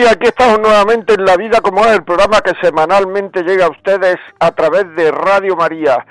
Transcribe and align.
Días. 0.00 0.12
Aquí 0.12 0.26
estamos 0.26 0.58
nuevamente 0.60 1.14
en 1.14 1.24
La 1.24 1.36
Vida 1.36 1.60
como 1.60 1.84
es, 1.84 1.92
el 1.92 2.04
programa 2.04 2.40
que 2.40 2.54
semanalmente 2.62 3.42
llega 3.42 3.66
a 3.66 3.70
ustedes 3.70 4.16
a 4.38 4.50
través 4.52 4.94
de 4.94 5.10
Radio 5.10 5.56
María. 5.56 6.06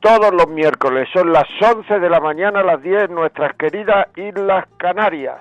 Todos 0.00 0.32
los 0.32 0.48
miércoles 0.48 1.08
son 1.12 1.32
las 1.32 1.44
11 1.60 1.98
de 1.98 2.10
la 2.10 2.20
mañana 2.20 2.60
a 2.60 2.62
las 2.62 2.82
10 2.82 3.04
en 3.04 3.14
nuestras 3.14 3.56
queridas 3.56 4.06
Islas 4.16 4.66
Canarias. 4.76 5.40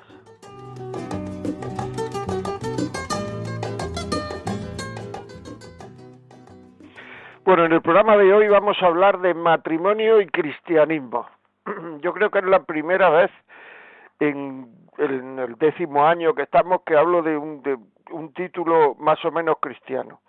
Bueno, 7.46 7.66
en 7.66 7.74
el 7.74 7.82
programa 7.82 8.18
de 8.18 8.34
hoy 8.34 8.48
vamos 8.48 8.78
a 8.82 8.88
hablar 8.88 9.20
de 9.20 9.34
matrimonio 9.34 10.20
y 10.22 10.28
cristianismo. 10.28 11.28
Yo 12.02 12.14
creo 12.14 12.32
que 12.32 12.40
es 12.40 12.46
la 12.46 12.64
primera 12.64 13.10
vez 13.10 13.32
en 14.20 14.83
en 14.98 15.40
el 15.40 15.56
décimo 15.56 16.06
año 16.06 16.34
que 16.34 16.44
estamos 16.44 16.82
que 16.84 16.96
hablo 16.96 17.22
de 17.22 17.38
un, 17.38 17.62
de 17.62 17.78
un 18.12 18.34
título 18.34 18.96
más 18.96 19.24
o 19.26 19.32
menos 19.32 19.58
cristiano. 19.60 20.22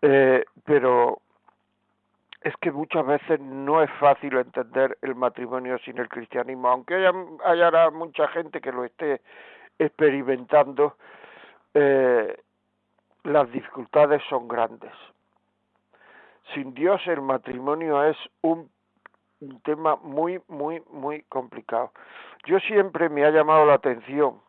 Eh, 0.00 0.44
pero 0.64 1.20
es 2.42 2.56
que 2.58 2.70
muchas 2.70 3.04
veces 3.04 3.40
no 3.40 3.82
es 3.82 3.90
fácil 3.98 4.36
entender 4.36 4.96
el 5.02 5.14
matrimonio 5.14 5.78
sin 5.78 5.98
el 5.98 6.08
cristianismo, 6.08 6.68
aunque 6.68 6.94
haya, 6.94 7.12
haya 7.44 7.90
mucha 7.90 8.28
gente 8.28 8.60
que 8.60 8.72
lo 8.72 8.84
esté 8.84 9.20
experimentando, 9.78 10.96
eh, 11.74 12.36
las 13.24 13.50
dificultades 13.50 14.22
son 14.28 14.48
grandes. 14.48 14.92
Sin 16.54 16.74
Dios 16.74 17.00
el 17.06 17.20
matrimonio 17.20 18.02
es 18.04 18.16
un 18.40 18.70
un 19.40 19.60
tema 19.62 19.96
muy, 19.96 20.40
muy, 20.48 20.82
muy 20.90 21.22
complicado. 21.24 21.92
Yo 22.46 22.58
siempre 22.60 23.08
me 23.08 23.24
ha 23.24 23.30
llamado 23.30 23.64
la 23.64 23.74
atención 23.74 24.40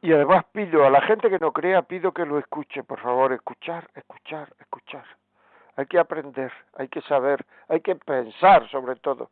y 0.00 0.12
además 0.12 0.44
pido 0.52 0.84
a 0.84 0.90
la 0.90 1.00
gente 1.02 1.30
que 1.30 1.38
no 1.38 1.52
crea, 1.52 1.82
pido 1.82 2.12
que 2.12 2.26
lo 2.26 2.38
escuche, 2.38 2.82
por 2.82 3.00
favor, 3.00 3.32
escuchar, 3.32 3.88
escuchar, 3.94 4.52
escuchar. 4.58 5.04
Hay 5.76 5.86
que 5.86 5.98
aprender, 5.98 6.52
hay 6.76 6.88
que 6.88 7.00
saber, 7.02 7.44
hay 7.68 7.80
que 7.80 7.94
pensar 7.94 8.68
sobre 8.70 8.96
todo, 8.96 9.30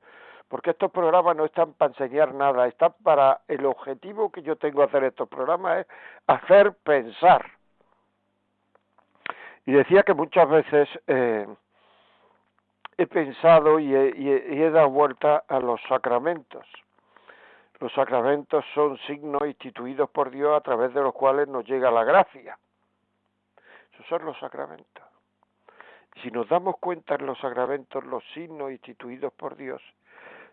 porque 0.48 0.70
estos 0.70 0.90
programas 0.90 1.36
no 1.36 1.44
están 1.44 1.72
para 1.74 1.90
enseñar 1.90 2.34
nada, 2.34 2.66
están 2.66 2.94
para 3.02 3.40
el 3.48 3.66
objetivo 3.66 4.30
que 4.30 4.42
yo 4.42 4.56
tengo 4.56 4.82
hacer 4.82 5.04
estos 5.04 5.28
programas 5.28 5.80
es 5.80 5.86
hacer 6.26 6.72
pensar. 6.84 7.44
Y 9.66 9.72
decía 9.72 10.02
que 10.02 10.14
muchas 10.14 10.48
veces 10.48 10.88
eh, 11.06 11.46
he 13.00 13.06
pensado 13.06 13.78
y 13.80 13.94
he, 13.94 14.70
dado 14.70 14.90
vuelta 14.90 15.44
a 15.48 15.58
los 15.58 15.80
sacramentos. 15.88 16.66
Los 17.78 17.90
sacramentos 17.94 18.62
son 18.74 18.98
signos 19.06 19.40
instituidos 19.46 20.10
por 20.10 20.30
Dios 20.30 20.54
a 20.54 20.60
través 20.60 20.92
de 20.92 21.00
los 21.00 21.14
cuales 21.14 21.48
nos 21.48 21.64
llega 21.64 21.90
la 21.90 22.04
gracia. 22.04 22.58
Esos 23.94 24.06
son 24.06 24.26
los 24.26 24.38
sacramentos. 24.38 25.02
Y 26.16 26.20
si 26.20 26.30
nos 26.30 26.46
damos 26.50 26.76
cuenta 26.76 27.14
en 27.14 27.24
los 27.24 27.38
sacramentos, 27.38 28.04
los 28.04 28.22
signos 28.34 28.70
instituidos 28.70 29.32
por 29.32 29.56
Dios, 29.56 29.80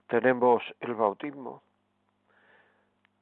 tenemos 0.07 0.63
el 0.79 0.95
bautismo. 0.95 1.61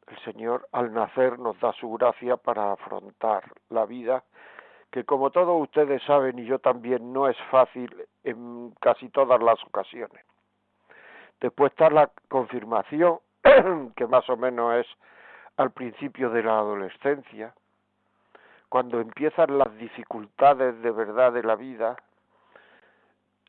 El 0.05 0.19
Señor 0.19 0.67
al 0.71 0.93
nacer 0.93 1.39
nos 1.39 1.59
da 1.59 1.73
su 1.73 1.91
gracia 1.93 2.37
para 2.37 2.73
afrontar 2.73 3.51
la 3.69 3.87
vida 3.87 4.23
que 4.91 5.03
como 5.03 5.29
todos 5.29 5.61
ustedes 5.61 6.01
saben 6.03 6.39
y 6.39 6.45
yo 6.45 6.59
también 6.59 7.11
no 7.11 7.27
es 7.27 7.37
fácil 7.51 7.93
en 8.23 8.71
casi 8.79 9.09
todas 9.09 9.41
las 9.41 9.61
ocasiones. 9.63 10.25
Después 11.41 11.71
está 11.71 11.89
la 11.89 12.09
confirmación, 12.29 13.19
que 13.95 14.07
más 14.07 14.29
o 14.29 14.37
menos 14.37 14.75
es 14.75 14.87
al 15.57 15.71
principio 15.71 16.29
de 16.29 16.43
la 16.43 16.59
adolescencia, 16.59 17.53
cuando 18.69 18.99
empiezan 18.99 19.57
las 19.57 19.75
dificultades 19.77 20.81
de 20.81 20.91
verdad 20.91 21.31
de 21.31 21.43
la 21.43 21.55
vida, 21.55 21.95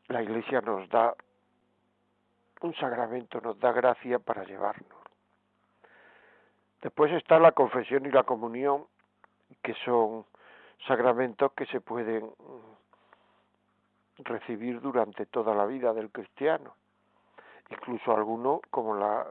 la 0.07 0.21
Iglesia 0.21 0.61
nos 0.61 0.87
da 0.89 1.15
un 2.61 2.73
sacramento, 2.75 3.41
nos 3.41 3.59
da 3.59 3.71
gracia 3.71 4.19
para 4.19 4.43
llevarnos. 4.43 4.97
Después 6.81 7.11
está 7.11 7.39
la 7.39 7.51
confesión 7.51 8.05
y 8.05 8.11
la 8.11 8.23
comunión, 8.23 8.85
que 9.63 9.73
son 9.85 10.25
sacramentos 10.85 11.51
que 11.53 11.65
se 11.67 11.81
pueden 11.81 12.25
mm, 12.25 14.23
recibir 14.23 14.81
durante 14.81 15.25
toda 15.25 15.55
la 15.55 15.65
vida 15.65 15.93
del 15.93 16.11
cristiano. 16.11 16.75
Incluso 17.69 18.15
alguno 18.15 18.61
como 18.69 18.95
la 18.95 19.25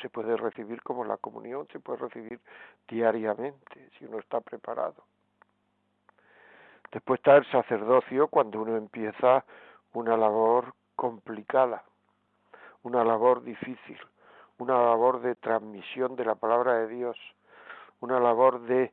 se 0.00 0.10
puede 0.10 0.36
recibir 0.36 0.82
como 0.82 1.04
la 1.04 1.16
comunión, 1.16 1.68
se 1.72 1.78
puede 1.78 1.98
recibir 1.98 2.40
diariamente 2.88 3.90
si 3.96 4.04
uno 4.04 4.18
está 4.18 4.40
preparado. 4.40 5.04
Después 6.90 7.20
está 7.20 7.36
el 7.36 7.50
sacerdocio 7.50 8.28
cuando 8.28 8.60
uno 8.60 8.76
empieza 8.76 9.44
una 9.94 10.16
labor 10.16 10.74
complicada, 10.96 11.84
una 12.82 13.04
labor 13.04 13.42
difícil, 13.42 13.98
una 14.58 14.74
labor 14.74 15.20
de 15.20 15.34
transmisión 15.36 16.16
de 16.16 16.24
la 16.24 16.34
palabra 16.34 16.74
de 16.74 16.88
Dios, 16.88 17.16
una 18.00 18.18
labor 18.18 18.60
de 18.62 18.92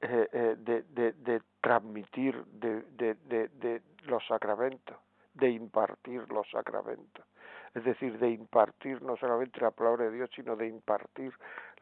eh, 0.00 0.28
eh, 0.32 0.54
de, 0.58 0.82
de, 0.82 1.12
de, 1.12 1.42
transmitir 1.60 2.44
de, 2.44 2.82
de, 2.92 3.82
los 4.04 4.24
sacramentos, 4.28 4.96
de 5.34 5.50
impartir 5.50 6.30
los 6.30 6.48
sacramentos. 6.50 7.26
Es 7.74 7.82
decir, 7.82 8.16
de 8.20 8.30
impartir 8.30 9.02
no 9.02 9.16
solamente 9.16 9.60
la 9.60 9.72
palabra 9.72 10.04
de 10.04 10.12
Dios, 10.12 10.30
sino 10.36 10.54
de 10.54 10.68
impartir 10.68 11.32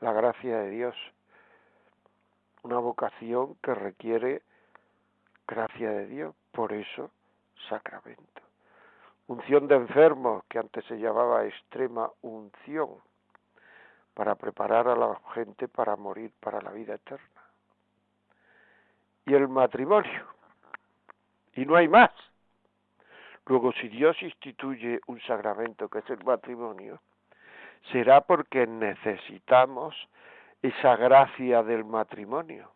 la 0.00 0.14
gracia 0.14 0.60
de 0.60 0.70
Dios. 0.70 0.94
Una 2.62 2.78
vocación 2.78 3.56
que 3.62 3.74
requiere 3.74 4.40
gracia 5.46 5.90
de 5.90 6.06
Dios, 6.06 6.34
por 6.52 6.72
eso 6.72 7.10
sacramento. 7.68 8.40
Unción 9.26 9.68
de 9.68 9.74
enfermos, 9.74 10.42
que 10.48 10.58
antes 10.58 10.86
se 10.86 10.98
llamaba 10.98 11.44
extrema 11.44 12.10
unción, 12.22 12.96
para 14.14 14.36
preparar 14.36 14.88
a 14.88 14.96
la 14.96 15.20
gente 15.34 15.68
para 15.68 15.96
morir 15.96 16.32
para 16.40 16.62
la 16.62 16.70
vida 16.70 16.94
eterna 16.94 17.35
y 19.26 19.34
el 19.34 19.48
matrimonio. 19.48 20.24
Y 21.54 21.64
no 21.64 21.76
hay 21.76 21.88
más. 21.88 22.10
Luego, 23.46 23.72
si 23.72 23.88
Dios 23.88 24.16
instituye 24.22 25.00
un 25.06 25.20
sacramento 25.20 25.88
que 25.88 25.98
es 25.98 26.10
el 26.10 26.24
matrimonio, 26.24 27.00
será 27.92 28.20
porque 28.20 28.66
necesitamos 28.66 29.94
esa 30.62 30.96
gracia 30.96 31.62
del 31.62 31.84
matrimonio. 31.84 32.70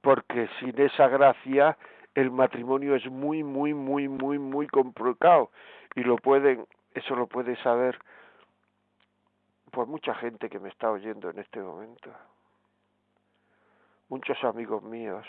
Porque 0.00 0.48
sin 0.60 0.80
esa 0.80 1.08
gracia 1.08 1.76
el 2.14 2.30
matrimonio 2.30 2.94
es 2.94 3.06
muy, 3.10 3.42
muy, 3.42 3.74
muy, 3.74 4.08
muy, 4.08 4.38
muy 4.38 4.66
complicado 4.68 5.50
y 5.94 6.02
lo 6.02 6.16
pueden, 6.16 6.66
eso 6.94 7.14
lo 7.14 7.26
puede 7.26 7.56
saber 7.62 7.98
por 9.68 9.86
mucha 9.86 10.14
gente 10.14 10.48
que 10.48 10.58
me 10.58 10.68
está 10.68 10.90
oyendo 10.90 11.30
en 11.30 11.38
este 11.38 11.60
momento, 11.60 12.10
muchos 14.08 14.42
amigos 14.44 14.82
míos 14.82 15.26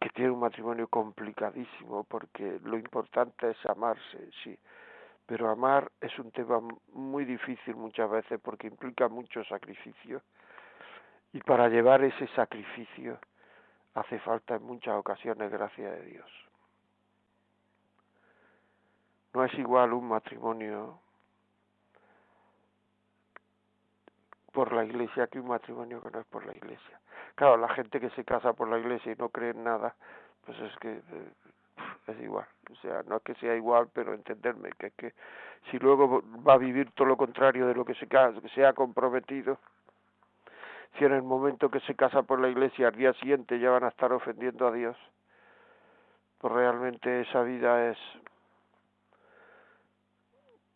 que 0.00 0.10
tienen 0.10 0.34
un 0.34 0.40
matrimonio 0.40 0.86
complicadísimo 0.88 2.04
porque 2.04 2.60
lo 2.64 2.76
importante 2.76 3.50
es 3.50 3.66
amarse, 3.66 4.30
sí, 4.42 4.58
pero 5.26 5.48
amar 5.48 5.90
es 6.00 6.18
un 6.18 6.30
tema 6.30 6.60
muy 6.92 7.24
difícil 7.24 7.76
muchas 7.76 8.10
veces 8.10 8.40
porque 8.42 8.66
implica 8.66 9.08
mucho 9.08 9.42
sacrificio 9.44 10.20
y 11.32 11.40
para 11.40 11.68
llevar 11.68 12.04
ese 12.04 12.26
sacrificio 12.28 13.18
hace 13.94 14.18
falta 14.18 14.56
en 14.56 14.64
muchas 14.64 14.94
ocasiones 14.94 15.50
gracia 15.50 15.90
de 15.90 16.04
Dios. 16.04 16.30
No 19.32 19.44
es 19.44 19.54
igual 19.54 19.92
un 19.92 20.08
matrimonio 20.08 21.00
por 24.54 24.72
la 24.72 24.84
iglesia 24.84 25.26
que 25.26 25.40
un 25.40 25.48
matrimonio 25.48 26.00
que 26.00 26.10
no 26.10 26.20
es 26.20 26.26
por 26.26 26.46
la 26.46 26.52
iglesia. 26.52 27.00
Claro, 27.34 27.56
la 27.56 27.68
gente 27.68 28.00
que 28.00 28.08
se 28.10 28.24
casa 28.24 28.52
por 28.52 28.68
la 28.68 28.78
iglesia 28.78 29.12
y 29.12 29.16
no 29.16 29.28
cree 29.28 29.50
en 29.50 29.64
nada, 29.64 29.96
pues 30.46 30.58
es 30.60 30.76
que 30.78 30.92
eh, 30.92 31.32
es 32.06 32.20
igual. 32.20 32.46
O 32.70 32.76
sea, 32.76 33.02
no 33.02 33.16
es 33.16 33.22
que 33.22 33.34
sea 33.34 33.56
igual, 33.56 33.88
pero 33.92 34.14
entenderme 34.14 34.70
que 34.78 34.86
es 34.86 34.94
que 34.94 35.12
si 35.70 35.78
luego 35.80 36.22
va 36.46 36.54
a 36.54 36.58
vivir 36.58 36.92
todo 36.92 37.08
lo 37.08 37.16
contrario 37.16 37.66
de 37.66 37.74
lo 37.74 37.84
que 37.84 37.94
se, 37.96 38.06
que 38.06 38.48
se 38.54 38.64
ha 38.64 38.72
comprometido, 38.72 39.58
si 40.96 41.04
en 41.04 41.12
el 41.12 41.22
momento 41.22 41.68
que 41.68 41.80
se 41.80 41.96
casa 41.96 42.22
por 42.22 42.40
la 42.40 42.48
iglesia 42.48 42.88
al 42.88 42.94
día 42.94 43.12
siguiente 43.14 43.58
ya 43.58 43.70
van 43.70 43.82
a 43.82 43.88
estar 43.88 44.12
ofendiendo 44.12 44.68
a 44.68 44.72
Dios, 44.72 44.96
pues 46.38 46.52
realmente 46.52 47.22
esa 47.22 47.42
vida 47.42 47.90
es 47.90 47.98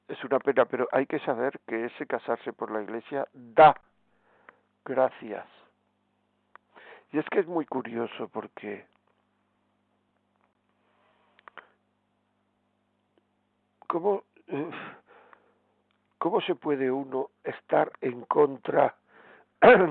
es 0.09 0.25
una 0.25 0.39
pena, 0.39 0.65
pero 0.65 0.89
hay 0.91 1.07
que 1.07 1.19
saber 1.21 1.61
que 1.67 1.85
ese 1.87 2.07
casarse 2.07 2.53
por 2.53 2.71
la 2.71 2.83
iglesia 2.83 3.27
da 3.33 3.75
gracias. 4.85 5.47
Y 7.13 7.19
es 7.19 7.27
que 7.31 7.41
es 7.41 7.47
muy 7.47 7.67
curioso 7.67 8.29
porque 8.29 8.87
¿cómo, 13.87 14.25
¿cómo 16.19 16.41
se 16.43 16.55
puede 16.55 16.91
uno 16.91 17.31
estar 17.45 17.91
en 18.01 18.23
contra 18.23 18.95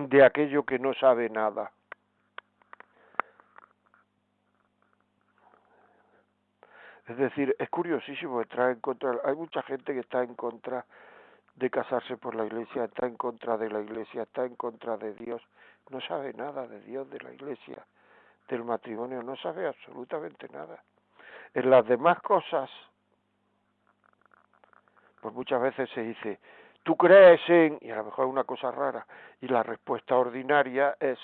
de 0.09 0.23
aquello 0.23 0.63
que 0.63 0.79
no 0.79 0.93
sabe 0.95 1.29
nada? 1.29 1.71
Es 7.07 7.17
decir, 7.17 7.55
es 7.57 7.69
curiosísimo 7.69 8.41
entrar 8.41 8.71
en 8.71 8.81
contra. 8.81 9.17
Hay 9.23 9.35
mucha 9.35 9.61
gente 9.63 9.93
que 9.93 10.01
está 10.01 10.23
en 10.23 10.35
contra 10.35 10.85
de 11.55 11.69
casarse 11.69 12.17
por 12.17 12.35
la 12.35 12.45
iglesia, 12.45 12.83
está 12.83 13.07
en 13.07 13.15
contra 13.15 13.57
de 13.57 13.69
la 13.69 13.79
iglesia, 13.79 14.23
está 14.23 14.45
en 14.45 14.55
contra 14.55 14.97
de 14.97 15.13
Dios. 15.13 15.41
No 15.89 16.01
sabe 16.01 16.33
nada 16.33 16.67
de 16.67 16.81
Dios, 16.81 17.09
de 17.09 17.19
la 17.19 17.31
iglesia, 17.31 17.85
del 18.49 18.63
matrimonio, 18.63 19.23
no 19.23 19.37
sabe 19.37 19.67
absolutamente 19.67 20.49
nada. 20.49 20.83
En 21.53 21.69
las 21.69 21.87
demás 21.87 22.19
cosas, 22.21 22.69
pues 25.21 25.33
muchas 25.33 25.61
veces 25.61 25.89
se 25.91 26.01
dice, 26.01 26.39
tú 26.83 26.97
crees 26.97 27.41
en, 27.47 27.79
y 27.81 27.89
a 27.89 27.95
lo 27.95 28.05
mejor 28.05 28.25
es 28.25 28.31
una 28.31 28.43
cosa 28.43 28.69
rara, 28.69 29.07
y 29.41 29.47
la 29.47 29.63
respuesta 29.63 30.15
ordinaria 30.15 30.97
es, 30.99 31.17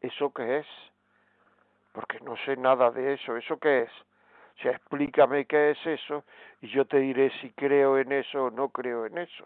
¿eso 0.00 0.32
qué 0.32 0.58
es? 0.58 0.66
Porque 1.92 2.20
no 2.20 2.36
sé 2.44 2.56
nada 2.56 2.90
de 2.92 3.14
eso, 3.14 3.36
¿eso 3.36 3.58
qué 3.58 3.82
es? 3.82 3.90
O 4.56 4.62
sea, 4.62 4.72
explícame 4.72 5.46
qué 5.46 5.70
es 5.72 5.86
eso 5.86 6.24
y 6.60 6.68
yo 6.68 6.84
te 6.84 6.98
diré 6.98 7.30
si 7.40 7.50
creo 7.50 7.98
en 7.98 8.12
eso 8.12 8.44
o 8.44 8.50
no 8.50 8.68
creo 8.68 9.06
en 9.06 9.18
eso. 9.18 9.44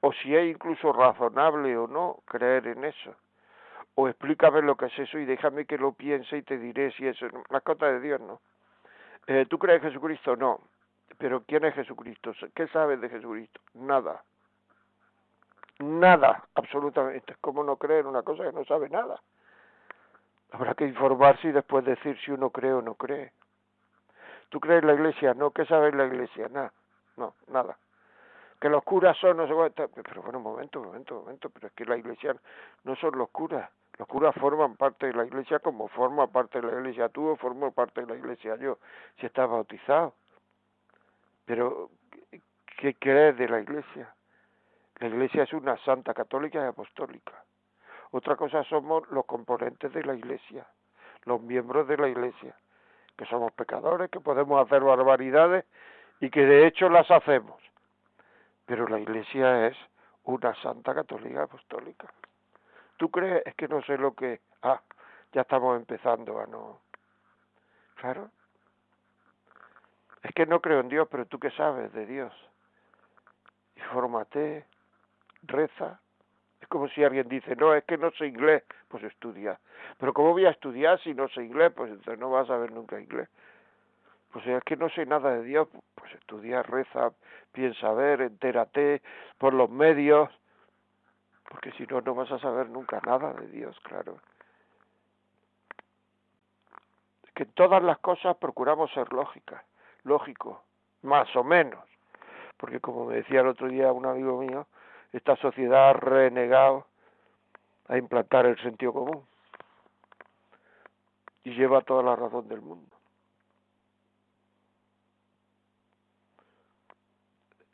O 0.00 0.12
si 0.12 0.34
es 0.34 0.46
incluso 0.46 0.92
razonable 0.92 1.76
o 1.76 1.86
no 1.86 2.20
creer 2.26 2.66
en 2.66 2.84
eso. 2.84 3.14
O 3.94 4.08
explícame 4.08 4.62
lo 4.62 4.76
que 4.76 4.86
es 4.86 4.98
eso 4.98 5.18
y 5.18 5.24
déjame 5.24 5.66
que 5.66 5.78
lo 5.78 5.92
piense 5.92 6.38
y 6.38 6.42
te 6.42 6.58
diré 6.58 6.90
si 6.92 7.06
eso 7.06 7.26
es 7.26 7.32
mascota 7.50 7.86
de 7.92 8.00
Dios, 8.00 8.20
¿no? 8.20 8.40
Eh, 9.26 9.46
¿Tú 9.48 9.58
crees 9.58 9.82
en 9.82 9.90
Jesucristo? 9.90 10.36
No. 10.36 10.60
Pero 11.18 11.44
¿quién 11.44 11.64
es 11.64 11.74
Jesucristo? 11.74 12.32
¿Qué 12.54 12.66
sabes 12.68 13.00
de 13.00 13.08
Jesucristo? 13.08 13.60
Nada. 13.74 14.22
Nada, 15.78 16.44
absolutamente. 16.54 17.36
¿Cómo 17.40 17.62
no 17.62 17.76
creer 17.76 18.00
en 18.00 18.06
una 18.08 18.22
cosa 18.22 18.44
que 18.44 18.52
no 18.52 18.64
sabe 18.64 18.88
nada? 18.88 19.20
Habrá 20.54 20.74
que 20.74 20.86
informarse 20.86 21.48
y 21.48 21.52
después 21.52 21.84
decir 21.84 22.16
si 22.24 22.30
uno 22.30 22.50
cree 22.50 22.72
o 22.72 22.80
no 22.80 22.94
cree. 22.94 23.32
¿Tú 24.50 24.60
crees 24.60 24.82
en 24.82 24.86
la 24.86 24.94
iglesia? 24.94 25.34
No, 25.34 25.50
¿qué 25.50 25.64
sabes 25.66 25.92
la 25.96 26.06
iglesia? 26.06 26.48
Nada, 26.48 26.72
no, 27.16 27.34
nada. 27.48 27.76
Que 28.60 28.68
los 28.68 28.84
curas 28.84 29.16
son, 29.18 29.36
no 29.36 29.48
sé 29.48 29.52
cuánto. 29.52 29.88
Pero 29.88 30.22
bueno, 30.22 30.38
un 30.38 30.44
momento, 30.44 30.80
un 30.80 30.86
momento, 30.86 31.16
un 31.16 31.24
momento, 31.24 31.50
pero 31.50 31.66
es 31.66 31.72
que 31.72 31.84
la 31.84 31.96
iglesia 31.96 32.36
no 32.84 32.94
son 32.94 33.18
los 33.18 33.30
curas. 33.30 33.68
Los 33.98 34.06
curas 34.06 34.32
forman 34.36 34.76
parte 34.76 35.06
de 35.06 35.14
la 35.14 35.24
iglesia 35.24 35.58
como 35.58 35.88
forma 35.88 36.28
parte 36.28 36.60
de 36.60 36.68
la 36.68 36.78
iglesia 36.78 37.08
tú 37.08 37.30
o 37.30 37.36
formo 37.36 37.72
parte 37.72 38.02
de 38.02 38.06
la 38.06 38.14
iglesia 38.14 38.54
yo, 38.54 38.78
si 39.18 39.26
estás 39.26 39.50
bautizado. 39.50 40.14
Pero, 41.46 41.90
¿qué 42.78 42.94
crees 42.94 43.36
de 43.36 43.48
la 43.48 43.58
iglesia? 43.58 44.14
La 45.00 45.08
iglesia 45.08 45.42
es 45.42 45.52
una 45.52 45.76
santa 45.78 46.14
católica 46.14 46.60
y 46.60 46.68
apostólica. 46.68 47.32
Otra 48.16 48.36
cosa 48.36 48.62
somos 48.62 49.10
los 49.10 49.24
componentes 49.24 49.92
de 49.92 50.04
la 50.04 50.14
iglesia, 50.14 50.64
los 51.24 51.42
miembros 51.42 51.88
de 51.88 51.96
la 51.96 52.06
iglesia, 52.06 52.54
que 53.18 53.26
somos 53.26 53.50
pecadores, 53.54 54.08
que 54.08 54.20
podemos 54.20 54.64
hacer 54.64 54.84
barbaridades 54.84 55.64
y 56.20 56.30
que 56.30 56.46
de 56.46 56.64
hecho 56.64 56.88
las 56.88 57.10
hacemos. 57.10 57.60
Pero 58.66 58.86
la 58.86 59.00
iglesia 59.00 59.66
es 59.66 59.76
una 60.22 60.54
santa 60.62 60.94
católica 60.94 61.42
apostólica. 61.42 62.06
¿Tú 62.98 63.10
crees? 63.10 63.44
Es 63.46 63.56
que 63.56 63.66
no 63.66 63.82
sé 63.82 63.98
lo 63.98 64.14
que... 64.14 64.40
Ah, 64.62 64.80
ya 65.32 65.40
estamos 65.40 65.76
empezando 65.76 66.38
a 66.38 66.46
no... 66.46 66.82
Claro. 67.96 68.30
Es 70.22 70.32
que 70.34 70.46
no 70.46 70.60
creo 70.60 70.78
en 70.78 70.88
Dios, 70.88 71.08
pero 71.10 71.26
tú 71.26 71.40
qué 71.40 71.50
sabes 71.50 71.92
de 71.92 72.06
Dios. 72.06 72.32
Infórmate, 73.74 74.66
reza, 75.42 76.00
como 76.74 76.88
si 76.88 77.04
alguien 77.04 77.28
dice, 77.28 77.54
no, 77.54 77.72
es 77.72 77.84
que 77.84 77.96
no 77.96 78.10
sé 78.18 78.26
inglés, 78.26 78.64
pues 78.88 79.04
estudia. 79.04 79.60
Pero 79.96 80.12
¿cómo 80.12 80.32
voy 80.32 80.44
a 80.44 80.50
estudiar 80.50 81.00
si 81.02 81.14
no 81.14 81.28
sé 81.28 81.44
inglés? 81.44 81.72
Pues 81.72 81.88
entonces 81.88 82.18
no 82.18 82.30
vas 82.30 82.50
a 82.50 82.56
ver 82.56 82.72
nunca 82.72 83.00
inglés. 83.00 83.28
Pues 84.32 84.44
es 84.44 84.60
que 84.64 84.76
no 84.76 84.88
sé 84.88 85.06
nada 85.06 85.36
de 85.36 85.44
Dios, 85.44 85.68
pues 85.94 86.12
estudia, 86.14 86.64
reza, 86.64 87.12
piensa 87.52 87.92
ver, 87.92 88.22
entérate 88.22 89.02
por 89.38 89.54
los 89.54 89.70
medios, 89.70 90.28
porque 91.48 91.70
si 91.78 91.86
no, 91.86 92.00
no 92.00 92.12
vas 92.16 92.32
a 92.32 92.40
saber 92.40 92.68
nunca 92.68 93.00
nada 93.06 93.32
de 93.34 93.46
Dios, 93.46 93.78
claro. 93.84 94.18
Que 97.36 97.44
en 97.44 97.52
todas 97.52 97.84
las 97.84 97.98
cosas 97.98 98.36
procuramos 98.38 98.90
ser 98.94 99.12
lógicas, 99.12 99.62
lógico, 100.02 100.64
más 101.02 101.28
o 101.36 101.44
menos. 101.44 101.84
Porque 102.56 102.80
como 102.80 103.04
me 103.06 103.14
decía 103.14 103.42
el 103.42 103.46
otro 103.46 103.68
día 103.68 103.92
un 103.92 104.06
amigo 104.06 104.40
mío, 104.40 104.66
esta 105.14 105.36
sociedad 105.36 105.90
ha 105.90 105.92
renegado 105.92 106.86
a 107.86 107.96
implantar 107.96 108.46
el 108.46 108.60
sentido 108.60 108.92
común 108.92 109.24
y 111.44 111.54
lleva 111.54 111.82
toda 111.82 112.02
la 112.02 112.16
razón 112.16 112.48
del 112.48 112.60
mundo. 112.60 112.90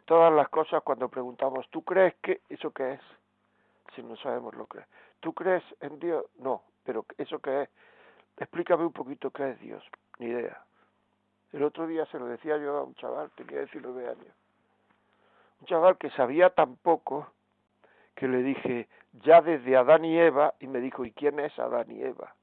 Todas 0.04 0.32
las 0.35 0.50
cosas 0.50 0.82
cuando 0.82 1.09
preguntamos, 1.09 1.66
¿tú 1.70 1.82
crees 1.82 2.14
que 2.16 2.42
eso 2.50 2.73
qué 2.73 2.94
es? 2.94 3.00
Si 3.94 4.02
no 4.02 4.16
sabemos 4.16 4.54
lo 4.54 4.66
que 4.66 4.80
es. 4.80 4.87
¿Tú 5.20 5.32
crees 5.32 5.64
en 5.80 5.99
Dios? 5.99 6.26
No, 6.40 6.62
pero 6.85 7.06
¿eso 7.16 7.38
qué 7.38 7.62
es? 7.62 7.70
Explícame 8.37 8.85
un 8.85 8.92
poquito 8.92 9.30
qué 9.30 9.52
es 9.52 9.61
Dios. 9.61 9.82
Ni 10.18 10.26
idea. 10.26 10.62
El 11.52 11.62
otro 11.62 11.87
día 11.87 12.04
se 12.06 12.18
lo 12.18 12.26
decía 12.26 12.59
yo 12.59 12.76
a 12.76 12.82
un 12.82 12.94
chaval, 12.97 13.30
tenía 13.30 13.61
19 13.61 14.09
años 14.09 14.39
un 15.61 15.67
chaval 15.67 15.99
que 15.99 16.11
sabía 16.11 16.50
tan 16.50 16.76
poco 16.76 17.33
que 18.14 18.29
le 18.29 18.43
dije, 18.43 18.88
ya 19.25 19.40
desde 19.40 19.76
Adán 19.76 20.05
y 20.05 20.19
Eva, 20.19 20.55
y 20.61 20.67
me 20.67 20.81
dijo, 20.81 21.05
¿y 21.05 21.12
quién 21.12 21.40
es 21.40 21.59
Adán 21.59 21.90
y 21.90 22.02
Eva? 22.02 22.35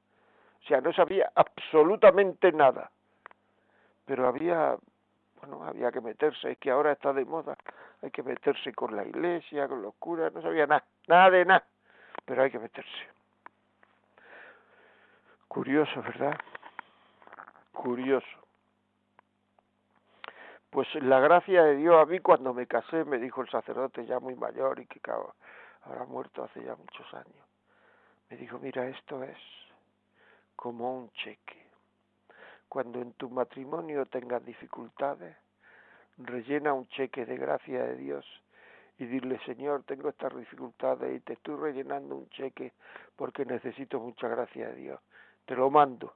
O 0.63 0.67
sea, 0.67 0.81
no 0.81 0.91
sabía 0.93 1.31
absolutamente 1.35 2.51
nada, 2.51 2.91
pero 4.05 4.27
había, 4.27 4.75
bueno, 5.39 5.63
había 5.63 5.91
que 5.91 6.01
meterse, 6.01 6.51
es 6.51 6.57
que 6.57 6.71
ahora 6.71 6.93
está 6.93 7.13
de 7.13 7.25
moda, 7.25 7.57
hay 8.01 8.11
que 8.11 8.23
meterse 8.23 8.73
con 8.73 8.95
la 8.95 9.05
iglesia, 9.05 9.67
con 9.67 9.81
los 9.81 9.95
curas, 9.95 10.33
no 10.33 10.41
sabía 10.41 10.67
nada, 10.67 10.83
nada 11.07 11.29
de 11.29 11.45
nada, 11.45 11.65
pero 12.25 12.43
hay 12.43 12.51
que 12.51 12.59
meterse. 12.59 13.07
Curioso, 15.47 16.01
¿verdad? 16.01 16.37
Curioso. 17.71 18.46
Pues 20.77 20.93
la 21.01 21.19
gracia 21.19 21.63
de 21.63 21.77
Dios 21.77 21.95
a 21.99 22.05
mí 22.05 22.19
cuando 22.19 22.53
me 22.53 22.67
casé, 22.67 23.03
me 23.03 23.17
dijo 23.17 23.41
el 23.41 23.49
sacerdote 23.49 24.05
ya 24.05 24.19
muy 24.19 24.35
mayor 24.35 24.79
y 24.79 24.85
que 24.85 25.01
habrá 25.81 26.05
muerto 26.05 26.43
hace 26.43 26.63
ya 26.63 26.75
muchos 26.75 27.11
años, 27.15 27.47
me 28.29 28.37
dijo, 28.37 28.59
mira, 28.59 28.87
esto 28.87 29.23
es 29.23 29.39
como 30.55 30.95
un 30.95 31.09
cheque. 31.13 31.65
Cuando 32.69 33.01
en 33.01 33.13
tu 33.13 33.27
matrimonio 33.27 34.05
tengas 34.05 34.45
dificultades, 34.45 35.35
rellena 36.19 36.73
un 36.73 36.87
cheque 36.89 37.25
de 37.25 37.37
gracia 37.37 37.83
de 37.83 37.95
Dios 37.95 38.25
y 38.99 39.07
dile, 39.07 39.39
Señor, 39.47 39.81
tengo 39.81 40.09
estas 40.09 40.37
dificultades 40.37 41.11
y 41.11 41.21
te 41.21 41.33
estoy 41.33 41.55
rellenando 41.55 42.15
un 42.15 42.29
cheque 42.29 42.73
porque 43.15 43.45
necesito 43.45 43.99
mucha 43.99 44.27
gracia 44.27 44.67
de 44.67 44.75
Dios. 44.75 45.01
Te 45.47 45.55
lo 45.55 45.71
mando. 45.71 46.13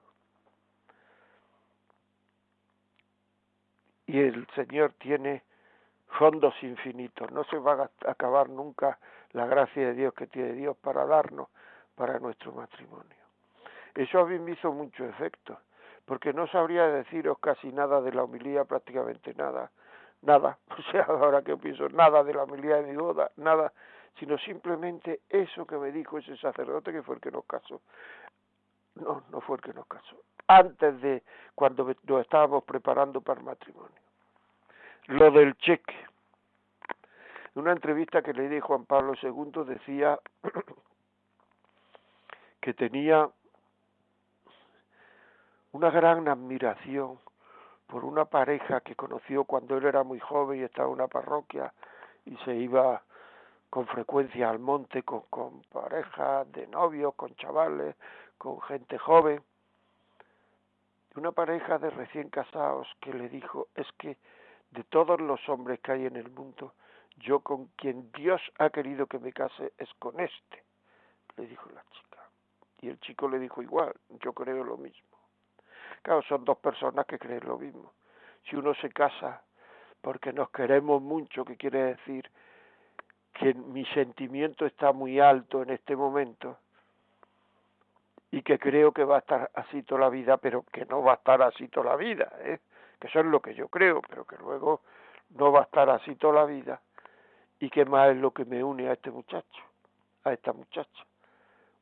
Y 4.12 4.20
el 4.20 4.46
Señor 4.56 4.92
tiene 5.00 5.42
fondos 6.20 6.54
infinitos, 6.64 7.32
no 7.32 7.46
se 7.46 7.58
va 7.58 7.90
a 8.06 8.12
acabar 8.12 8.50
nunca 8.50 9.00
la 9.32 9.46
gracia 9.46 9.88
de 9.88 9.94
Dios 9.94 10.14
que 10.14 10.28
tiene 10.28 10.52
Dios 10.52 10.76
para 10.76 11.06
darnos 11.06 11.48
para 11.96 12.20
nuestro 12.20 12.52
matrimonio. 12.52 13.16
Eso 13.96 14.20
a 14.20 14.26
mí 14.26 14.38
me 14.38 14.52
hizo 14.52 14.74
mucho 14.74 15.06
efecto, 15.06 15.60
porque 16.04 16.34
no 16.34 16.46
sabría 16.48 16.88
deciros 16.88 17.40
casi 17.40 17.72
nada 17.72 18.02
de 18.02 18.12
la 18.12 18.24
homilía, 18.24 18.66
prácticamente 18.66 19.34
nada, 19.34 19.72
nada, 20.24 20.58
o 20.78 20.92
sea, 20.92 21.04
ahora 21.04 21.42
que 21.42 21.56
pienso, 21.56 21.88
nada 21.88 22.22
de 22.22 22.34
la 22.34 22.44
homilía 22.44 22.82
de 22.82 22.92
mi 22.92 22.98
boda, 22.98 23.32
nada, 23.38 23.72
sino 24.20 24.38
simplemente 24.40 25.22
eso 25.30 25.66
que 25.66 25.78
me 25.78 25.90
dijo 25.94 26.18
ese 26.18 26.36
sacerdote 26.36 26.92
que 26.92 27.02
fue 27.02 27.16
el 27.16 27.22
que 27.22 27.32
nos 27.32 27.46
casó. 27.46 27.80
No, 28.96 29.24
no 29.30 29.40
fue 29.40 29.56
el 29.56 29.62
que 29.62 29.74
nos 29.74 29.88
casó. 29.88 30.18
Antes 30.48 31.00
de 31.00 31.24
cuando 31.56 31.86
nos 32.04 32.22
estábamos 32.22 32.66
preparando 32.66 33.22
para 33.22 33.40
el 33.40 33.46
matrimonio. 33.46 34.01
Lo 35.08 35.32
del 35.32 35.56
cheque. 35.58 35.96
En 37.56 37.64
una 37.64 37.72
entrevista 37.72 38.22
que 38.22 38.34
le 38.34 38.48
di 38.48 38.60
Juan 38.60 38.86
Pablo 38.86 39.14
II 39.22 39.64
decía 39.66 40.20
que 42.62 42.74
tenía 42.74 43.30
una 45.74 45.90
gran 45.90 46.28
admiración 46.28 47.20
por 47.88 48.06
una 48.06 48.26
pareja 48.26 48.82
que 48.82 48.96
conoció 48.96 49.44
cuando 49.44 49.78
él 49.78 49.86
era 49.86 50.04
muy 50.04 50.20
joven 50.20 50.62
y 50.62 50.64
estaba 50.64 50.88
en 50.88 50.94
una 50.94 51.08
parroquia 51.08 51.74
y 52.26 52.38
se 52.38 52.56
iba 52.56 53.02
con 53.70 53.88
frecuencia 53.88 54.50
al 54.50 54.60
monte 54.60 55.04
con, 55.04 55.22
con 55.30 55.62
parejas 55.64 56.50
de 56.52 56.68
novios, 56.68 57.16
con 57.16 57.36
chavales, 57.36 57.96
con 58.38 58.62
gente 58.62 58.98
joven. 58.98 59.42
Una 61.16 61.32
pareja 61.32 61.78
de 61.80 61.90
recién 61.90 62.30
casados 62.30 62.88
que 63.02 63.14
le 63.14 63.28
dijo, 63.28 63.68
es 63.76 63.88
que 63.98 64.18
de 64.72 64.84
todos 64.86 65.20
los 65.20 65.48
hombres 65.50 65.80
que 65.82 65.92
hay 65.92 66.06
en 66.06 66.16
el 66.16 66.30
mundo, 66.30 66.74
yo 67.18 67.40
con 67.42 67.68
quien 67.76 68.12
Dios 68.14 68.42
ha 68.58 68.70
querido 68.70 69.06
que 69.06 69.20
me 69.20 69.34
case 69.34 69.74
es 69.78 69.90
con 70.00 70.20
este, 70.20 70.64
le 71.38 71.46
dijo 71.48 71.70
la 71.74 71.84
chica. 71.92 72.18
Y 72.82 72.90
el 72.90 73.00
chico 73.00 73.30
le 73.30 73.40
dijo 73.40 73.62
igual, 73.62 73.94
yo 74.22 74.34
creo 74.34 74.64
lo 74.64 74.78
mismo. 74.78 75.18
Claro, 76.02 76.22
son 76.24 76.44
dos 76.46 76.58
personas 76.58 77.06
que 77.06 77.20
creen 77.20 77.46
lo 77.46 77.58
mismo. 77.58 77.94
Si 78.50 78.56
uno 78.56 78.74
se 78.76 78.90
casa 78.90 79.44
porque 80.02 80.34
nos 80.34 80.50
queremos 80.50 81.02
mucho, 81.02 81.46
que 81.46 81.58
quiere 81.58 81.96
decir 81.96 82.30
que 83.34 83.54
mi 83.54 83.86
sentimiento 83.86 84.66
está 84.66 84.92
muy 84.94 85.20
alto 85.20 85.62
en 85.62 85.70
este 85.70 85.96
momento 85.96 86.58
y 88.32 88.42
que 88.42 88.58
creo 88.58 88.92
que 88.92 89.04
va 89.04 89.18
a 89.18 89.20
estar 89.20 89.52
así 89.54 89.84
toda 89.84 90.02
la 90.02 90.10
vida, 90.10 90.38
pero 90.38 90.64
que 90.64 90.86
no 90.86 91.04
va 91.04 91.14
a 91.14 91.16
estar 91.16 91.42
así 91.42 91.68
toda 91.68 91.92
la 91.92 91.96
vida, 91.98 92.32
¿eh? 92.40 92.60
Que 93.02 93.08
eso 93.08 93.20
es 93.20 93.26
lo 93.26 93.42
que 93.42 93.56
yo 93.56 93.68
creo, 93.68 94.02
pero 94.08 94.26
que 94.26 94.38
luego 94.38 94.82
no 95.32 95.52
va 95.52 95.62
a 95.62 95.64
estar 95.64 95.90
así 95.90 96.16
toda 96.16 96.34
la 96.34 96.46
vida 96.46 96.80
y 97.60 97.70
que 97.72 97.84
más 97.84 98.12
es 98.12 98.18
lo 98.18 98.32
que 98.32 98.46
me 98.46 98.64
une 98.64 98.88
a 98.88 98.94
este 98.94 99.10
muchacho, 99.10 99.64
a 100.24 100.34
esta 100.34 100.54
muchacha. 100.54 101.04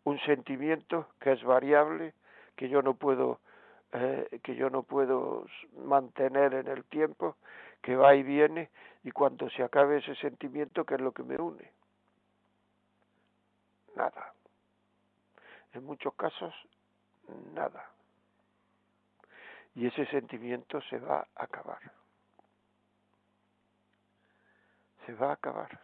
Un 0.06 0.18
sentimiento 0.22 1.08
que 1.20 1.34
es 1.34 1.44
variable, 1.44 2.14
que 2.56 2.70
yo 2.70 2.82
no 2.82 2.94
puedo 2.94 3.40
eh, 3.92 4.40
que 4.44 4.56
yo 4.56 4.70
no 4.70 4.84
puedo 4.84 5.46
mantener 5.86 6.54
en 6.54 6.68
el 6.68 6.86
tiempo, 6.86 7.36
que 7.82 7.96
va 7.96 8.16
y 8.16 8.24
viene, 8.24 8.70
y 9.04 9.12
cuando 9.12 9.50
se 9.50 9.64
acabe 9.64 9.98
ese 9.98 10.16
sentimiento, 10.16 10.86
¿qué 10.86 10.96
es 10.96 11.02
lo 11.02 11.12
que 11.12 11.24
me 11.24 11.36
une? 11.38 11.72
Nada. 13.96 14.34
En 15.74 15.84
muchos 15.86 16.14
casos, 16.14 16.54
nada. 17.54 17.90
Y 19.80 19.88
ese 19.88 20.06
sentimiento 20.08 20.82
se 20.90 21.00
va 21.00 21.26
a 21.36 21.44
acabar. 21.46 21.80
Se 25.06 25.14
va 25.14 25.30
a 25.30 25.34
acabar. 25.36 25.80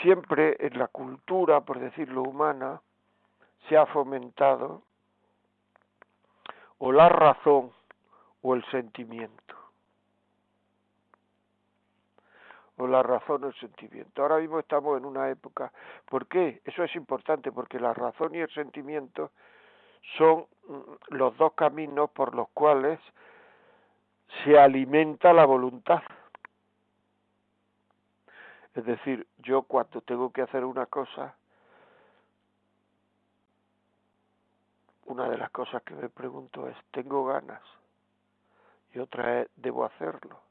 Siempre 0.00 0.56
en 0.66 0.78
la 0.78 0.88
cultura, 0.88 1.60
por 1.60 1.78
decirlo 1.78 2.22
humana, 2.22 2.80
se 3.68 3.76
ha 3.76 3.84
fomentado 3.84 4.82
o 6.78 6.90
la 6.90 7.10
razón 7.10 7.70
o 8.40 8.54
el 8.54 8.64
sentimiento. 8.70 9.59
La 12.88 13.02
razón 13.02 13.44
o 13.44 13.48
el 13.48 13.54
sentimiento. 13.54 14.22
Ahora 14.22 14.38
mismo 14.38 14.58
estamos 14.58 14.98
en 14.98 15.04
una 15.04 15.28
época. 15.28 15.72
¿Por 16.08 16.26
qué? 16.26 16.62
Eso 16.64 16.82
es 16.82 16.94
importante 16.96 17.52
porque 17.52 17.78
la 17.78 17.92
razón 17.92 18.34
y 18.34 18.38
el 18.38 18.50
sentimiento 18.50 19.30
son 20.16 20.46
mm, 20.68 21.14
los 21.14 21.36
dos 21.36 21.52
caminos 21.52 22.10
por 22.10 22.34
los 22.34 22.48
cuales 22.50 22.98
se 24.44 24.58
alimenta 24.58 25.32
la 25.32 25.44
voluntad. 25.44 26.02
Es 28.74 28.84
decir, 28.84 29.26
yo 29.38 29.62
cuando 29.62 30.00
tengo 30.00 30.32
que 30.32 30.42
hacer 30.42 30.64
una 30.64 30.86
cosa, 30.86 31.34
una 35.06 35.28
de 35.28 35.36
las 35.36 35.50
cosas 35.50 35.82
que 35.82 35.94
me 35.94 36.08
pregunto 36.08 36.68
es, 36.68 36.76
¿tengo 36.92 37.24
ganas? 37.24 37.62
Y 38.94 39.00
otra 39.00 39.40
es, 39.40 39.48
¿debo 39.56 39.84
hacerlo? 39.84 40.49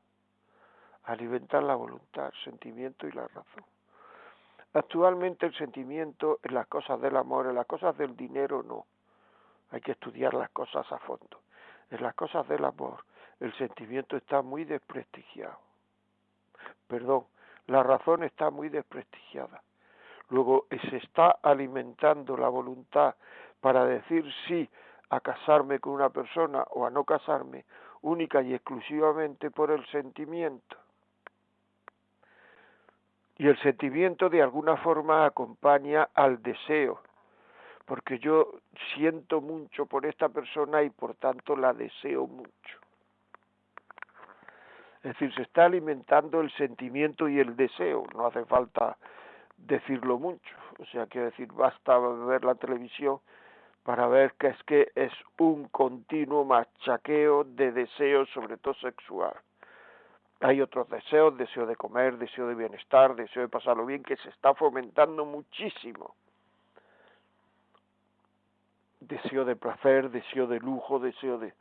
Alimentar 1.10 1.64
la 1.64 1.74
voluntad, 1.74 2.28
el 2.28 2.44
sentimiento 2.44 3.08
y 3.08 3.12
la 3.12 3.28
razón. 3.28 3.66
Actualmente 4.74 5.48
el 5.48 5.56
sentimiento 5.56 6.38
en 6.44 6.54
las 6.54 6.68
cosas 6.68 7.02
del 7.02 7.18
amor, 7.18 7.48
en 7.48 7.56
las 7.56 7.66
cosas 7.66 7.98
del 7.98 8.16
dinero 8.16 8.62
no. 8.62 8.86
Hay 9.72 9.82
que 9.82 9.94
estudiar 9.94 10.36
las 10.36 10.52
cosas 10.52 10.86
a 10.92 11.00
fondo. 11.00 11.42
En 11.90 12.04
las 12.04 12.14
cosas 12.14 12.48
del 12.48 12.64
amor 12.64 13.04
el 13.40 13.52
sentimiento 13.58 14.18
está 14.18 14.44
muy 14.44 14.66
desprestigiado. 14.66 15.58
Perdón, 16.88 17.26
la 17.66 17.82
razón 17.82 18.24
está 18.24 18.52
muy 18.52 18.70
desprestigiada. 18.70 19.64
Luego 20.30 20.68
se 20.70 20.98
está 20.98 21.40
alimentando 21.42 22.38
la 22.38 22.50
voluntad 22.50 23.16
para 23.62 23.84
decir 23.84 24.32
sí 24.48 24.70
a 25.10 25.20
casarme 25.22 25.80
con 25.80 25.94
una 25.94 26.12
persona 26.12 26.62
o 26.70 26.86
a 26.86 26.92
no 26.92 27.04
casarme 27.04 27.66
única 28.02 28.44
y 28.44 28.54
exclusivamente 28.54 29.50
por 29.50 29.72
el 29.72 29.84
sentimiento. 29.88 30.78
Y 33.40 33.48
el 33.48 33.58
sentimiento 33.62 34.30
de 34.30 34.42
alguna 34.42 34.76
forma 34.76 35.26
acompaña 35.26 36.10
al 36.14 36.44
deseo, 36.44 37.00
porque 37.86 38.20
yo 38.20 38.52
siento 38.94 39.40
mucho 39.40 39.86
por 39.86 40.06
esta 40.06 40.28
persona 40.28 40.84
y 40.84 40.90
por 40.90 41.16
tanto 41.16 41.56
la 41.56 41.74
deseo 41.74 42.28
mucho. 42.28 42.80
Es 44.98 45.14
decir, 45.14 45.34
se 45.36 45.44
está 45.44 45.64
alimentando 45.66 46.42
el 46.42 46.52
sentimiento 46.52 47.30
y 47.30 47.40
el 47.40 47.56
deseo, 47.56 48.04
no 48.14 48.28
hace 48.28 48.44
falta 48.44 48.98
decirlo 49.56 50.20
mucho. 50.20 50.56
O 50.78 50.86
sea, 50.88 51.08
quiero 51.08 51.28
decir, 51.28 51.48
basta 51.54 51.98
ver 51.98 52.44
la 52.44 52.56
televisión 52.56 53.22
para 53.84 54.08
ver 54.08 54.34
que 54.34 54.48
es 54.48 54.64
que 54.64 54.92
es 54.96 55.14
un 55.38 55.70
continuo 55.70 56.44
machaqueo 56.44 57.46
de 57.46 57.72
deseos, 57.72 58.30
sobre 58.32 58.58
todo 58.58 58.74
sexual. 58.74 59.34
Hay 60.42 60.62
otros 60.62 60.90
deseos, 60.90 61.38
deseo 61.38 61.66
de 61.66 61.76
comer, 61.76 62.18
deseo 62.18 62.48
de 62.48 62.56
bienestar, 62.56 63.16
deseo 63.16 63.44
de 63.44 63.50
pasarlo 63.50 63.86
bien, 63.86 64.04
que 64.04 64.16
se 64.18 64.30
está 64.30 64.54
fomentando 64.54 65.26
muchísimo. 65.26 66.16
Deseo 69.02 69.44
de 69.44 69.56
placer, 69.56 70.10
deseo 70.10 70.48
de 70.48 70.60
lujo, 70.60 71.00
deseo 71.00 71.38
de... 71.38 71.54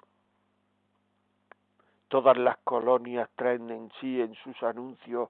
Todas 2.09 2.37
las 2.37 2.57
colonias 2.59 3.29
traen 3.35 3.69
en 3.71 3.91
sí, 4.01 4.21
en 4.21 4.35
sus 4.37 4.63
anuncios, 4.63 5.29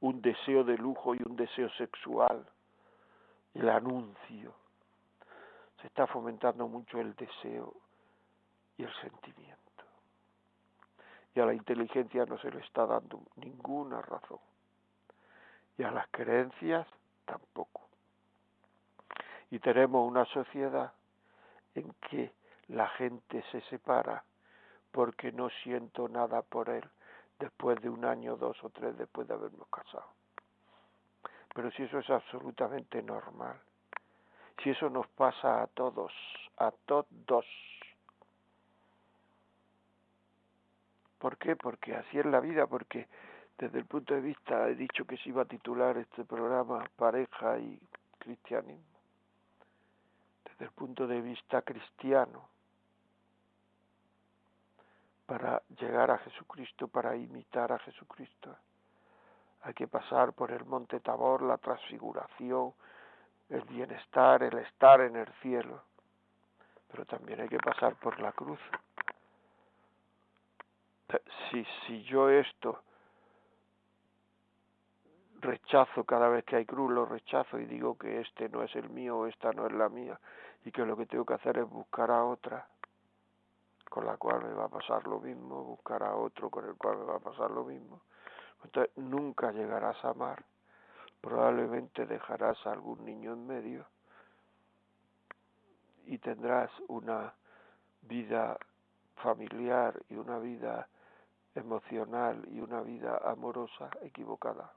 un 0.00 0.20
deseo 0.20 0.64
de 0.64 0.76
lujo 0.76 1.14
y 1.14 1.18
un 1.24 1.36
deseo 1.36 1.70
sexual. 1.70 2.46
El 3.54 3.68
anuncio 3.68 4.54
se 5.80 5.86
está 5.86 6.06
fomentando 6.06 6.66
mucho 6.68 7.00
el 7.00 7.14
deseo 7.14 7.74
y 8.76 8.82
el 8.82 8.94
sentimiento. 9.00 9.57
Y 11.34 11.40
a 11.40 11.46
la 11.46 11.54
inteligencia 11.54 12.24
no 12.24 12.38
se 12.38 12.50
le 12.50 12.60
está 12.60 12.86
dando 12.86 13.20
ninguna 13.36 14.00
razón. 14.02 14.40
Y 15.76 15.82
a 15.82 15.90
las 15.90 16.08
creencias 16.08 16.86
tampoco. 17.24 17.82
Y 19.50 19.58
tenemos 19.60 20.08
una 20.08 20.24
sociedad 20.26 20.92
en 21.74 21.92
que 22.10 22.32
la 22.68 22.88
gente 22.88 23.42
se 23.50 23.60
separa 23.62 24.24
porque 24.90 25.32
no 25.32 25.48
siento 25.62 26.08
nada 26.08 26.42
por 26.42 26.68
él 26.68 26.84
después 27.38 27.80
de 27.80 27.88
un 27.88 28.04
año, 28.04 28.36
dos 28.36 28.56
o 28.64 28.70
tres 28.70 28.96
después 28.98 29.28
de 29.28 29.34
habernos 29.34 29.68
casado. 29.68 30.12
Pero 31.54 31.70
si 31.72 31.84
eso 31.84 31.98
es 31.98 32.10
absolutamente 32.10 33.02
normal, 33.02 33.58
si 34.62 34.70
eso 34.70 34.90
nos 34.90 35.06
pasa 35.08 35.62
a 35.62 35.66
todos, 35.68 36.12
a 36.56 36.70
todos. 36.86 37.46
¿Por 41.18 41.36
qué? 41.36 41.56
Porque 41.56 41.94
así 41.94 42.18
es 42.18 42.26
la 42.26 42.40
vida, 42.40 42.66
porque 42.66 43.08
desde 43.58 43.78
el 43.78 43.86
punto 43.86 44.14
de 44.14 44.20
vista, 44.20 44.68
he 44.68 44.74
dicho 44.74 45.04
que 45.04 45.16
se 45.16 45.30
iba 45.30 45.42
a 45.42 45.46
titular 45.46 45.96
este 45.98 46.24
programa 46.24 46.84
Pareja 46.96 47.58
y 47.58 47.80
Cristianismo, 48.18 48.84
desde 50.44 50.64
el 50.66 50.70
punto 50.70 51.06
de 51.06 51.20
vista 51.20 51.62
cristiano, 51.62 52.48
para 55.26 55.60
llegar 55.78 56.10
a 56.10 56.18
Jesucristo, 56.18 56.88
para 56.88 57.16
imitar 57.16 57.72
a 57.72 57.78
Jesucristo, 57.80 58.56
hay 59.62 59.74
que 59.74 59.88
pasar 59.88 60.32
por 60.32 60.52
el 60.52 60.64
monte 60.64 61.00
Tabor, 61.00 61.42
la 61.42 61.58
transfiguración, 61.58 62.72
el 63.48 63.62
bienestar, 63.62 64.42
el 64.42 64.56
estar 64.58 65.00
en 65.00 65.16
el 65.16 65.30
cielo, 65.42 65.82
pero 66.90 67.04
también 67.04 67.40
hay 67.40 67.48
que 67.48 67.58
pasar 67.58 67.96
por 67.96 68.20
la 68.20 68.32
cruz. 68.32 68.60
Si, 71.50 71.64
si 71.86 72.02
yo 72.04 72.28
esto 72.28 72.82
rechazo 75.40 76.04
cada 76.04 76.28
vez 76.28 76.44
que 76.44 76.56
hay 76.56 76.66
cruz, 76.66 76.90
lo 76.90 77.06
rechazo 77.06 77.58
y 77.58 77.64
digo 77.64 77.96
que 77.96 78.20
este 78.20 78.48
no 78.48 78.62
es 78.62 78.74
el 78.76 78.90
mío 78.90 79.18
o 79.18 79.26
esta 79.26 79.52
no 79.52 79.66
es 79.66 79.72
la 79.72 79.88
mía 79.88 80.18
y 80.64 80.72
que 80.72 80.84
lo 80.84 80.96
que 80.96 81.06
tengo 81.06 81.24
que 81.24 81.34
hacer 81.34 81.58
es 81.58 81.68
buscar 81.68 82.10
a 82.10 82.24
otra 82.24 82.66
con 83.88 84.04
la 84.04 84.16
cual 84.16 84.44
me 84.44 84.52
va 84.52 84.66
a 84.66 84.68
pasar 84.68 85.06
lo 85.06 85.18
mismo, 85.18 85.64
buscar 85.64 86.02
a 86.02 86.14
otro 86.14 86.50
con 86.50 86.66
el 86.66 86.74
cual 86.76 86.98
me 86.98 87.04
va 87.04 87.16
a 87.16 87.20
pasar 87.20 87.50
lo 87.50 87.64
mismo. 87.64 88.02
Entonces 88.64 88.94
nunca 88.96 89.50
llegarás 89.52 90.04
a 90.04 90.10
amar, 90.10 90.44
probablemente 91.20 92.04
dejarás 92.06 92.58
a 92.66 92.72
algún 92.72 93.04
niño 93.04 93.32
en 93.32 93.46
medio 93.46 93.86
y 96.04 96.18
tendrás 96.18 96.70
una 96.88 97.32
vida 98.02 98.58
familiar 99.16 100.00
y 100.08 100.16
una 100.16 100.38
vida 100.38 100.88
emocional 101.54 102.46
y 102.50 102.60
una 102.60 102.80
vida 102.82 103.20
amorosa 103.24 103.90
equivocada. 104.02 104.72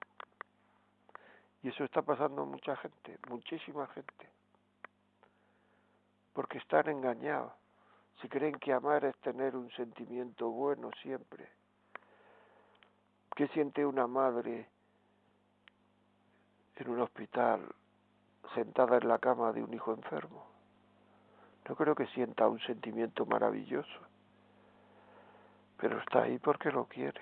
Y 1.63 1.70
eso 1.70 1.84
está 1.84 2.01
pasando 2.01 2.42
a 2.42 2.46
mucha 2.46 2.75
gente, 2.78 3.20
muchísima 3.30 3.88
gente, 3.88 4.30
porque 6.34 6.58
están 6.58 6.90
engañados. 6.90 7.54
Si 8.22 8.28
creen 8.28 8.56
que 8.56 8.74
amar 8.74 9.06
es 9.06 9.16
tener 9.18 9.56
un 9.56 9.72
sentimiento 9.72 10.50
bueno 10.50 10.92
siempre. 11.01 11.50
¿Qué 13.36 13.48
siente 13.50 13.86
una 13.86 14.08
madre 14.08 14.68
en 16.75 16.90
un 16.90 17.00
hospital 17.00 17.62
sentada 18.54 18.98
en 18.98 19.08
la 19.08 19.20
cama 19.20 19.51
de 19.51 19.63
un 19.63 19.74
hijo 19.74 19.94
enfermo? 19.94 20.48
No 21.68 21.75
creo 21.75 21.96
que 21.96 22.08
sienta 22.08 22.48
un 22.48 22.60
sentimiento 22.60 23.25
maravilloso, 23.25 24.00
pero 25.82 25.98
está 25.98 26.24
ahí 26.24 26.38
porque 26.38 26.72
lo 26.72 26.86
quiere. 26.86 27.20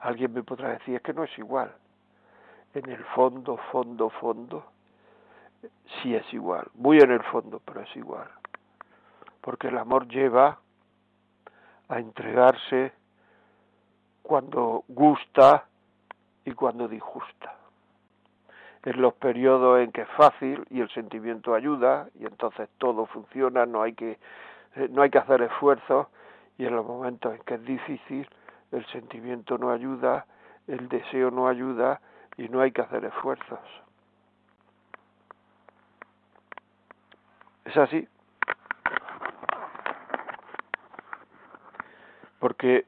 Alguien 0.00 0.32
me 0.32 0.42
podrá 0.42 0.70
decir, 0.70 0.96
es 0.96 1.02
que 1.02 1.12
no 1.12 1.24
es 1.24 1.38
igual. 1.38 1.72
En 2.72 2.90
el 2.90 3.04
fondo, 3.04 3.58
fondo, 3.70 4.08
fondo, 4.08 4.64
sí 6.02 6.14
es 6.14 6.32
igual. 6.32 6.66
Muy 6.74 6.98
en 6.98 7.12
el 7.12 7.22
fondo, 7.24 7.60
pero 7.64 7.82
es 7.82 7.96
igual. 7.96 8.28
Porque 9.42 9.68
el 9.68 9.76
amor 9.76 10.08
lleva 10.08 10.58
a 11.88 11.98
entregarse 11.98 12.92
cuando 14.22 14.84
gusta 14.88 15.66
y 16.46 16.52
cuando 16.52 16.88
disgusta 16.88 17.54
en 18.84 19.00
los 19.00 19.14
periodos 19.14 19.80
en 19.80 19.92
que 19.92 20.02
es 20.02 20.08
fácil 20.10 20.64
y 20.70 20.80
el 20.80 20.90
sentimiento 20.90 21.54
ayuda 21.54 22.08
y 22.18 22.26
entonces 22.26 22.68
todo 22.78 23.06
funciona, 23.06 23.64
no 23.64 23.82
hay 23.82 23.94
que 23.94 24.18
eh, 24.76 24.88
no 24.90 25.02
hay 25.02 25.10
que 25.10 25.18
hacer 25.18 25.40
esfuerzos 25.42 26.08
y 26.58 26.66
en 26.66 26.74
los 26.74 26.86
momentos 26.86 27.34
en 27.34 27.42
que 27.42 27.54
es 27.54 27.64
difícil 27.64 28.28
el 28.72 28.84
sentimiento 28.86 29.58
no 29.58 29.70
ayuda, 29.70 30.26
el 30.66 30.88
deseo 30.88 31.30
no 31.30 31.48
ayuda 31.48 32.00
y 32.36 32.48
no 32.48 32.60
hay 32.60 32.72
que 32.72 32.82
hacer 32.82 33.04
esfuerzos. 33.04 33.60
Es 37.64 37.76
así. 37.76 38.08
Porque 42.38 42.84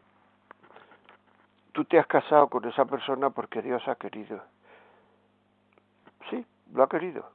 tú 1.72 1.84
te 1.84 1.98
has 1.98 2.06
casado 2.06 2.48
con 2.48 2.64
esa 2.66 2.84
persona 2.84 3.30
porque 3.30 3.62
Dios 3.62 3.86
ha 3.88 3.94
querido 3.94 4.42
Sí, 6.30 6.44
lo 6.72 6.82
ha 6.82 6.88
querido. 6.88 7.30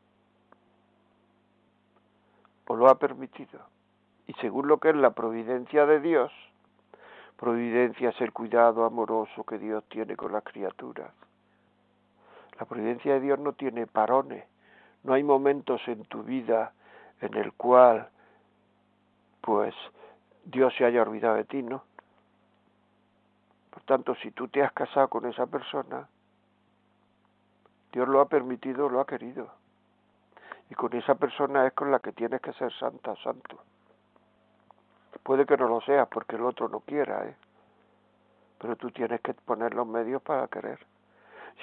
O 2.67 2.75
lo 2.75 2.89
ha 2.89 2.97
permitido. 2.99 3.59
Y 4.31 4.33
según 4.35 4.69
lo 4.69 4.77
que 4.77 4.91
es 4.91 4.95
la 4.95 5.09
providencia 5.09 5.85
de 5.85 5.99
Dios, 5.99 6.31
providencia 7.35 8.11
es 8.11 8.21
el 8.21 8.31
cuidado 8.31 8.85
amoroso 8.85 9.43
que 9.43 9.59
Dios 9.59 9.83
tiene 9.89 10.15
con 10.15 10.31
las 10.31 10.41
criaturas. 10.45 11.11
La 12.57 12.65
providencia 12.65 13.15
de 13.15 13.19
Dios 13.19 13.39
no 13.39 13.51
tiene 13.51 13.87
parones. 13.87 14.45
No 15.03 15.15
hay 15.15 15.23
momentos 15.23 15.85
en 15.87 16.05
tu 16.05 16.23
vida 16.23 16.71
en 17.19 17.33
el 17.33 17.51
cual 17.51 18.07
pues 19.41 19.75
Dios 20.45 20.73
se 20.77 20.85
haya 20.85 21.01
olvidado 21.01 21.35
de 21.35 21.43
ti, 21.43 21.61
¿no? 21.61 21.83
Por 23.69 23.83
tanto, 23.83 24.15
si 24.15 24.31
tú 24.31 24.47
te 24.47 24.63
has 24.63 24.71
casado 24.71 25.09
con 25.09 25.25
esa 25.25 25.45
persona, 25.45 26.07
Dios 27.91 28.07
lo 28.07 28.21
ha 28.21 28.29
permitido, 28.29 28.87
lo 28.87 29.01
ha 29.01 29.05
querido. 29.05 29.51
Y 30.69 30.75
con 30.75 30.95
esa 30.95 31.15
persona 31.15 31.67
es 31.67 31.73
con 31.73 31.91
la 31.91 31.99
que 31.99 32.13
tienes 32.13 32.39
que 32.39 32.53
ser 32.53 32.71
santa, 32.71 33.13
santo. 33.17 33.61
Puede 35.23 35.45
que 35.45 35.57
no 35.57 35.67
lo 35.67 35.81
seas 35.81 36.07
porque 36.07 36.35
el 36.35 36.43
otro 36.43 36.67
no 36.69 36.79
quiera, 36.79 37.25
¿eh? 37.25 37.35
Pero 38.59 38.75
tú 38.75 38.91
tienes 38.91 39.21
que 39.21 39.33
poner 39.33 39.73
los 39.73 39.87
medios 39.87 40.21
para 40.21 40.47
querer. 40.47 40.79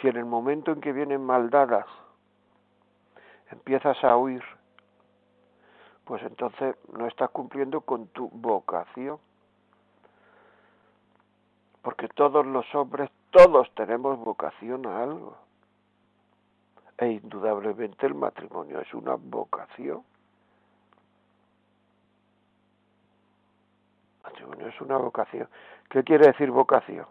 Si 0.01 0.09
en 0.09 0.17
el 0.17 0.25
momento 0.25 0.73
en 0.73 0.81
que 0.81 0.93
vienen 0.93 1.25
maldadas 1.25 1.87
empiezas 3.51 4.03
a 4.05 4.17
huir, 4.17 4.43
pues 6.05 6.23
entonces 6.23 6.77
no 6.93 7.07
estás 7.07 7.31
cumpliendo 7.31 7.81
con 7.83 8.07
tu 8.09 8.29
vocación. 8.31 9.19
Porque 11.83 12.09
todos 12.09 12.47
los 12.47 12.73
hombres, 12.75 13.11
todos 13.31 13.73
tenemos 13.75 14.19
vocación 14.19 14.87
a 14.87 15.03
algo. 15.03 15.37
E 16.99 17.09
indudablemente 17.09 18.07
el 18.07 18.15
matrimonio 18.15 18.81
es 18.81 18.93
una 18.95 19.15
vocación. 19.15 20.03
Matrimonio 24.39 24.69
es 24.69 24.81
una 24.81 24.97
vocación. 24.97 25.49
¿Qué 25.89 26.05
quiere 26.05 26.29
decir 26.29 26.51
vocación? 26.51 27.07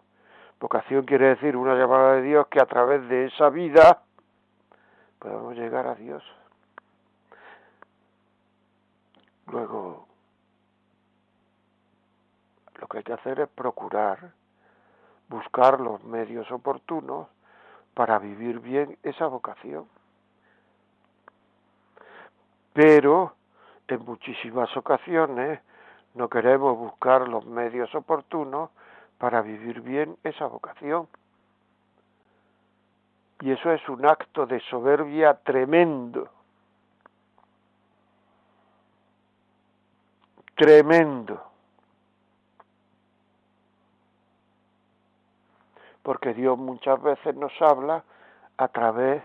Vocación 0.59 1.05
quiere 1.05 1.29
decir 1.29 1.55
una 1.55 1.75
llamada 1.75 2.13
de 2.13 2.21
Dios 2.21 2.47
que 2.47 2.61
a 2.61 2.65
través 2.65 3.07
de 3.09 3.25
esa 3.25 3.49
vida 3.49 4.01
podemos 5.19 5.55
llegar 5.55 5.87
a 5.87 5.95
Dios. 5.95 6.23
Luego, 9.47 10.07
lo 12.79 12.87
que 12.87 12.97
hay 12.99 13.03
que 13.03 13.13
hacer 13.13 13.39
es 13.39 13.49
procurar, 13.49 14.31
buscar 15.27 15.79
los 15.79 16.03
medios 16.03 16.49
oportunos 16.51 17.27
para 17.93 18.19
vivir 18.19 18.59
bien 18.59 18.97
esa 19.03 19.27
vocación. 19.27 19.87
Pero 22.73 23.33
en 23.87 24.05
muchísimas 24.05 24.75
ocasiones 24.77 25.59
no 26.17 26.29
queremos 26.29 26.77
buscar 26.77 27.27
los 27.27 27.45
medios 27.45 27.93
oportunos 27.93 28.71
para 29.17 29.41
vivir 29.41 29.81
bien 29.81 30.17
esa 30.23 30.47
vocación. 30.47 31.07
Y 33.39 33.51
eso 33.51 33.71
es 33.71 33.87
un 33.87 34.05
acto 34.05 34.45
de 34.45 34.59
soberbia 34.61 35.35
tremendo. 35.35 36.29
Tremendo. 40.55 41.47
porque 46.07 46.33
Dios 46.33 46.57
muchas 46.57 47.03
veces 47.03 47.35
nos 47.35 47.51
habla 47.61 48.01
a 48.55 48.69
través 48.69 49.21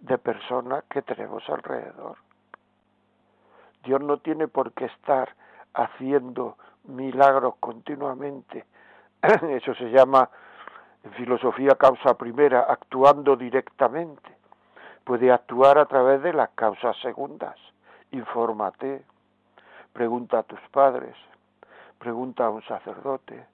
de 0.00 0.18
personas 0.18 0.82
que 0.90 1.00
tenemos 1.00 1.48
alrededor. 1.48 2.16
Dios 3.84 4.00
no 4.00 4.18
tiene 4.18 4.48
por 4.48 4.72
qué 4.72 4.86
estar 4.86 5.32
haciendo 5.74 6.56
milagros 6.84 7.54
continuamente. 7.60 8.64
Eso 9.22 9.74
se 9.74 9.90
llama 9.90 10.28
en 11.02 11.12
filosofía 11.12 11.74
causa 11.74 12.16
primera, 12.16 12.60
actuando 12.60 13.36
directamente. 13.36 14.30
Puede 15.04 15.30
actuar 15.30 15.78
a 15.78 15.84
través 15.84 16.22
de 16.22 16.32
las 16.32 16.50
causas 16.50 16.96
segundas. 17.02 17.56
Infórmate, 18.10 19.04
pregunta 19.92 20.38
a 20.38 20.42
tus 20.44 20.60
padres, 20.70 21.14
pregunta 21.98 22.46
a 22.46 22.50
un 22.50 22.62
sacerdote, 22.62 23.46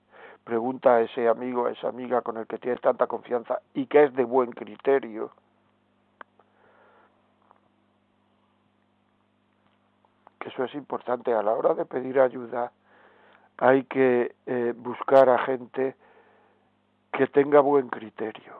pregunta 0.44 0.94
a 0.94 1.00
ese 1.00 1.28
amigo, 1.28 1.66
a 1.66 1.72
esa 1.72 1.88
amiga 1.88 2.22
con 2.22 2.36
el 2.36 2.46
que 2.46 2.58
tienes 2.58 2.80
tanta 2.80 3.06
confianza 3.06 3.60
y 3.74 3.86
que 3.86 4.04
es 4.04 4.14
de 4.14 4.24
buen 4.24 4.52
criterio. 4.52 5.30
Eso 10.50 10.64
es 10.64 10.74
importante 10.74 11.32
a 11.32 11.42
la 11.42 11.52
hora 11.52 11.74
de 11.74 11.84
pedir 11.86 12.18
ayuda. 12.20 12.72
Hay 13.58 13.84
que 13.84 14.34
eh, 14.46 14.74
buscar 14.76 15.28
a 15.28 15.38
gente 15.38 15.94
que 17.12 17.26
tenga 17.28 17.60
buen 17.60 17.88
criterio, 17.88 18.54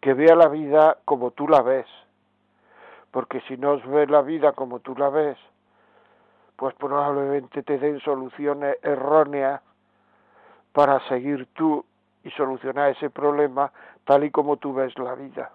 que 0.00 0.14
vea 0.14 0.36
la 0.36 0.48
vida 0.48 0.98
como 1.04 1.32
tú 1.32 1.48
la 1.48 1.62
ves, 1.62 1.86
porque 3.10 3.40
si 3.42 3.56
no 3.56 3.80
ve 3.80 4.06
la 4.06 4.22
vida 4.22 4.52
como 4.52 4.80
tú 4.80 4.94
la 4.96 5.08
ves, 5.08 5.38
pues 6.56 6.74
probablemente 6.74 7.62
te 7.62 7.78
den 7.78 8.00
soluciones 8.00 8.76
erróneas 8.82 9.60
para 10.72 11.00
seguir 11.08 11.48
tú 11.54 11.84
y 12.22 12.30
solucionar 12.30 12.90
ese 12.90 13.10
problema 13.10 13.72
tal 14.04 14.24
y 14.24 14.30
como 14.30 14.56
tú 14.56 14.74
ves 14.74 14.96
la 14.98 15.14
vida. 15.14 15.50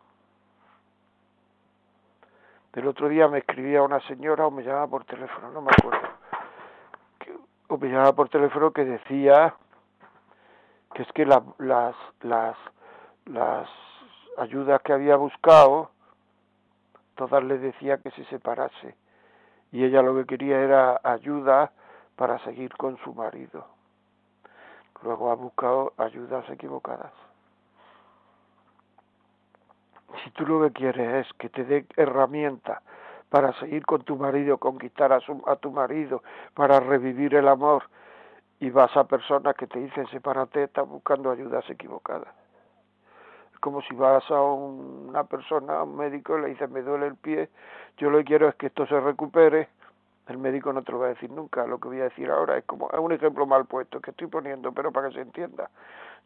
El 2.74 2.88
otro 2.88 3.10
día 3.10 3.28
me 3.28 3.40
escribía 3.40 3.84
una 3.84 4.00
señora 4.08 4.48
o 4.48 4.52
me 4.52 4.64
llamaba 4.64 4.88
por 4.88 5.04
teléfono, 5.04 5.52
no 5.52 5.62
me 5.62 5.72
acuerdo, 5.78 6.08
o 7.68 7.78
me 7.78 7.90
llamaba 7.90 8.14
por 8.14 8.30
teléfono 8.30 8.72
que 8.72 8.86
decía 8.86 9.56
que 10.94 11.02
es 11.02 11.12
que 11.12 11.26
las, 11.26 11.44
las, 11.58 11.96
las 13.26 13.70
ayudas 14.38 14.82
que 14.84 14.94
había 14.94 15.18
buscado, 15.18 15.92
todas 17.16 17.44
le 17.44 17.58
decía 17.58 17.98
que 17.98 18.12
se 18.12 18.24
separase. 18.26 18.96
Y 19.74 19.84
ella 19.84 20.02
lo 20.02 20.16
que 20.16 20.26
quería 20.26 20.60
era 20.60 21.00
ayuda 21.04 21.72
para 22.16 22.40
seguir 22.40 22.76
con 22.78 22.98
su 23.00 23.14
marido. 23.14 23.66
Luego 25.04 25.32
ha 25.32 25.36
buscado 25.36 25.94
ayudas 25.98 26.50
equivocadas. 26.50 27.31
Si 30.24 30.32
tú 30.32 30.46
lo 30.46 30.62
que 30.62 30.72
quieres 30.72 31.26
es 31.26 31.34
que 31.34 31.50
te 31.50 31.64
dé 31.64 31.86
herramientas 31.96 32.82
para 33.30 33.54
seguir 33.60 33.86
con 33.86 34.04
tu 34.04 34.18
marido, 34.18 34.58
conquistar 34.58 35.14
a, 35.14 35.20
su, 35.22 35.42
a 35.48 35.56
tu 35.56 35.72
marido, 35.72 36.22
para 36.54 36.80
revivir 36.80 37.36
el 37.36 37.48
amor, 37.48 37.84
y 38.60 38.70
vas 38.70 38.96
a 38.96 39.06
personas 39.06 39.56
que 39.56 39.66
te 39.68 39.80
dicen 39.80 40.06
sepárate, 40.08 40.64
estás 40.64 40.88
buscando 40.88 41.32
ayudas 41.32 41.68
equivocadas. 41.70 42.28
Es 43.54 43.60
como 43.60 43.82
si 43.82 43.96
vas 43.96 44.24
a 44.30 44.40
una 44.42 45.24
persona, 45.24 45.80
a 45.80 45.84
un 45.84 45.98
médico, 45.98 46.38
y 46.38 46.42
le 46.42 46.48
dices 46.50 46.70
me 46.70 46.82
duele 46.82 47.08
el 47.08 47.16
pie, 47.16 47.50
yo 47.98 48.10
lo 48.10 48.20
que 48.20 48.26
quiero 48.26 48.50
es 48.50 48.56
que 48.56 48.68
esto 48.68 48.86
se 48.86 49.00
recupere, 49.00 49.70
el 50.28 50.38
médico 50.38 50.72
no 50.72 50.84
te 50.84 50.92
lo 50.92 51.00
va 51.00 51.08
a 51.08 51.10
decir 51.10 51.32
nunca, 51.32 51.66
lo 51.66 51.80
que 51.80 51.88
voy 51.88 52.02
a 52.02 52.06
decir 52.06 52.30
ahora 52.30 52.58
es 52.58 52.64
como, 52.66 52.90
es 52.92 53.00
un 53.00 53.12
ejemplo 53.12 53.48
mal 53.48 53.66
puesto 53.66 54.00
que 54.00 54.12
estoy 54.12 54.28
poniendo, 54.28 54.72
pero 54.72 54.92
para 54.92 55.08
que 55.10 55.16
se 55.16 55.22
entienda. 55.22 55.70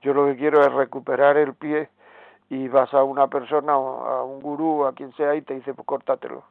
Yo 0.01 0.13
lo 0.13 0.25
que 0.25 0.35
quiero 0.35 0.61
es 0.61 0.73
recuperar 0.73 1.37
el 1.37 1.53
pie 1.53 1.89
y 2.49 2.67
vas 2.67 2.93
a 2.93 3.03
una 3.03 3.27
persona, 3.27 3.73
a 3.73 4.23
un 4.23 4.41
gurú, 4.41 4.85
a 4.85 4.93
quien 4.93 5.13
sea, 5.13 5.35
y 5.35 5.41
te 5.41 5.55
dice, 5.55 5.73
pues 5.73 5.85
córtatelo. 5.85 6.43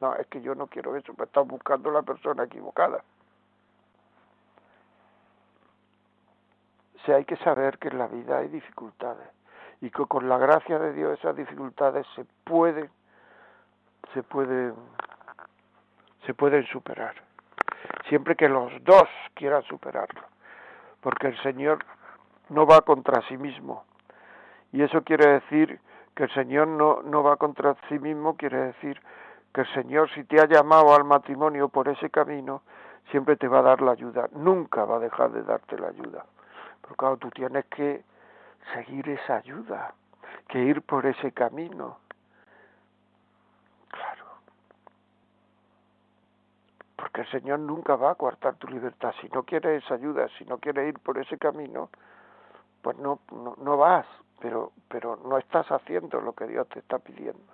No, 0.00 0.14
es 0.14 0.26
que 0.28 0.40
yo 0.40 0.54
no 0.54 0.68
quiero 0.68 0.96
eso, 0.96 1.12
pues 1.14 1.28
estás 1.28 1.46
buscando 1.46 1.90
la 1.90 2.02
persona 2.02 2.44
equivocada. 2.44 3.02
hay 7.12 7.24
que 7.24 7.36
saber 7.36 7.78
que 7.78 7.88
en 7.88 7.98
la 7.98 8.06
vida 8.06 8.38
hay 8.38 8.48
dificultades 8.48 9.28
y 9.80 9.90
que 9.90 10.04
con 10.06 10.28
la 10.28 10.38
gracia 10.38 10.78
de 10.78 10.92
Dios 10.92 11.18
esas 11.18 11.36
dificultades 11.36 12.06
se 12.14 12.24
pueden 12.44 12.90
se 14.14 14.22
pueden 14.22 14.74
se 16.26 16.34
pueden 16.34 16.66
superar 16.66 17.14
siempre 18.08 18.36
que 18.36 18.48
los 18.48 18.72
dos 18.84 19.08
quieran 19.34 19.62
superarlo 19.64 20.22
porque 21.00 21.28
el 21.28 21.42
Señor 21.42 21.84
no 22.48 22.66
va 22.66 22.80
contra 22.82 23.22
sí 23.28 23.36
mismo 23.36 23.84
y 24.72 24.82
eso 24.82 25.02
quiere 25.02 25.40
decir 25.40 25.80
que 26.14 26.24
el 26.24 26.30
Señor 26.34 26.68
no, 26.68 27.02
no 27.02 27.22
va 27.22 27.36
contra 27.36 27.76
sí 27.88 27.98
mismo 27.98 28.36
quiere 28.36 28.58
decir 28.58 29.00
que 29.52 29.62
el 29.62 29.72
Señor 29.74 30.10
si 30.10 30.24
te 30.24 30.40
ha 30.40 30.46
llamado 30.46 30.94
al 30.94 31.04
matrimonio 31.04 31.68
por 31.68 31.88
ese 31.88 32.10
camino 32.10 32.62
siempre 33.10 33.36
te 33.36 33.48
va 33.48 33.60
a 33.60 33.62
dar 33.62 33.82
la 33.82 33.92
ayuda 33.92 34.28
nunca 34.32 34.84
va 34.84 34.96
a 34.96 35.00
dejar 35.00 35.30
de 35.32 35.42
darte 35.42 35.78
la 35.78 35.88
ayuda 35.88 36.24
pero 36.88 36.96
claro, 36.96 37.16
tú 37.18 37.30
tienes 37.30 37.66
que 37.66 38.02
seguir 38.72 39.08
esa 39.10 39.36
ayuda, 39.36 39.92
que 40.48 40.58
ir 40.58 40.80
por 40.80 41.04
ese 41.04 41.32
camino. 41.32 41.98
Claro. 43.90 44.24
Porque 46.96 47.20
el 47.20 47.30
Señor 47.30 47.58
nunca 47.60 47.96
va 47.96 48.12
a 48.12 48.14
coartar 48.14 48.54
tu 48.56 48.68
libertad. 48.68 49.14
Si 49.20 49.28
no 49.28 49.42
quieres 49.42 49.84
esa 49.84 49.94
ayuda, 49.94 50.28
si 50.38 50.46
no 50.46 50.56
quieres 50.56 50.88
ir 50.88 50.98
por 50.98 51.18
ese 51.18 51.36
camino, 51.36 51.90
pues 52.88 52.96
no, 53.00 53.18
no, 53.60 53.76
vas, 53.76 54.06
pero, 54.40 54.72
pero 54.88 55.16
no 55.16 55.36
estás 55.36 55.70
haciendo 55.70 56.22
lo 56.22 56.32
que 56.32 56.46
Dios 56.46 56.66
te 56.70 56.78
está 56.78 56.98
pidiendo. 56.98 57.52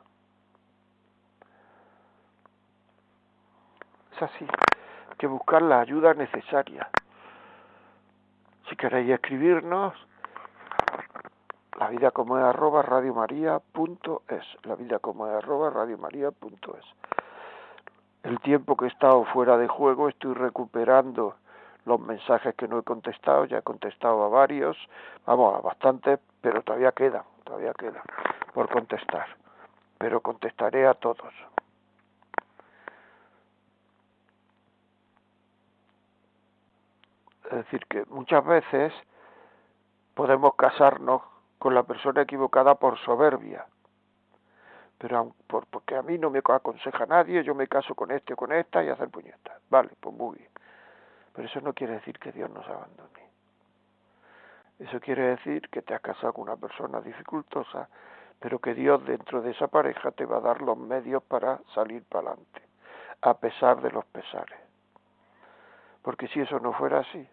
Es 4.14 4.22
así, 4.22 4.46
que 5.18 5.26
buscar 5.26 5.60
la 5.62 5.80
ayuda 5.80 6.14
necesaria. 6.14 6.88
Si 8.68 8.76
queréis 8.76 9.10
escribirnos, 9.10 9.94
la 11.80 11.88
vida 11.88 12.12
como 12.12 12.38
es 12.38 12.44
arroba 12.44 12.82
radiomaria.es, 12.82 14.44
la 14.62 14.76
vida 14.76 15.00
como 15.00 15.26
es 15.26 15.34
arroba 15.34 15.70
radiomaria.es. 15.70 16.84
El 18.22 18.38
tiempo 18.38 18.76
que 18.76 18.84
he 18.84 18.88
estado 18.88 19.24
fuera 19.24 19.58
de 19.58 19.66
juego 19.66 20.08
estoy 20.08 20.34
recuperando 20.34 21.34
los 21.86 22.00
mensajes 22.00 22.54
que 22.54 22.68
no 22.68 22.78
he 22.78 22.82
contestado, 22.82 23.44
ya 23.44 23.58
he 23.58 23.62
contestado 23.62 24.24
a 24.24 24.28
varios, 24.28 24.76
vamos, 25.26 25.54
a 25.54 25.60
bastantes, 25.60 26.18
pero 26.40 26.62
todavía 26.62 26.92
queda, 26.92 27.24
todavía 27.44 27.72
queda 27.74 28.02
por 28.52 28.68
contestar, 28.70 29.26
pero 29.98 30.20
contestaré 30.20 30.86
a 30.86 30.94
todos. 30.94 31.32
Es 37.44 37.58
decir, 37.58 37.84
que 37.86 38.04
muchas 38.06 38.44
veces 38.44 38.92
podemos 40.14 40.54
casarnos 40.54 41.22
con 41.58 41.74
la 41.74 41.82
persona 41.82 42.22
equivocada 42.22 42.74
por 42.74 42.98
soberbia. 42.98 43.66
Pero 44.98 45.34
por, 45.46 45.66
porque 45.66 45.96
a 45.96 46.02
mí 46.02 46.18
no 46.18 46.30
me 46.30 46.38
aconseja 46.38 47.06
nadie, 47.06 47.44
yo 47.44 47.54
me 47.54 47.66
caso 47.66 47.94
con 47.94 48.10
este 48.10 48.32
o 48.32 48.36
con 48.36 48.52
esta 48.52 48.82
y 48.82 48.88
hacer 48.88 49.10
puñetas. 49.10 49.60
Vale, 49.68 49.90
pues 50.00 50.14
muy 50.14 50.38
bien. 50.38 50.53
Pero 51.34 51.48
eso 51.48 51.60
no 51.60 51.74
quiere 51.74 51.94
decir 51.94 52.18
que 52.18 52.32
Dios 52.32 52.48
nos 52.50 52.66
abandone. 52.66 53.28
Eso 54.78 55.00
quiere 55.00 55.22
decir 55.36 55.68
que 55.68 55.82
te 55.82 55.94
has 55.94 56.00
casado 56.00 56.32
con 56.32 56.44
una 56.44 56.56
persona 56.56 57.00
dificultosa, 57.00 57.88
pero 58.40 58.58
que 58.58 58.74
Dios 58.74 59.04
dentro 59.04 59.42
de 59.42 59.50
esa 59.50 59.68
pareja 59.68 60.10
te 60.12 60.26
va 60.26 60.38
a 60.38 60.40
dar 60.40 60.62
los 60.62 60.76
medios 60.76 61.22
para 61.22 61.60
salir 61.74 62.02
para 62.04 62.30
adelante, 62.30 62.62
a 63.22 63.34
pesar 63.34 63.80
de 63.80 63.90
los 63.90 64.04
pesares. 64.06 64.58
Porque 66.02 66.28
si 66.28 66.40
eso 66.40 66.58
no 66.60 66.72
fuera 66.72 67.00
así, 67.00 67.28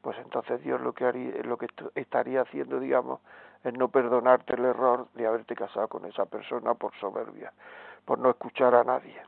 pues 0.00 0.16
entonces 0.18 0.62
Dios 0.62 0.80
lo 0.80 0.92
que 0.92 1.04
haría, 1.04 1.42
lo 1.42 1.58
que 1.58 1.66
estaría 1.96 2.42
haciendo, 2.42 2.80
digamos, 2.80 3.20
es 3.64 3.74
no 3.74 3.88
perdonarte 3.88 4.54
el 4.54 4.64
error 4.64 5.08
de 5.14 5.26
haberte 5.26 5.54
casado 5.54 5.88
con 5.88 6.04
esa 6.06 6.24
persona 6.26 6.74
por 6.74 6.94
soberbia, 6.94 7.52
por 8.04 8.18
no 8.18 8.30
escuchar 8.30 8.74
a 8.74 8.84
nadie. 8.84 9.20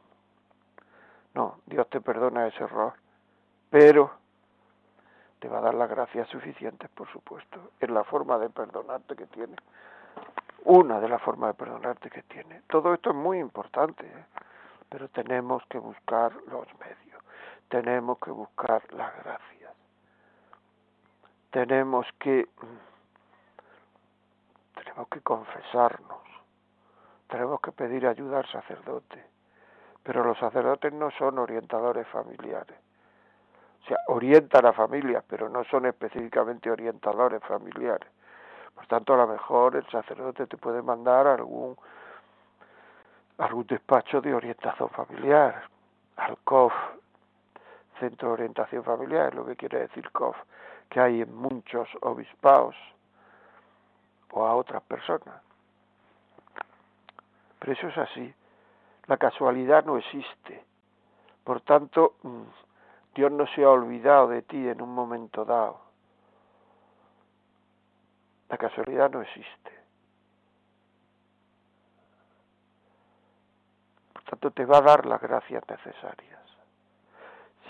No, 1.35 1.59
Dios 1.66 1.88
te 1.90 2.00
perdona 2.00 2.46
ese 2.46 2.64
error, 2.64 2.94
pero 3.70 4.11
te 5.38 5.48
va 5.48 5.59
a 5.59 5.62
dar 5.62 5.74
las 5.74 5.88
gracias 5.88 6.28
suficientes, 6.28 6.90
por 6.90 7.09
supuesto. 7.11 7.70
Es 7.80 7.88
la 7.88 8.04
forma 8.04 8.38
de 8.38 8.50
perdonarte 8.50 9.16
que 9.16 9.26
tiene. 9.26 9.56
Una 10.64 11.00
de 11.00 11.09
las 11.09 11.22
formas 11.22 11.50
de 11.50 11.64
perdonarte 11.64 12.11
que 12.11 12.22
tiene. 12.24 12.62
Todo 12.68 12.92
esto 12.92 13.11
es 13.11 13.16
muy 13.16 13.38
importante, 13.38 14.06
¿eh? 14.06 14.24
pero 14.88 15.09
tenemos 15.09 15.62
que 15.70 15.78
buscar 15.78 16.35
los 16.48 16.66
medios, 16.78 17.22
tenemos 17.68 18.18
que 18.18 18.30
buscar 18.30 18.83
la 18.92 19.11
gracia 19.11 19.50
tenemos 21.50 22.06
que 22.18 22.48
tenemos 24.74 25.09
que 25.09 25.20
confesarnos, 25.20 26.22
tenemos 27.28 27.61
que 27.61 27.72
pedir 27.72 28.06
ayuda 28.06 28.38
al 28.38 28.46
sacerdote, 28.46 29.24
pero 30.02 30.24
los 30.24 30.38
sacerdotes 30.38 30.92
no 30.92 31.11
son 31.12 31.38
orientadores 31.38 32.06
familiares. 32.09 32.76
O 33.83 33.87
sea, 33.87 33.99
orientan 34.09 34.66
a 34.66 34.73
familias, 34.73 35.25
pero 35.27 35.49
no 35.49 35.64
son 35.64 35.87
específicamente 35.87 36.71
orientadores 36.71 37.43
familiares. 37.43 38.09
Por 38.75 38.87
tanto, 38.87 39.14
a 39.14 39.19
lo 39.19 39.27
mejor 39.27 39.77
el 39.77 39.87
sacerdote 39.88 40.47
te 40.47 40.57
puede 40.57 40.83
mandar 40.83 41.27
algún 41.27 41.77
algún 43.38 43.66
despacho 43.66 44.21
de 44.21 44.35
orientación 44.35 44.90
familiar, 44.90 45.62
al 46.16 46.37
COF, 46.45 46.75
Centro 47.99 48.29
de 48.29 48.35
Orientación 48.35 48.85
Familiar, 48.85 49.29
es 49.29 49.35
lo 49.35 49.47
que 49.47 49.57
quiere 49.57 49.81
decir 49.81 50.11
COF, 50.12 50.37
que 50.90 51.01
hay 51.01 51.23
en 51.23 51.35
muchos 51.35 51.88
obispados 52.03 52.75
o 54.33 54.47
a 54.47 54.55
otras 54.55 54.83
personas. 54.83 55.43
Pero 57.59 57.73
eso 57.73 57.88
es 57.88 57.99
así. 57.99 58.35
La 59.07 59.16
casualidad 59.16 59.85
no 59.85 59.99
existe. 59.99 60.64
Por 61.45 61.61
tanto, 61.62 62.14
mm, 62.23 62.43
Dios 63.14 63.33
no 63.33 63.46
se 63.49 63.64
ha 63.64 63.70
olvidado 63.70 64.29
de 64.29 64.42
ti 64.42 64.68
en 64.68 64.81
un 64.81 64.94
momento 64.94 65.44
dado. 65.44 65.81
La 68.49 68.59
casualidad 68.59 69.11
no 69.11 69.23
existe. 69.23 69.70
Por 74.12 74.23
tanto, 74.25 74.51
te 74.51 74.64
va 74.64 74.79
a 74.79 74.83
dar 74.83 75.07
las 75.07 75.20
gracias 75.20 75.62
necesarias 75.68 76.40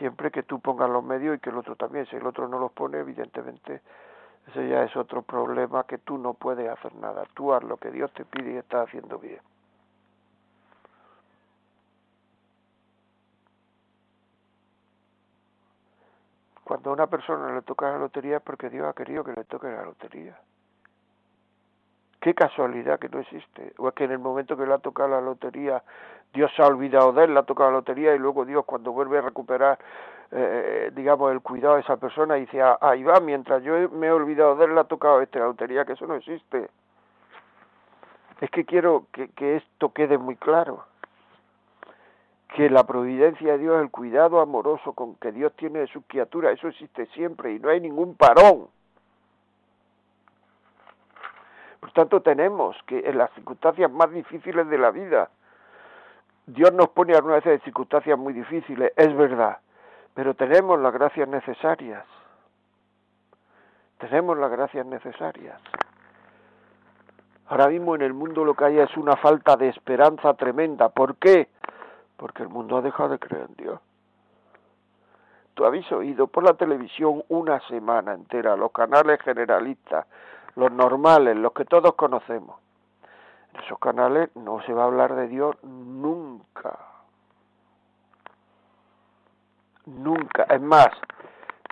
siempre 0.00 0.30
que 0.30 0.42
tú 0.42 0.60
pongas 0.60 0.88
los 0.88 1.04
medios 1.04 1.36
y 1.36 1.40
que 1.40 1.50
el 1.50 1.58
otro 1.58 1.76
también. 1.76 2.06
Si 2.06 2.16
el 2.16 2.26
otro 2.26 2.48
no 2.48 2.58
los 2.58 2.72
pone, 2.72 2.98
evidentemente, 2.98 3.82
ese 4.48 4.66
ya 4.66 4.82
es 4.82 4.96
otro 4.96 5.22
problema 5.22 5.84
que 5.84 5.98
tú 5.98 6.16
no 6.16 6.34
puedes 6.34 6.68
hacer 6.68 6.94
nada. 6.94 7.24
Tú 7.34 7.52
haz 7.52 7.62
lo 7.62 7.76
que 7.76 7.90
Dios 7.90 8.10
te 8.14 8.24
pide 8.24 8.54
y 8.54 8.56
estás 8.56 8.88
haciendo 8.88 9.18
bien. 9.18 9.40
Cuando 16.70 16.90
a 16.90 16.92
una 16.92 17.08
persona 17.08 17.52
le 17.52 17.62
toca 17.62 17.90
la 17.90 17.98
lotería 17.98 18.36
es 18.36 18.42
porque 18.44 18.70
Dios 18.70 18.86
ha 18.86 18.92
querido 18.92 19.24
que 19.24 19.32
le 19.32 19.42
toque 19.42 19.66
la 19.66 19.82
lotería. 19.82 20.38
Qué 22.20 22.32
casualidad 22.32 23.00
que 23.00 23.08
no 23.08 23.18
existe. 23.18 23.72
O 23.78 23.88
es 23.88 23.94
que 23.94 24.04
en 24.04 24.12
el 24.12 24.20
momento 24.20 24.56
que 24.56 24.64
le 24.64 24.74
ha 24.74 24.78
tocado 24.78 25.08
la 25.08 25.20
lotería, 25.20 25.82
Dios 26.32 26.48
se 26.54 26.62
ha 26.62 26.68
olvidado 26.68 27.12
de 27.12 27.24
él, 27.24 27.34
le 27.34 27.40
ha 27.40 27.42
tocado 27.42 27.72
la 27.72 27.78
lotería 27.78 28.14
y 28.14 28.20
luego 28.20 28.44
Dios 28.44 28.64
cuando 28.64 28.92
vuelve 28.92 29.18
a 29.18 29.22
recuperar, 29.22 29.80
eh, 30.30 30.92
digamos, 30.94 31.32
el 31.32 31.40
cuidado 31.40 31.74
de 31.74 31.80
esa 31.80 31.96
persona 31.96 32.36
dice, 32.36 32.62
ah, 32.62 32.78
ahí 32.80 33.02
va, 33.02 33.18
mientras 33.18 33.64
yo 33.64 33.90
me 33.90 34.06
he 34.06 34.12
olvidado 34.12 34.54
de 34.54 34.66
él, 34.66 34.74
le 34.76 34.80
ha 34.82 34.84
tocado 34.84 35.20
esta 35.22 35.40
lotería, 35.40 35.84
que 35.84 35.94
eso 35.94 36.06
no 36.06 36.14
existe. 36.14 36.70
Es 38.40 38.48
que 38.52 38.64
quiero 38.64 39.06
que 39.10 39.56
esto 39.56 39.92
quede 39.92 40.18
muy 40.18 40.36
claro 40.36 40.84
que 42.54 42.68
la 42.68 42.84
providencia 42.84 43.52
de 43.52 43.58
Dios, 43.58 43.80
el 43.80 43.90
cuidado 43.90 44.40
amoroso 44.40 44.92
con 44.92 45.14
que 45.16 45.32
Dios 45.32 45.52
tiene 45.56 45.80
de 45.80 45.86
sus 45.86 46.04
criaturas, 46.06 46.54
eso 46.54 46.68
existe 46.68 47.06
siempre 47.06 47.52
y 47.52 47.58
no 47.58 47.68
hay 47.68 47.80
ningún 47.80 48.16
parón. 48.16 48.68
Por 51.80 51.92
tanto, 51.92 52.20
tenemos 52.20 52.76
que 52.86 52.98
en 52.98 53.18
las 53.18 53.30
circunstancias 53.32 53.90
más 53.90 54.10
difíciles 54.10 54.68
de 54.68 54.78
la 54.78 54.90
vida, 54.90 55.30
Dios 56.46 56.72
nos 56.72 56.88
pone 56.90 57.14
algunas 57.14 57.44
veces 57.44 57.60
en 57.60 57.64
circunstancias 57.64 58.18
muy 58.18 58.32
difíciles, 58.32 58.92
es 58.96 59.16
verdad, 59.16 59.58
pero 60.14 60.34
tenemos 60.34 60.78
las 60.80 60.92
gracias 60.92 61.28
necesarias. 61.28 62.04
Tenemos 63.98 64.36
las 64.38 64.50
gracias 64.50 64.84
necesarias. 64.86 65.60
Ahora 67.48 67.68
mismo 67.68 67.94
en 67.94 68.02
el 68.02 68.14
mundo 68.14 68.44
lo 68.44 68.54
que 68.54 68.64
hay 68.64 68.78
es 68.78 68.96
una 68.96 69.16
falta 69.16 69.56
de 69.56 69.68
esperanza 69.68 70.34
tremenda. 70.34 70.88
¿Por 70.88 71.16
qué? 71.16 71.48
Porque 72.20 72.42
el 72.42 72.50
mundo 72.50 72.76
ha 72.76 72.82
dejado 72.82 73.08
de 73.08 73.18
creer 73.18 73.46
en 73.48 73.54
Dios. 73.56 73.80
Tú 75.54 75.64
habéis 75.64 75.90
oído 75.90 76.26
por 76.26 76.44
la 76.44 76.52
televisión 76.52 77.24
una 77.30 77.60
semana 77.66 78.12
entera 78.12 78.56
los 78.56 78.72
canales 78.72 79.18
generalistas, 79.22 80.06
los 80.54 80.70
normales, 80.70 81.34
los 81.34 81.54
que 81.54 81.64
todos 81.64 81.94
conocemos. 81.94 82.60
En 83.54 83.60
esos 83.62 83.78
canales 83.78 84.28
no 84.36 84.60
se 84.64 84.74
va 84.74 84.82
a 84.82 84.86
hablar 84.86 85.14
de 85.14 85.28
Dios 85.28 85.56
nunca. 85.64 86.78
Nunca. 89.86 90.42
Es 90.42 90.60
más, 90.60 90.90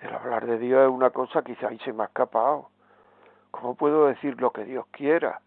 el 0.01 0.15
hablar 0.15 0.47
de 0.47 0.59
Dios 0.59 0.85
es 0.85 0.89
una 0.89 1.11
cosa 1.11 1.43
que 1.43 1.59
ahí 1.67 1.79
se 1.81 1.93
me 1.93 2.05
ha 2.05 2.07
escapado. 2.07 2.71
¿Cómo 3.51 3.75
puedo 3.75 4.07
decir 4.07 4.41
lo 4.41 4.51
que 4.51 4.65
Dios 4.65 4.87
quiera? 4.93 5.43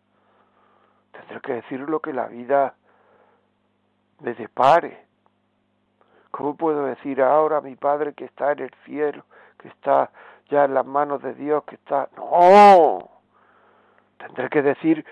Tendré 1.12 1.42
que 1.42 1.54
decir 1.54 1.80
lo 1.80 2.02
que 2.02 2.14
la 2.14 2.28
vida 2.28 2.76
me 4.22 4.34
depare. 4.34 5.06
¿Cómo 6.32 6.56
puedo 6.56 6.86
decir 6.86 7.22
ahora 7.22 7.58
a 7.58 7.62
mi 7.62 7.76
Padre 7.76 8.14
que 8.14 8.26
está 8.26 8.54
en 8.54 8.60
el 8.60 8.72
cielo, 8.86 9.26
que 9.58 9.68
está 9.68 10.12
ya 10.50 10.66
en 10.66 10.74
las 10.74 10.86
manos 10.86 11.22
de 11.22 11.34
Dios, 11.34 11.64
que 11.66 11.76
está... 11.76 12.10
No, 12.16 13.10
tendré 14.18 14.50
que 14.50 14.62
decir 14.62 15.06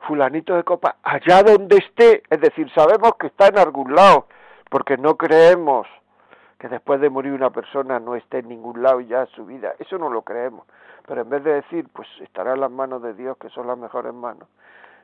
fulanito 0.00 0.54
de 0.54 0.64
copa, 0.64 0.96
allá 1.02 1.42
donde 1.42 1.76
esté, 1.76 2.22
es 2.28 2.40
decir, 2.40 2.70
sabemos 2.74 3.14
que 3.18 3.28
está 3.28 3.48
en 3.48 3.58
algún 3.58 3.94
lado, 3.94 4.26
porque 4.70 4.96
no 4.96 5.16
creemos 5.16 5.86
que 6.58 6.68
después 6.68 7.00
de 7.00 7.10
morir 7.10 7.32
una 7.32 7.50
persona 7.50 8.00
no 8.00 8.16
esté 8.16 8.38
en 8.38 8.48
ningún 8.48 8.82
lado 8.82 9.00
ya 9.00 9.26
su 9.26 9.46
vida, 9.46 9.74
eso 9.78 9.98
no 9.98 10.10
lo 10.10 10.22
creemos, 10.22 10.66
pero 11.06 11.22
en 11.22 11.30
vez 11.30 11.44
de 11.44 11.54
decir, 11.54 11.88
pues 11.92 12.08
estará 12.20 12.54
en 12.54 12.60
las 12.60 12.70
manos 12.70 13.02
de 13.02 13.14
Dios, 13.14 13.36
que 13.38 13.50
son 13.50 13.66
las 13.66 13.78
mejores 13.78 14.14
manos, 14.14 14.48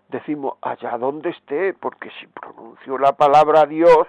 decimos 0.09 0.59
allá 0.63 0.97
donde 0.99 1.31
esté, 1.31 1.75
porque 1.75 2.11
si 2.21 2.27
pronuncio 2.27 2.99
la 2.99 3.17
palabra 3.17 3.67
Dios, 3.67 4.07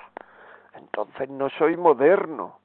entonces 0.73 1.29
no 1.29 1.49
soy 1.51 1.77
moderno. 1.77 2.60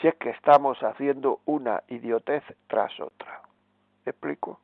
Si 0.00 0.08
es 0.08 0.14
que 0.16 0.30
estamos 0.30 0.82
haciendo 0.82 1.40
una 1.46 1.82
idiotez 1.88 2.44
tras 2.66 2.98
otra. 3.00 3.42
¿Me 4.04 4.10
explico? 4.10 4.60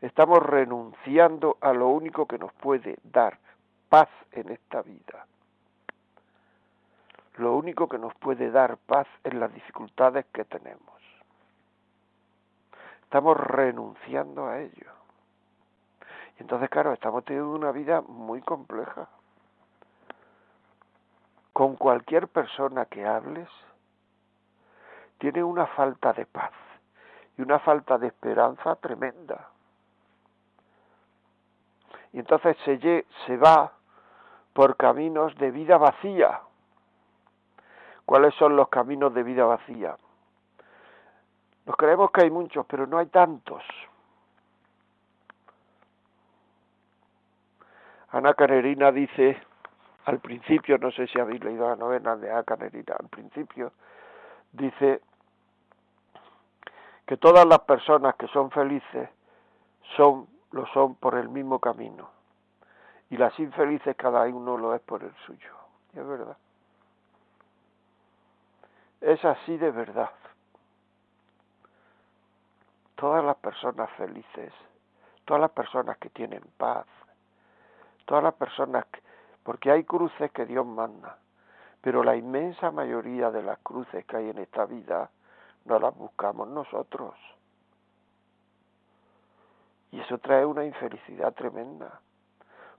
Estamos 0.00 0.38
renunciando 0.40 1.58
a 1.60 1.72
lo 1.72 1.88
único 1.88 2.26
que 2.26 2.38
nos 2.38 2.52
puede 2.54 2.98
dar 3.02 3.38
paz 3.88 4.08
en 4.32 4.50
esta 4.50 4.82
vida. 4.82 5.26
Lo 7.36 7.56
único 7.56 7.88
que 7.88 7.98
nos 7.98 8.14
puede 8.14 8.50
dar 8.50 8.76
paz 8.78 9.06
en 9.24 9.40
las 9.40 9.52
dificultades 9.52 10.26
que 10.26 10.44
tenemos. 10.44 10.98
Estamos 13.02 13.36
renunciando 13.36 14.46
a 14.46 14.60
ello. 14.60 14.97
Entonces, 16.38 16.70
claro, 16.70 16.92
estamos 16.92 17.24
teniendo 17.24 17.50
una 17.50 17.72
vida 17.72 18.00
muy 18.00 18.40
compleja. 18.42 19.08
Con 21.52 21.76
cualquier 21.76 22.28
persona 22.28 22.86
que 22.86 23.04
hables, 23.04 23.48
tiene 25.18 25.42
una 25.42 25.66
falta 25.66 26.12
de 26.12 26.26
paz 26.26 26.52
y 27.36 27.42
una 27.42 27.58
falta 27.58 27.98
de 27.98 28.06
esperanza 28.06 28.76
tremenda. 28.76 29.48
Y 32.12 32.20
entonces 32.20 32.56
se, 32.64 33.06
se 33.26 33.36
va 33.36 33.72
por 34.52 34.76
caminos 34.76 35.36
de 35.36 35.50
vida 35.50 35.76
vacía. 35.76 36.40
¿Cuáles 38.04 38.34
son 38.36 38.56
los 38.56 38.68
caminos 38.68 39.12
de 39.12 39.22
vida 39.22 39.44
vacía? 39.44 39.96
Nos 41.66 41.76
creemos 41.76 42.10
que 42.12 42.22
hay 42.22 42.30
muchos, 42.30 42.64
pero 42.66 42.86
no 42.86 42.98
hay 42.98 43.06
tantos. 43.06 43.62
Ana 48.10 48.34
Canerina 48.34 48.90
dice, 48.90 49.38
al 50.06 50.20
principio, 50.20 50.78
no 50.78 50.90
sé 50.90 51.06
si 51.08 51.20
habéis 51.20 51.42
leído 51.44 51.68
la 51.68 51.76
novena 51.76 52.16
de 52.16 52.30
Ana 52.30 52.42
Canerina, 52.44 52.96
al 52.98 53.08
principio 53.08 53.72
dice 54.52 55.02
que 57.06 57.16
todas 57.16 57.46
las 57.46 57.60
personas 57.60 58.14
que 58.16 58.28
son 58.28 58.50
felices 58.50 59.08
son 59.96 60.26
lo 60.52 60.66
son 60.68 60.94
por 60.94 61.14
el 61.14 61.28
mismo 61.28 61.58
camino 61.58 62.10
y 63.10 63.16
las 63.16 63.38
infelices 63.38 63.96
cada 63.96 64.22
uno 64.24 64.56
lo 64.56 64.74
es 64.74 64.80
por 64.82 65.02
el 65.02 65.14
suyo. 65.26 65.52
Es 65.94 66.06
verdad. 66.06 66.36
Es 69.00 69.24
así 69.24 69.56
de 69.56 69.70
verdad. 69.70 70.10
Todas 72.96 73.24
las 73.24 73.36
personas 73.36 73.88
felices, 73.92 74.52
todas 75.24 75.40
las 75.40 75.50
personas 75.52 75.96
que 75.98 76.10
tienen 76.10 76.42
paz, 76.56 76.86
todas 78.08 78.24
las 78.24 78.34
personas, 78.34 78.86
porque 79.42 79.70
hay 79.70 79.84
cruces 79.84 80.32
que 80.32 80.46
Dios 80.46 80.64
manda, 80.64 81.18
pero 81.82 82.02
la 82.02 82.16
inmensa 82.16 82.70
mayoría 82.70 83.30
de 83.30 83.42
las 83.42 83.58
cruces 83.58 84.04
que 84.06 84.16
hay 84.16 84.30
en 84.30 84.38
esta 84.38 84.64
vida 84.64 85.10
no 85.66 85.78
las 85.78 85.94
buscamos 85.94 86.48
nosotros. 86.48 87.14
Y 89.92 90.00
eso 90.00 90.16
trae 90.18 90.46
una 90.46 90.64
infelicidad 90.64 91.34
tremenda, 91.34 92.00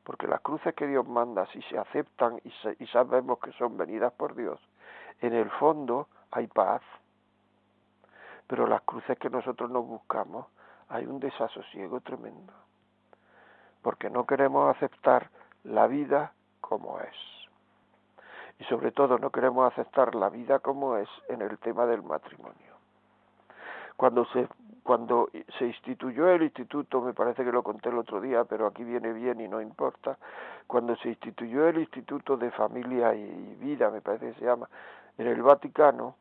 porque 0.04 0.28
las 0.28 0.42
cruces 0.42 0.74
que 0.74 0.88
Dios 0.88 1.08
manda, 1.08 1.46
si 1.54 1.62
se 1.64 1.78
aceptan 1.78 2.42
y, 2.44 2.84
y 2.84 2.88
sabemos 2.88 3.38
que 3.38 3.52
son 3.52 3.78
venidas 3.78 4.12
por 4.14 4.34
Dios, 4.34 4.60
en 5.22 5.34
el 5.34 5.52
fondo 5.52 6.08
hay 6.32 6.48
paz. 6.48 6.82
Pero 8.48 8.66
las 8.66 8.82
cruces 8.82 9.16
que 9.20 9.30
nosotros 9.30 9.70
nos 9.70 9.86
buscamos, 9.86 10.48
hay 10.88 11.06
un 11.06 11.20
desasosiego 11.20 12.02
tremendo 12.02 12.52
porque 13.82 14.10
no 14.10 14.26
queremos 14.26 14.76
aceptar 14.76 15.30
la 15.64 15.88
vida 15.88 16.34
como 16.62 17.00
es. 17.00 17.16
Y 18.60 18.64
sobre 18.66 18.92
todo 18.92 19.18
no 19.18 19.30
queremos 19.30 19.72
aceptar 19.72 20.16
la 20.16 20.30
vida 20.30 20.60
como 20.60 20.98
es 20.98 21.10
en 21.30 21.42
el 21.42 21.58
tema 21.60 21.86
del 21.86 22.04
matrimonio. 22.04 22.74
Cuando 23.96 24.26
se, 24.28 24.48
cuando 24.84 25.30
se 25.58 25.66
instituyó 25.66 26.30
el 26.30 26.44
instituto, 26.44 27.02
me 27.02 27.14
parece 27.14 27.44
que 27.44 27.52
lo 27.52 27.64
conté 27.64 27.90
el 27.90 27.98
otro 27.98 28.22
día, 28.22 28.44
pero 28.46 28.68
aquí 28.68 28.84
viene 28.84 29.14
bien 29.14 29.42
y 29.42 29.48
no 29.48 29.62
importa, 29.62 30.18
cuando 30.68 30.96
se 30.98 31.10
instituyó 31.10 31.68
el 31.68 31.80
Instituto 31.80 32.38
de 32.38 32.52
Familia 32.52 33.14
y 33.14 33.56
Vida, 33.60 33.90
me 33.90 34.02
parece 34.02 34.28
que 34.34 34.40
se 34.40 34.46
llama, 34.46 34.70
en 35.18 35.28
el 35.28 35.42
Vaticano, 35.42 36.16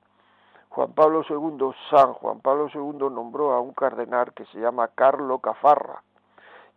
Juan 0.70 0.92
Pablo 0.92 1.22
II, 1.28 1.72
San 1.90 2.12
Juan 2.14 2.40
Pablo 2.40 2.68
II 2.72 3.10
nombró 3.10 3.52
a 3.52 3.60
un 3.60 3.72
cardenal 3.72 4.32
que 4.32 4.44
se 4.46 4.58
llama 4.58 4.88
Carlo 4.88 5.38
Cafarra, 5.38 6.02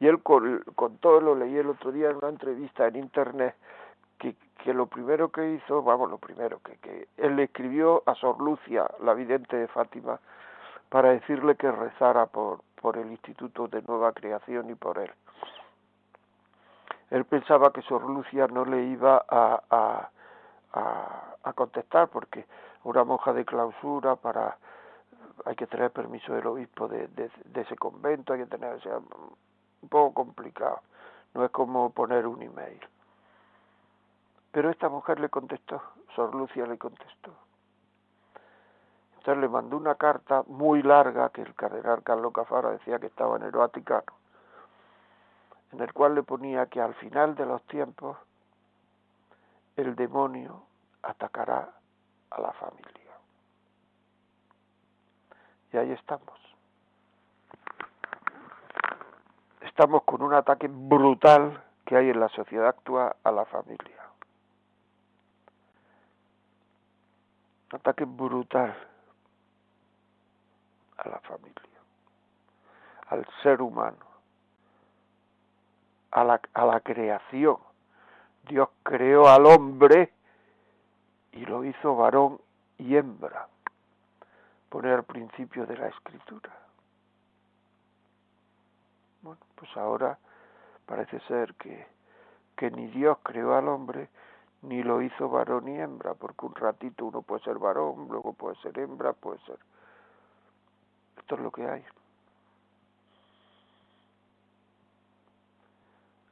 y 0.01 0.07
él 0.07 0.21
con, 0.23 0.63
todo 0.99 1.21
lo 1.21 1.35
leí 1.35 1.55
el 1.55 1.69
otro 1.69 1.91
día 1.91 2.09
en 2.09 2.15
una 2.17 2.29
entrevista 2.29 2.87
en 2.87 2.95
internet, 2.95 3.55
que, 4.17 4.35
que 4.63 4.73
lo 4.73 4.87
primero 4.87 5.31
que 5.31 5.53
hizo, 5.53 5.83
vamos, 5.83 6.09
lo 6.09 6.17
primero, 6.17 6.59
que, 6.63 6.75
que 6.77 7.07
él 7.17 7.35
le 7.35 7.43
escribió 7.43 8.01
a 8.07 8.15
Sor 8.15 8.41
Lucia, 8.41 8.89
la 9.03 9.13
vidente 9.13 9.55
de 9.55 9.67
Fátima, 9.67 10.19
para 10.89 11.11
decirle 11.11 11.55
que 11.55 11.71
rezara 11.71 12.25
por, 12.25 12.61
por 12.81 12.97
el 12.97 13.11
Instituto 13.11 13.67
de 13.67 13.83
Nueva 13.83 14.11
Creación 14.13 14.71
y 14.71 14.75
por 14.75 14.97
él. 14.97 15.11
Él 17.11 17.23
pensaba 17.25 17.71
que 17.71 17.83
Sor 17.83 18.09
Lucia 18.09 18.47
no 18.47 18.65
le 18.65 18.83
iba 18.85 19.23
a, 19.29 19.61
a, 19.69 20.09
a, 21.43 21.53
contestar 21.53 22.07
porque 22.07 22.45
una 22.85 23.03
monja 23.03 23.33
de 23.33 23.45
clausura 23.45 24.15
para 24.15 24.57
hay 25.45 25.55
que 25.55 25.67
tener 25.67 25.91
permiso 25.91 26.33
del 26.33 26.47
obispo 26.47 26.87
de, 26.87 27.07
de, 27.07 27.29
ese 27.61 27.75
convento, 27.75 28.33
hay 28.33 28.39
que 28.39 28.45
tener, 28.47 28.73
o 28.73 29.37
un 29.81 29.89
poco 29.89 30.13
complicado. 30.13 30.81
No 31.33 31.45
es 31.45 31.51
como 31.51 31.91
poner 31.91 32.27
un 32.27 32.41
email. 32.41 32.79
Pero 34.51 34.69
esta 34.69 34.89
mujer 34.89 35.19
le 35.19 35.29
contestó, 35.29 35.81
Sor 36.15 36.35
Lucia 36.35 36.65
le 36.65 36.77
contestó. 36.77 37.33
Entonces 39.17 39.41
le 39.41 39.49
mandó 39.49 39.77
una 39.77 39.95
carta 39.95 40.43
muy 40.47 40.81
larga 40.81 41.29
que 41.29 41.43
el 41.43 41.53
cardenal 41.53 42.03
Carlos 42.03 42.33
Cafara 42.33 42.71
decía 42.71 42.99
que 42.99 43.05
estaba 43.05 43.37
en 43.37 43.43
el 43.43 43.51
Vaticano, 43.51 44.13
en 45.71 45.79
el 45.79 45.93
cual 45.93 46.15
le 46.15 46.23
ponía 46.23 46.65
que 46.65 46.81
al 46.81 46.95
final 46.95 47.35
de 47.35 47.45
los 47.45 47.61
tiempos 47.67 48.17
el 49.75 49.95
demonio 49.95 50.63
atacará 51.03 51.69
a 52.31 52.41
la 52.41 52.51
familia. 52.53 53.11
Y 55.71 55.77
ahí 55.77 55.91
estamos. 55.91 56.40
Estamos 59.71 60.03
con 60.03 60.21
un 60.21 60.34
ataque 60.34 60.67
brutal 60.69 61.63
que 61.86 61.95
hay 61.95 62.10
en 62.10 62.19
la 62.19 62.27
sociedad 62.27 62.67
actual 62.67 63.15
a 63.23 63.31
la 63.31 63.45
familia. 63.45 64.03
Ataque 67.71 68.03
brutal 68.03 68.75
a 70.97 71.07
la 71.07 71.19
familia, 71.19 71.79
al 73.07 73.25
ser 73.41 73.62
humano, 73.62 74.05
a 76.12 76.25
la, 76.25 76.41
a 76.53 76.65
la 76.65 76.81
creación. 76.81 77.55
Dios 78.49 78.67
creó 78.84 79.29
al 79.29 79.45
hombre 79.45 80.12
y 81.31 81.45
lo 81.45 81.63
hizo 81.63 81.95
varón 81.95 82.41
y 82.77 82.97
hembra 82.97 83.47
poner 84.67 84.95
al 84.95 85.03
principio 85.05 85.65
de 85.65 85.77
la 85.77 85.88
escritura. 85.88 86.51
Bueno, 89.21 89.39
pues 89.55 89.75
ahora 89.77 90.17
parece 90.86 91.19
ser 91.21 91.53
que, 91.55 91.88
que 92.55 92.71
ni 92.71 92.88
Dios 92.88 93.17
creó 93.23 93.55
al 93.55 93.67
hombre, 93.67 94.10
ni 94.63 94.84
lo 94.84 95.01
hizo 95.01 95.29
varón 95.29 95.67
y 95.67 95.79
hembra, 95.79 96.13
porque 96.13 96.45
un 96.45 96.55
ratito 96.55 97.05
uno 97.05 97.21
puede 97.21 97.43
ser 97.43 97.57
varón, 97.57 98.07
luego 98.10 98.34
puede 98.34 98.55
ser 98.57 98.77
hembra, 98.79 99.13
puede 99.13 99.39
ser... 99.39 99.57
Esto 101.17 101.36
es 101.36 101.41
lo 101.41 101.51
que 101.51 101.67
hay. 101.67 101.84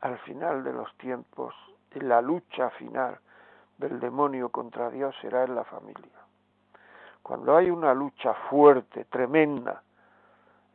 Al 0.01 0.17
final 0.19 0.63
de 0.63 0.73
los 0.73 0.93
tiempos, 0.97 1.53
la 1.91 2.21
lucha 2.21 2.69
final 2.71 3.19
del 3.77 3.99
demonio 3.99 4.49
contra 4.49 4.89
Dios 4.89 5.15
será 5.21 5.43
en 5.43 5.55
la 5.55 5.63
familia. 5.63 6.19
Cuando 7.21 7.55
hay 7.55 7.69
una 7.69 7.93
lucha 7.93 8.33
fuerte, 8.49 9.05
tremenda, 9.05 9.83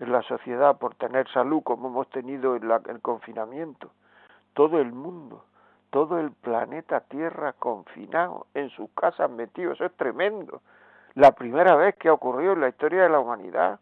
en 0.04 0.12
la 0.12 0.22
sociedad 0.22 0.76
por 0.78 0.94
tener 0.94 1.28
salud, 1.32 1.62
como 1.62 1.88
hemos 1.88 2.08
tenido 2.10 2.56
en 2.56 2.70
el 2.70 3.00
confinamiento, 3.00 3.90
todo 4.52 4.78
el 4.78 4.92
mundo, 4.92 5.44
todo 5.90 6.20
el 6.20 6.30
planeta 6.30 7.00
Tierra 7.00 7.54
confinado, 7.54 8.46
en 8.54 8.70
sus 8.70 8.90
casas 8.90 9.30
metido, 9.30 9.72
eso 9.72 9.84
es 9.84 9.96
tremendo. 9.96 10.62
La 11.14 11.32
primera 11.32 11.74
vez 11.76 11.96
que 11.96 12.08
ha 12.08 12.12
ocurrido 12.12 12.52
en 12.52 12.60
la 12.60 12.68
historia 12.68 13.04
de 13.04 13.08
la 13.08 13.20
humanidad, 13.20 13.80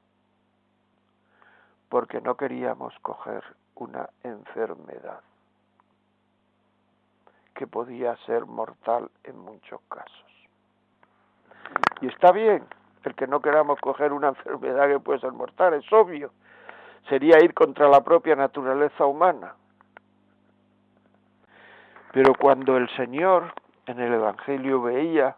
porque 1.88 2.20
no 2.20 2.36
queríamos 2.36 2.94
coger 3.00 3.42
una 3.74 4.08
enfermedad 4.22 5.20
que 7.54 7.66
podía 7.66 8.16
ser 8.24 8.46
mortal 8.46 9.10
en 9.24 9.38
muchos 9.38 9.80
casos. 9.88 10.24
Y 12.00 12.06
está 12.08 12.32
bien 12.32 12.64
el 13.10 13.14
que 13.14 13.26
no 13.26 13.40
queramos 13.40 13.78
coger 13.80 14.12
una 14.12 14.28
enfermedad 14.34 14.88
que 14.88 15.00
puede 15.00 15.20
ser 15.20 15.32
mortal, 15.32 15.74
es 15.74 15.92
obvio. 15.92 16.32
Sería 17.08 17.42
ir 17.42 17.52
contra 17.54 17.88
la 17.88 18.02
propia 18.02 18.36
naturaleza 18.36 19.06
humana. 19.06 19.54
Pero 22.12 22.34
cuando 22.34 22.76
el 22.76 22.88
Señor 22.96 23.52
en 23.86 23.98
el 23.98 24.12
Evangelio 24.12 24.82
veía 24.82 25.36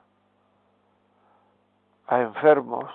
a 2.07 2.21
enfermos, 2.21 2.91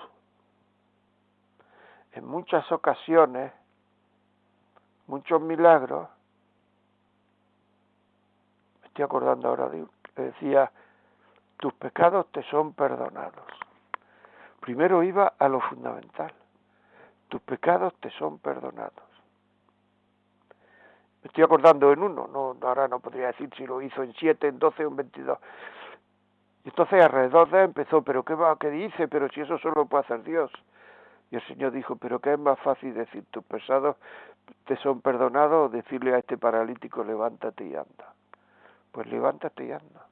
en 2.12 2.26
muchas 2.26 2.70
ocasiones, 2.70 3.52
muchos 5.06 5.40
milagros, 5.40 6.08
me 8.80 8.88
estoy 8.88 9.04
acordando 9.04 9.48
ahora 9.48 9.68
de 9.68 9.84
que 10.14 10.22
decía, 10.22 10.70
tus 11.56 11.72
pecados 11.74 12.26
te 12.32 12.42
son 12.44 12.72
perdonados. 12.72 13.44
Primero 14.70 15.02
iba 15.02 15.32
a 15.36 15.48
lo 15.48 15.60
fundamental, 15.62 16.32
tus 17.26 17.40
pecados 17.40 17.92
te 17.98 18.08
son 18.10 18.38
perdonados. 18.38 19.02
Me 21.20 21.26
estoy 21.26 21.42
acordando 21.42 21.92
en 21.92 22.00
uno, 22.00 22.28
no, 22.28 22.56
ahora 22.64 22.86
no 22.86 23.00
podría 23.00 23.26
decir 23.26 23.50
si 23.56 23.66
lo 23.66 23.82
hizo 23.82 24.04
en 24.04 24.14
siete, 24.14 24.46
en 24.46 24.60
doce 24.60 24.86
o 24.86 24.90
en 24.90 24.94
veintidós. 24.94 25.40
Y 26.64 26.68
entonces 26.68 27.02
alrededor 27.02 27.50
de 27.50 27.64
empezó, 27.64 28.02
pero 28.02 28.22
qué 28.22 28.34
va, 28.34 28.56
qué 28.60 28.70
dice, 28.70 29.08
pero 29.08 29.28
si 29.30 29.40
eso 29.40 29.58
solo 29.58 29.74
lo 29.74 29.86
puede 29.86 30.04
hacer 30.04 30.22
Dios. 30.22 30.52
Y 31.32 31.34
el 31.34 31.42
Señor 31.48 31.72
dijo, 31.72 31.96
pero 31.96 32.20
qué 32.20 32.34
es 32.34 32.38
más 32.38 32.60
fácil 32.60 32.94
decir, 32.94 33.24
tus 33.32 33.42
pecados 33.42 33.96
te 34.66 34.76
son 34.76 35.00
perdonados 35.00 35.66
o 35.66 35.68
decirle 35.68 36.14
a 36.14 36.18
este 36.18 36.38
paralítico, 36.38 37.02
levántate 37.02 37.64
y 37.64 37.74
anda. 37.74 38.14
Pues 38.92 39.08
levántate 39.08 39.64
y 39.64 39.72
anda. 39.72 40.06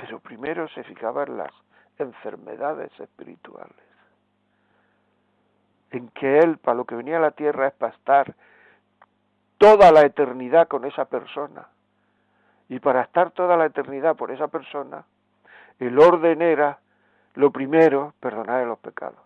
Pero 0.00 0.18
primero 0.18 0.66
se 0.68 0.82
fijaban 0.84 1.36
las 1.36 1.52
enfermedades 1.98 2.90
espirituales. 2.98 3.76
En 5.90 6.08
que 6.08 6.38
Él, 6.38 6.56
para 6.58 6.76
lo 6.76 6.84
que 6.84 6.94
venía 6.94 7.18
a 7.18 7.20
la 7.20 7.32
tierra, 7.32 7.68
es 7.68 7.74
para 7.74 7.92
estar 7.92 8.34
toda 9.58 9.92
la 9.92 10.02
eternidad 10.02 10.68
con 10.68 10.84
esa 10.86 11.04
persona. 11.04 11.68
Y 12.68 12.78
para 12.78 13.02
estar 13.02 13.32
toda 13.32 13.56
la 13.56 13.66
eternidad 13.66 14.16
por 14.16 14.30
esa 14.30 14.48
persona, 14.48 15.04
el 15.78 15.98
orden 15.98 16.40
era, 16.40 16.78
lo 17.34 17.50
primero, 17.50 18.14
perdonar 18.20 18.64
los 18.66 18.78
pecados. 18.78 19.18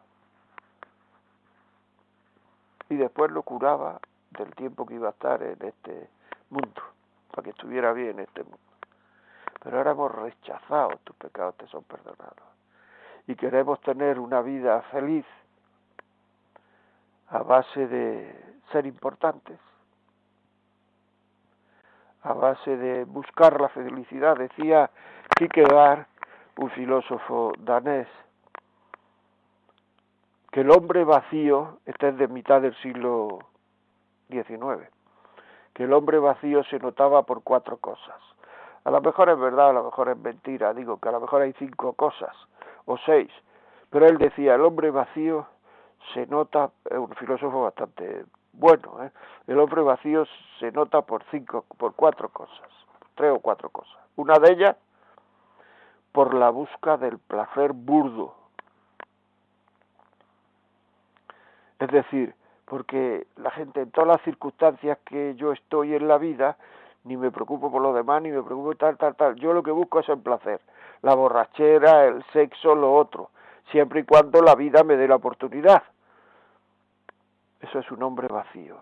Y 2.88 2.96
después 2.96 3.30
lo 3.30 3.42
curaba 3.42 4.00
del 4.30 4.52
tiempo 4.54 4.86
que 4.86 4.94
iba 4.94 5.08
a 5.08 5.12
estar 5.12 5.42
en 5.42 5.62
este 5.62 6.08
mundo, 6.50 6.82
para 7.30 7.44
que 7.44 7.50
estuviera 7.50 7.92
bien 7.92 8.10
en 8.10 8.20
este 8.20 8.42
mundo 8.42 8.73
pero 9.64 9.78
ahora 9.78 9.92
hemos 9.92 10.14
rechazado, 10.14 10.90
tus 11.04 11.16
pecados 11.16 11.56
te 11.56 11.66
son 11.68 11.84
perdonados. 11.84 12.44
Y 13.26 13.34
queremos 13.34 13.80
tener 13.80 14.20
una 14.20 14.42
vida 14.42 14.82
feliz 14.92 15.24
a 17.28 17.42
base 17.42 17.88
de 17.88 18.58
ser 18.70 18.84
importantes, 18.84 19.58
a 22.22 22.34
base 22.34 22.76
de 22.76 23.04
buscar 23.04 23.58
la 23.58 23.70
felicidad. 23.70 24.36
Decía 24.36 24.90
Kierkegaard, 25.34 26.06
un 26.58 26.70
filósofo 26.70 27.52
danés, 27.58 28.06
que 30.52 30.60
el 30.60 30.70
hombre 30.70 31.04
vacío, 31.04 31.78
este 31.86 32.10
es 32.10 32.18
de 32.18 32.28
mitad 32.28 32.60
del 32.60 32.76
siglo 32.82 33.38
XIX, 34.28 34.90
que 35.72 35.84
el 35.84 35.92
hombre 35.94 36.18
vacío 36.18 36.62
se 36.64 36.78
notaba 36.78 37.22
por 37.22 37.42
cuatro 37.42 37.78
cosas. 37.78 38.33
A 38.84 38.90
lo 38.90 39.00
mejor 39.00 39.30
es 39.30 39.38
verdad, 39.38 39.70
a 39.70 39.72
lo 39.72 39.84
mejor 39.84 40.10
es 40.10 40.18
mentira, 40.18 40.74
digo 40.74 40.98
que 40.98 41.08
a 41.08 41.12
lo 41.12 41.20
mejor 41.20 41.42
hay 41.42 41.52
cinco 41.54 41.94
cosas 41.94 42.36
o 42.84 42.98
seis, 42.98 43.30
pero 43.90 44.06
él 44.06 44.18
decía, 44.18 44.54
el 44.54 44.60
hombre 44.60 44.90
vacío 44.90 45.46
se 46.12 46.26
nota, 46.26 46.70
es 46.84 46.98
un 46.98 47.14
filósofo 47.14 47.62
bastante 47.62 48.24
bueno, 48.52 49.02
¿eh? 49.02 49.10
el 49.46 49.58
hombre 49.58 49.82
vacío 49.82 50.26
se 50.60 50.70
nota 50.70 51.02
por 51.02 51.24
cinco, 51.30 51.64
por 51.78 51.94
cuatro 51.94 52.28
cosas, 52.28 52.68
tres 53.14 53.32
o 53.32 53.40
cuatro 53.40 53.70
cosas. 53.70 53.96
Una 54.16 54.38
de 54.38 54.52
ellas, 54.52 54.76
por 56.12 56.34
la 56.34 56.50
busca 56.50 56.96
del 56.96 57.18
placer 57.18 57.72
burdo. 57.72 58.34
Es 61.80 61.88
decir, 61.90 62.34
porque 62.66 63.26
la 63.36 63.50
gente 63.50 63.82
en 63.82 63.90
todas 63.90 64.08
las 64.08 64.22
circunstancias 64.22 64.98
que 65.04 65.34
yo 65.34 65.52
estoy 65.52 65.94
en 65.94 66.06
la 66.06 66.18
vida, 66.18 66.56
ni 67.04 67.16
me 67.16 67.30
preocupo 67.30 67.70
por 67.70 67.82
lo 67.82 67.92
demás, 67.92 68.22
ni 68.22 68.30
me 68.30 68.42
preocupo 68.42 68.74
tal, 68.74 68.96
tal, 68.96 69.14
tal. 69.14 69.36
Yo 69.36 69.52
lo 69.52 69.62
que 69.62 69.70
busco 69.70 70.00
es 70.00 70.08
el 70.08 70.18
placer, 70.18 70.60
la 71.02 71.14
borrachera, 71.14 72.06
el 72.06 72.24
sexo, 72.32 72.74
lo 72.74 72.94
otro, 72.94 73.30
siempre 73.70 74.00
y 74.00 74.04
cuando 74.04 74.42
la 74.42 74.54
vida 74.54 74.82
me 74.82 74.96
dé 74.96 75.06
la 75.06 75.16
oportunidad. 75.16 75.82
Eso 77.60 77.78
es 77.78 77.90
un 77.90 78.02
hombre 78.02 78.28
vacío. 78.28 78.76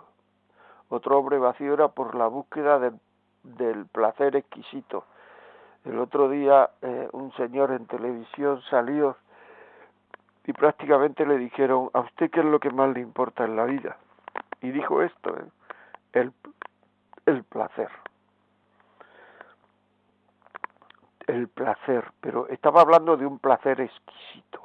Otro 0.88 1.18
hombre 1.18 1.38
vacío 1.38 1.74
era 1.74 1.88
por 1.88 2.14
la 2.14 2.26
búsqueda 2.26 2.78
del 3.42 3.86
placer 3.86 4.36
exquisito. 4.36 5.04
El 5.84 5.98
otro 5.98 6.28
día 6.28 6.70
eh, 6.80 7.08
un 7.12 7.32
señor 7.32 7.72
en 7.72 7.86
televisión 7.86 8.60
salió 8.70 9.16
y 10.44 10.52
prácticamente 10.52 11.26
le 11.26 11.38
dijeron, 11.38 11.90
¿a 11.92 12.00
usted 12.00 12.30
qué 12.30 12.40
es 12.40 12.46
lo 12.46 12.60
que 12.60 12.70
más 12.70 12.92
le 12.92 13.00
importa 13.00 13.44
en 13.44 13.56
la 13.56 13.64
vida? 13.64 13.96
Y 14.60 14.70
dijo 14.70 15.02
esto, 15.02 15.36
¿eh? 15.36 15.44
el, 16.12 16.32
el 17.26 17.42
placer. 17.44 17.88
El 21.32 21.48
placer, 21.48 22.12
pero 22.20 22.46
estaba 22.48 22.82
hablando 22.82 23.16
de 23.16 23.24
un 23.24 23.38
placer 23.38 23.80
exquisito. 23.80 24.60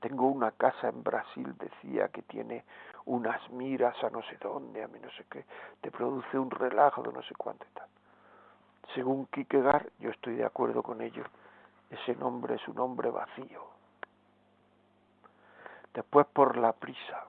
Tengo 0.00 0.26
una 0.26 0.50
casa 0.50 0.88
en 0.88 1.02
Brasil, 1.04 1.54
decía, 1.56 2.08
que 2.08 2.22
tiene 2.22 2.64
unas 3.04 3.48
miras 3.50 4.02
a 4.02 4.10
no 4.10 4.22
sé 4.22 4.38
dónde, 4.40 4.82
a 4.82 4.88
mí 4.88 4.98
no 5.00 5.10
sé 5.12 5.24
qué, 5.30 5.44
te 5.80 5.90
produce 5.90 6.38
un 6.38 6.50
relajo 6.50 7.02
de 7.02 7.12
no 7.12 7.22
sé 7.22 7.34
cuánto 7.36 7.64
y 7.64 7.74
tal. 7.74 7.88
Según 8.94 9.26
Kierkegaard, 9.26 9.88
yo 10.00 10.10
estoy 10.10 10.34
de 10.34 10.44
acuerdo 10.44 10.82
con 10.82 11.00
ello, 11.00 11.24
ese 11.90 12.16
nombre 12.16 12.56
es 12.56 12.66
un 12.66 12.80
hombre 12.80 13.10
vacío. 13.10 13.68
Después 15.94 16.26
por 16.26 16.56
la 16.56 16.72
prisa, 16.72 17.24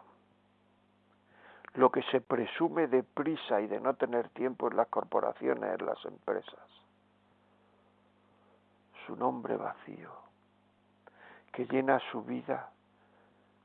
lo 1.76 1.91
que 1.91 2.02
se 2.04 2.20
presume 2.20 2.88
de 2.88 3.04
prisa 3.04 3.62
y 3.62 3.68
de 3.68 3.80
no 3.80 3.93
tener 3.93 4.30
tiempo 4.30 4.70
en 4.70 4.78
las 4.78 4.88
corporaciones, 4.88 5.80
en 5.80 5.86
las 5.86 6.04
empresas. 6.06 6.80
Su 9.12 9.18
nombre 9.18 9.57
vacío, 9.57 10.09
que 11.51 11.66
llena 11.66 11.99
su 12.12 12.24
vida 12.24 12.70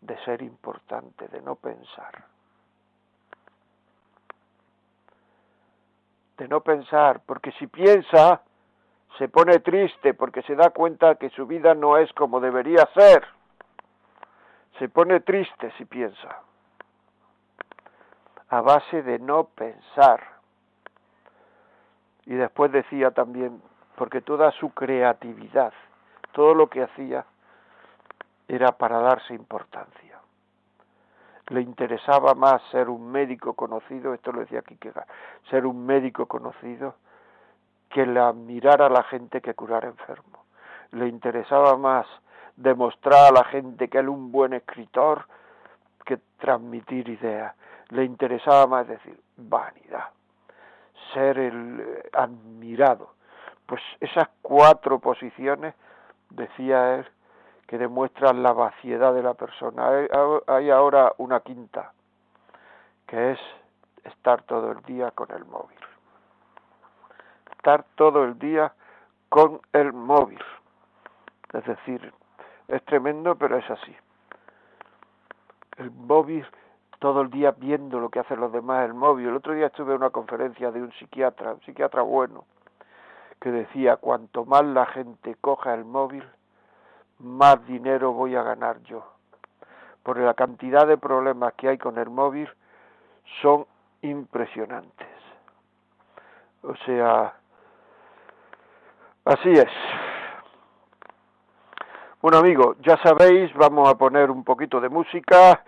de 0.01 0.19
ser 0.25 0.43
importante, 0.43 1.29
de 1.29 1.41
no 1.41 1.55
pensar. 1.55 2.25
De 6.37 6.49
no 6.49 6.63
pensar, 6.63 7.21
porque 7.25 7.53
si 7.53 7.69
piensa, 7.69 8.43
se 9.19 9.29
pone 9.29 9.61
triste 9.61 10.15
porque 10.15 10.43
se 10.43 10.57
da 10.57 10.71
cuenta 10.71 11.15
que 11.15 11.31
su 11.31 11.47
vida 11.47 11.77
no 11.77 11.97
es 11.97 12.13
como 12.15 12.41
debería 12.41 12.85
ser. 12.93 13.25
Se 14.81 14.89
pone 14.89 15.21
triste 15.21 15.71
si 15.79 15.85
piensa 15.85 16.43
a 18.49 18.61
base 18.63 19.01
de 19.05 19.21
no 19.21 19.45
pensar. 19.45 20.25
Y 22.25 22.35
después 22.35 22.73
decía 22.73 23.13
también, 23.13 23.63
porque 23.97 24.21
toda 24.21 24.51
su 24.53 24.71
creatividad, 24.71 25.73
todo 26.33 26.55
lo 26.55 26.69
que 26.69 26.83
hacía, 26.83 27.25
era 28.49 28.73
para 28.73 29.01
darse 29.01 29.35
importancia. 29.35 30.19
Le 31.49 31.61
interesaba 31.61 32.35
más 32.35 32.63
ser 32.71 32.89
un 32.89 33.11
médico 33.11 33.55
conocido, 33.55 34.15
esto 34.15 34.33
lo 34.33 34.41
decía 34.41 34.63
Kierkegaard, 34.63 35.07
ser 35.51 35.67
un 35.67 35.87
médico 35.87 36.27
conocido 36.27 36.95
que 37.89 38.03
admirar 38.03 38.83
a 38.83 38.89
la 38.89 39.05
gente 39.05 39.41
que 39.41 39.55
curar 39.55 39.85
enfermo. 39.85 40.45
Le 40.93 41.07
interesaba 41.09 41.77
más 41.77 42.07
demostrar 42.57 43.29
a 43.29 43.33
la 43.33 43.45
gente 43.45 43.89
que 43.89 43.99
era 43.99 44.11
un 44.11 44.33
buen 44.33 44.53
escritor 44.53 45.27
que 46.05 46.19
transmitir 46.39 47.09
ideas 47.09 47.55
le 47.91 48.05
interesaba 48.05 48.67
más 48.67 48.89
decir 48.89 49.19
vanidad, 49.37 50.11
ser 51.13 51.39
el 51.39 51.81
eh, 51.81 52.11
admirado. 52.13 53.15
Pues 53.67 53.83
esas 54.01 54.29
cuatro 54.43 54.99
posiciones, 54.99 55.75
decía 56.31 56.97
él, 56.97 57.07
que 57.67 57.79
demuestran 57.79 58.43
la 58.43 58.53
vaciedad 58.53 59.13
de 59.13 59.23
la 59.23 59.35
persona. 59.35 59.89
Hay, 60.47 60.71
ahora 60.71 61.13
una 61.19 61.41
quinta, 61.41 61.93
que 63.07 63.33
es 63.33 63.41
estar 64.05 64.43
todo 64.43 64.71
el 64.73 64.83
día 64.83 65.11
con 65.11 65.31
el 65.33 65.45
móvil. 65.45 65.79
Estar 67.57 67.85
todo 67.97 68.25
el 68.25 68.39
día 68.39 68.73
con 69.29 69.61
el 69.73 69.93
móvil. 69.93 70.43
Es 71.53 71.65
decir, 71.65 72.13
es 72.69 72.85
tremendo, 72.85 73.35
pero 73.37 73.57
es 73.57 73.69
así. 73.69 73.97
El 75.79 75.91
móvil 75.91 76.47
todo 76.99 77.21
el 77.21 77.31
día 77.31 77.51
viendo 77.51 78.01
lo 78.01 78.09
que 78.09 78.21
hacen 78.21 78.41
los 78.41 78.53
demás 78.53 78.87
el 78.87 78.95
móvil. 78.95 79.29
El 79.29 79.37
otro 79.37 79.53
día 79.53 79.67
estuve 79.67 79.93
en 79.93 79.99
una 79.99 80.11
conferencia 80.11 80.71
de 80.71 80.83
un 80.83 80.93
psiquiatra, 80.93 81.55
un 81.55 81.61
psiquiatra 81.63 82.03
bueno, 82.03 82.45
que 83.47 83.53
decía, 83.53 83.95
cuanto 83.99 84.45
más 84.45 84.65
la 84.65 84.87
gente 84.87 85.37
coja 85.41 85.73
el 85.73 85.85
móvil, 85.85 86.25
más 87.21 87.65
dinero 87.69 88.13
voy 88.13 88.35
a 88.35 88.43
ganar 88.43 88.83
yo. 88.83 89.05
Porque 90.03 90.23
la 90.23 90.35
cantidad 90.35 90.85
de 90.85 90.99
problemas 90.99 91.55
que 91.55 91.69
hay 91.69 91.79
con 91.79 91.97
el 91.97 92.11
móvil 92.11 92.49
son 93.41 93.65
impresionantes. 94.03 95.07
O 96.63 96.75
sea, 96.85 97.35
así 99.25 99.53
es. 99.53 99.71
Bueno 102.21 102.39
amigos, 102.39 102.77
ya 102.81 103.01
sabéis, 103.01 103.55
vamos 103.55 103.89
a 103.89 103.95
poner 103.95 104.29
un 104.29 104.43
poquito 104.43 104.81
de 104.81 104.89
música 104.89 105.63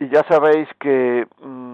y 0.00 0.08
ya 0.08 0.24
sabéis 0.24 0.68
que 0.80 1.24
mm, 1.40 1.67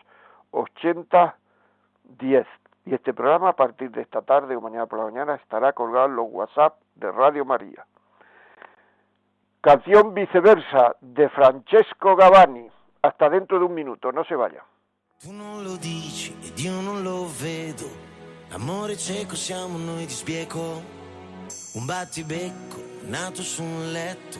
8010. 0.49 2.47
Y 2.87 2.95
este 2.95 3.13
programa 3.13 3.49
a 3.49 3.53
partir 3.53 3.91
de 3.91 4.01
esta 4.01 4.23
tarde 4.23 4.55
o 4.55 4.61
mañana 4.61 4.87
por 4.87 4.97
la 4.97 5.05
mañana 5.05 5.35
estará 5.35 5.73
colgado 5.73 6.07
en 6.07 6.15
los 6.15 6.29
WhatsApp 6.31 6.79
de 6.95 7.11
Radio 7.11 7.45
María. 7.45 7.85
Canción 9.61 10.15
viceversa 10.15 10.95
de 10.99 11.29
Francesco 11.29 12.15
Gavani. 12.15 12.67
Hasta 13.03 13.29
dentro 13.29 13.59
de 13.59 13.65
un 13.65 13.75
minuto, 13.75 14.11
no 14.11 14.23
se 14.23 14.35
vaya. 14.35 14.63
Tu 15.21 15.31
non 15.31 15.63
lo 15.63 15.77
lo. 17.03 18.04
Amore 18.55 18.97
cieco 18.97 19.35
siamo 19.35 19.77
noi 19.77 20.05
di 20.05 20.13
sbieco. 20.13 20.81
Un 21.73 21.83
battibecco 21.83 22.81
nato 23.07 23.43
su 23.43 23.61
un 23.61 23.91
letto. 23.91 24.39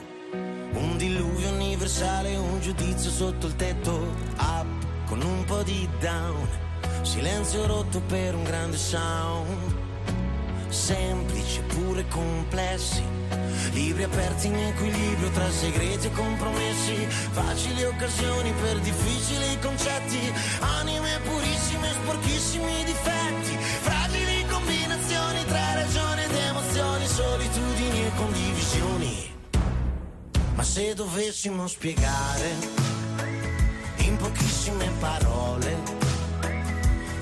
Un 0.72 0.96
diluvio 0.96 1.50
universale, 1.50 2.34
un 2.34 2.58
giudizio 2.58 3.10
sotto 3.10 3.46
il 3.46 3.56
tetto. 3.56 4.14
Up 4.38 5.04
con 5.04 5.20
un 5.20 5.44
po' 5.44 5.62
di 5.62 5.86
down. 6.00 6.48
Silenzio 7.02 7.66
rotto 7.66 8.00
per 8.08 8.34
un 8.34 8.44
grande 8.44 8.78
sound. 8.78 9.74
Semplici 10.68 11.60
pure 11.60 12.08
complessi 12.08 13.04
Libri 13.72 14.04
aperti 14.04 14.46
in 14.46 14.56
equilibrio 14.56 15.30
tra 15.32 15.50
segreti 15.50 16.06
e 16.06 16.12
compromessi, 16.12 16.94
facili 17.30 17.84
occasioni 17.84 18.50
per 18.62 18.78
difficili 18.78 19.58
concetti, 19.60 20.32
anime 20.60 21.20
purissime, 21.24 21.92
sporchissimi 21.92 22.84
difetti, 22.84 23.56
fragili 23.82 24.05
solitudini 27.16 28.04
e 28.04 28.10
condivisioni. 28.14 29.34
Ma 30.54 30.62
se 30.62 30.92
dovessimo 30.92 31.66
spiegare 31.66 32.50
in 34.08 34.16
pochissime 34.18 34.90
parole 35.00 35.76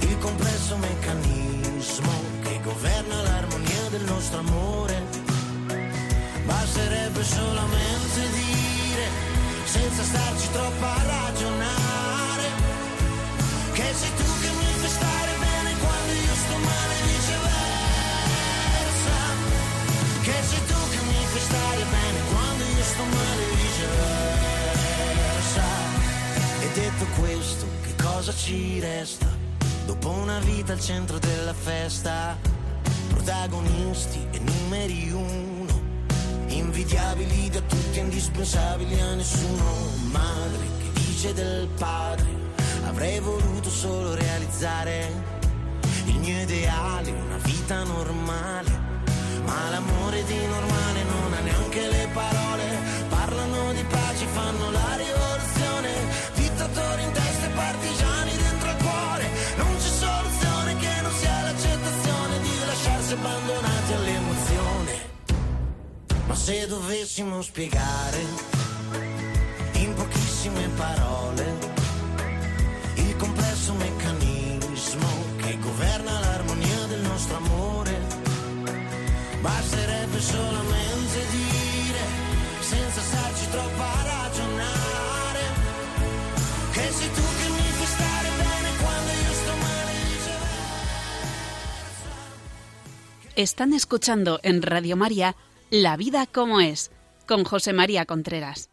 il 0.00 0.18
complesso 0.18 0.76
meccanismo 0.78 2.12
che 2.42 2.60
governa 2.64 3.22
l'armonia 3.22 3.88
del 3.90 4.02
nostro 4.02 4.40
amore, 4.40 5.02
Basterebbe 6.44 7.22
solamente 7.22 8.20
dire, 8.32 9.06
senza 9.64 10.02
starci 10.02 10.50
troppo 10.50 10.84
a 10.84 11.02
ragionare, 11.06 12.46
che 13.72 13.94
sei 13.94 14.14
tu 14.16 14.24
che 14.42 14.50
mi 14.58 14.72
fai 14.80 14.90
stare 14.90 15.32
bene 15.38 15.78
quando 15.78 16.12
io 16.12 16.34
sto 16.34 16.56
male 16.58 16.83
quando 22.94 23.02
io 23.02 23.02
sto 23.02 23.04
male 23.04 23.44
viceversa. 23.62 24.82
E 26.60 26.68
detto 26.72 27.06
questo, 27.20 27.66
che 27.82 27.94
cosa 28.02 28.32
ci 28.34 28.80
resta? 28.80 29.26
Dopo 29.86 30.10
una 30.10 30.38
vita 30.40 30.72
al 30.72 30.80
centro 30.80 31.18
della 31.18 31.54
festa, 31.54 32.36
protagonisti 33.08 34.26
e 34.30 34.38
numeri 34.38 35.10
uno 35.10 35.82
invidiabili 36.46 37.50
da 37.50 37.60
tutti, 37.60 37.98
indispensabili 37.98 39.00
a 39.00 39.14
nessuno. 39.14 39.64
Madre 40.10 40.66
che 40.78 40.90
dice 41.00 41.34
del 41.34 41.68
padre, 41.76 42.26
avrei 42.86 43.18
voluto 43.20 43.68
solo 43.68 44.14
realizzare 44.14 45.10
il 46.06 46.16
mio 46.18 46.40
ideale, 46.40 47.10
una 47.10 47.38
vita 47.42 47.82
normale. 47.84 48.92
Ma 49.44 49.68
l'amore 49.70 50.24
di 50.24 50.46
normale 50.46 51.02
non 51.02 51.32
ha 51.34 51.40
neanche 51.40 51.88
le 51.88 52.08
parole. 52.12 52.43
Se 66.44 66.66
dovessimo 66.66 67.40
spiegare 67.40 68.20
in 69.76 69.94
pochissime 69.94 70.68
parole 70.76 71.54
il 72.96 73.16
complesso 73.16 73.72
meccanismo 73.72 75.08
che 75.38 75.58
governa 75.58 76.20
l'armonia 76.20 76.84
del 76.88 77.00
nostro 77.00 77.36
amore, 77.36 77.98
basterebbe 79.40 80.20
solamente 80.20 81.18
dire, 81.30 82.00
senza 82.60 83.00
starci 83.00 83.48
troppo 83.48 83.82
a 83.82 84.02
ragionare, 84.04 85.40
che 86.72 86.90
sei 86.92 87.10
tu 87.10 87.22
che 87.22 87.48
mi 87.48 87.68
fai 87.72 87.86
stare 87.86 88.28
bene 88.36 88.68
quando 88.82 89.10
io 89.12 89.32
sto 89.32 89.56
male. 89.62 89.92
Están 93.34 93.72
escuchando 93.72 94.40
en 94.42 94.60
Radio 94.60 94.96
María 94.98 95.34
La 95.70 95.96
vida 95.96 96.26
como 96.32 96.60
es, 96.60 96.92
con 97.26 97.44
José 97.44 97.72
María 97.72 98.04
Contreras. 98.04 98.70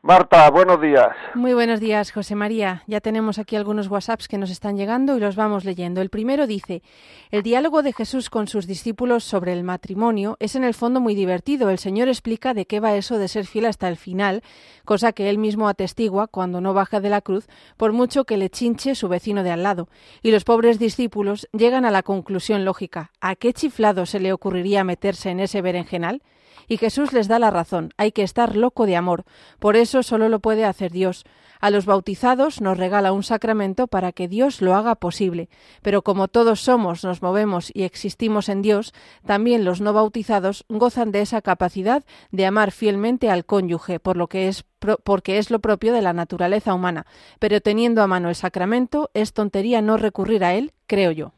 Marta, 0.05 0.47
buenos 0.51 0.79
días. 0.79 1.15
Muy 1.33 1.55
buenos 1.55 1.79
días, 1.79 2.11
José 2.11 2.35
María. 2.35 2.83
Ya 2.85 3.01
tenemos 3.01 3.39
aquí 3.39 3.55
algunos 3.55 3.87
WhatsApps 3.87 4.27
que 4.27 4.37
nos 4.37 4.51
están 4.51 4.77
llegando 4.77 5.17
y 5.17 5.19
los 5.19 5.35
vamos 5.35 5.65
leyendo. 5.65 5.99
El 5.99 6.11
primero 6.11 6.45
dice, 6.45 6.83
el 7.31 7.41
diálogo 7.41 7.81
de 7.81 7.91
Jesús 7.91 8.29
con 8.29 8.47
sus 8.47 8.67
discípulos 8.67 9.23
sobre 9.23 9.51
el 9.51 9.63
matrimonio 9.63 10.37
es 10.39 10.55
en 10.55 10.63
el 10.63 10.75
fondo 10.75 11.01
muy 11.01 11.15
divertido. 11.15 11.71
El 11.71 11.79
Señor 11.79 12.07
explica 12.07 12.53
de 12.53 12.67
qué 12.67 12.79
va 12.79 12.95
eso 12.95 13.17
de 13.17 13.27
ser 13.27 13.47
fiel 13.47 13.65
hasta 13.65 13.87
el 13.87 13.97
final, 13.97 14.43
cosa 14.85 15.11
que 15.11 15.27
él 15.27 15.39
mismo 15.39 15.67
atestigua 15.67 16.27
cuando 16.27 16.61
no 16.61 16.75
baja 16.75 16.99
de 16.99 17.09
la 17.09 17.21
cruz, 17.21 17.47
por 17.75 17.91
mucho 17.91 18.25
que 18.25 18.37
le 18.37 18.51
chinche 18.51 18.93
su 18.93 19.07
vecino 19.07 19.41
de 19.41 19.49
al 19.49 19.63
lado. 19.63 19.89
Y 20.21 20.29
los 20.29 20.43
pobres 20.43 20.77
discípulos 20.77 21.49
llegan 21.51 21.83
a 21.83 21.89
la 21.89 22.03
conclusión 22.03 22.63
lógica. 22.63 23.09
¿A 23.21 23.35
qué 23.35 23.53
chiflado 23.53 24.05
se 24.05 24.19
le 24.19 24.33
ocurriría 24.33 24.83
meterse 24.83 25.31
en 25.31 25.39
ese 25.39 25.63
berenjenal? 25.63 26.21
Y 26.67 26.77
Jesús 26.77 27.13
les 27.13 27.27
da 27.27 27.39
la 27.39 27.51
razón, 27.51 27.91
hay 27.97 28.11
que 28.11 28.23
estar 28.23 28.55
loco 28.55 28.85
de 28.85 28.95
amor, 28.95 29.23
por 29.59 29.75
eso 29.75 30.03
solo 30.03 30.29
lo 30.29 30.39
puede 30.39 30.65
hacer 30.65 30.91
Dios. 30.91 31.25
A 31.61 31.69
los 31.69 31.85
bautizados 31.85 32.61
nos 32.61 32.77
regala 32.77 33.11
un 33.11 33.23
sacramento 33.23 33.87
para 33.87 34.11
que 34.11 34.27
Dios 34.27 34.61
lo 34.61 34.75
haga 34.75 34.95
posible, 34.95 35.49
pero 35.81 36.01
como 36.01 36.27
todos 36.27 36.59
somos, 36.61 37.03
nos 37.03 37.21
movemos 37.21 37.71
y 37.73 37.83
existimos 37.83 38.49
en 38.49 38.61
Dios, 38.61 38.93
también 39.25 39.65
los 39.65 39.81
no 39.81 39.93
bautizados 39.93 40.65
gozan 40.69 41.11
de 41.11 41.21
esa 41.21 41.41
capacidad 41.41 42.03
de 42.31 42.45
amar 42.45 42.71
fielmente 42.71 43.29
al 43.29 43.45
cónyuge, 43.45 43.99
por 43.99 44.17
lo 44.17 44.27
que 44.27 44.47
es 44.47 44.65
porque 45.03 45.39
es 45.39 45.49
lo 45.49 45.59
propio 45.59 45.93
de 45.93 46.03
la 46.03 46.13
naturaleza 46.13 46.75
humana, 46.75 47.07
pero 47.39 47.59
teniendo 47.59 48.03
a 48.03 48.07
mano 48.07 48.29
el 48.29 48.35
sacramento, 48.35 49.09
es 49.15 49.33
tontería 49.33 49.81
no 49.81 49.97
recurrir 49.97 50.43
a 50.43 50.53
él, 50.53 50.73
creo 50.85 51.11
yo. 51.11 51.31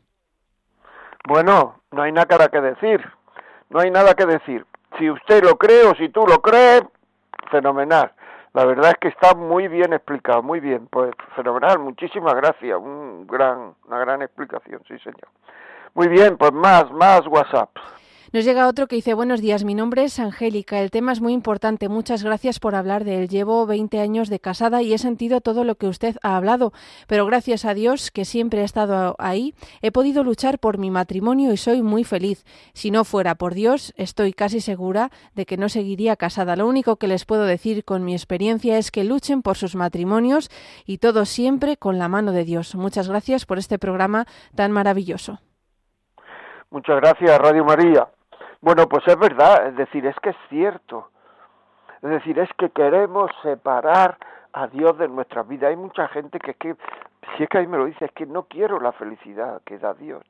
Bueno, 1.26 1.82
no 1.92 2.02
hay 2.02 2.12
nada 2.12 2.50
que 2.50 2.60
decir. 2.60 3.02
No 3.70 3.80
hay 3.80 3.92
nada 3.92 4.14
que 4.14 4.26
decir. 4.26 4.66
Si 4.98 5.10
usted 5.10 5.43
lo 5.43 5.58
cree 5.58 5.86
o 5.86 5.95
si 5.95 6.10
tú 6.10 6.26
lo 6.28 6.41
crees, 6.41 6.84
fenomenal. 7.52 8.12
La 8.54 8.66
verdad 8.66 8.91
es 8.91 8.98
que 8.98 9.08
está 9.10 9.36
muy 9.36 9.68
bien 9.68 9.93
explicado, 9.93 10.41
muy 10.41 10.60
bien. 10.60 10.88
Pues 10.88 11.12
fenomenal, 11.36 11.80
muchísimas 11.80 12.34
gracias. 12.34 12.78
Un 12.78 13.28
gran, 13.28 13.76
una 13.88 14.00
gran 14.00 14.22
explicación, 14.22 14.82
sí 14.88 14.98
señor. 15.00 15.28
Muy 15.93 16.08
bien, 16.08 16.38
pues 16.38 16.52
más, 16.54 16.91
más 16.91 17.26
WhatsApp. 17.28 17.70
Nos 18.34 18.44
llega 18.44 18.68
otro 18.68 18.88
que 18.88 18.98
dice, 18.98 19.14
buenos 19.14 19.40
días, 19.40 19.64
mi 19.64 19.74
nombre 19.74 20.04
es 20.04 20.20
Angélica, 20.20 20.82
el 20.82 20.92
tema 20.92 21.14
es 21.14 21.22
muy 21.22 21.32
importante, 21.32 21.88
muchas 21.88 22.24
gracias 22.24 22.60
por 22.60 22.76
hablar 22.76 23.06
de 23.06 23.20
él. 23.20 23.30
Llevo 23.30 23.66
20 23.66 24.02
años 24.02 24.28
de 24.28 24.42
casada 24.42 24.82
y 24.82 24.94
he 24.94 24.98
sentido 24.98 25.40
todo 25.40 25.64
lo 25.64 25.76
que 25.76 25.88
usted 25.88 26.18
ha 26.24 26.36
hablado, 26.36 26.74
pero 27.08 27.26
gracias 27.26 27.64
a 27.64 27.74
Dios, 27.74 28.12
que 28.12 28.26
siempre 28.26 28.62
ha 28.62 28.66
estado 28.66 29.16
ahí, 29.18 29.56
he 29.82 29.94
podido 29.94 30.26
luchar 30.26 30.60
por 30.60 30.78
mi 30.78 30.92
matrimonio 30.92 31.54
y 31.54 31.58
soy 31.58 31.82
muy 31.82 32.04
feliz. 32.04 32.44
Si 32.74 32.92
no 32.92 33.06
fuera 33.06 33.36
por 33.36 33.54
Dios, 33.54 33.94
estoy 33.96 34.34
casi 34.34 34.60
segura 34.60 35.10
de 35.34 35.46
que 35.46 35.56
no 35.56 35.70
seguiría 35.70 36.18
casada. 36.18 36.58
Lo 36.58 36.68
único 36.68 36.98
que 36.98 37.08
les 37.08 37.24
puedo 37.24 37.46
decir 37.46 37.86
con 37.86 38.04
mi 38.04 38.12
experiencia 38.12 38.78
es 38.78 38.92
que 38.92 39.06
luchen 39.06 39.42
por 39.42 39.56
sus 39.56 39.76
matrimonios 39.76 40.50
y 40.86 40.98
todo 40.98 41.24
siempre 41.24 41.78
con 41.78 41.98
la 41.98 42.10
mano 42.10 42.34
de 42.34 42.44
Dios. 42.44 42.76
Muchas 42.76 43.08
gracias 43.08 43.46
por 43.46 43.58
este 43.58 43.80
programa 43.80 44.26
tan 44.54 44.74
maravilloso. 44.74 45.40
Muchas 46.70 46.98
gracias, 46.98 47.40
Radio 47.40 47.64
María. 47.64 48.10
Bueno, 48.68 48.89
pues 48.89 49.07
es 49.07 49.18
verdad, 49.18 49.68
es 49.68 49.78
decir, 49.78 50.05
es 50.05 50.20
que 50.20 50.32
es 50.32 50.36
cierto. 50.49 51.07
Es 52.01 52.09
decir, 52.09 52.38
es 52.38 52.49
que 52.57 52.70
queremos 52.70 53.32
separar 53.41 54.18
a 54.51 54.68
Dios 54.68 54.97
de 54.97 55.07
nuestra 55.07 55.43
vida. 55.43 55.70
Hay 55.70 55.78
mucha 55.78 56.09
gente 56.09 56.38
que 56.38 56.51
es 56.51 56.57
que, 56.57 56.76
si 57.38 57.43
es 57.43 57.49
que 57.49 57.59
ahí 57.59 57.68
me 57.68 57.78
lo 57.78 57.86
dice, 57.86 58.03
es 58.03 58.11
que 58.11 58.26
no 58.26 58.43
quiero 58.43 58.82
la 58.82 58.91
felicidad 58.91 59.61
que 59.63 59.80
da 59.80 59.93
Dios. 59.93 60.22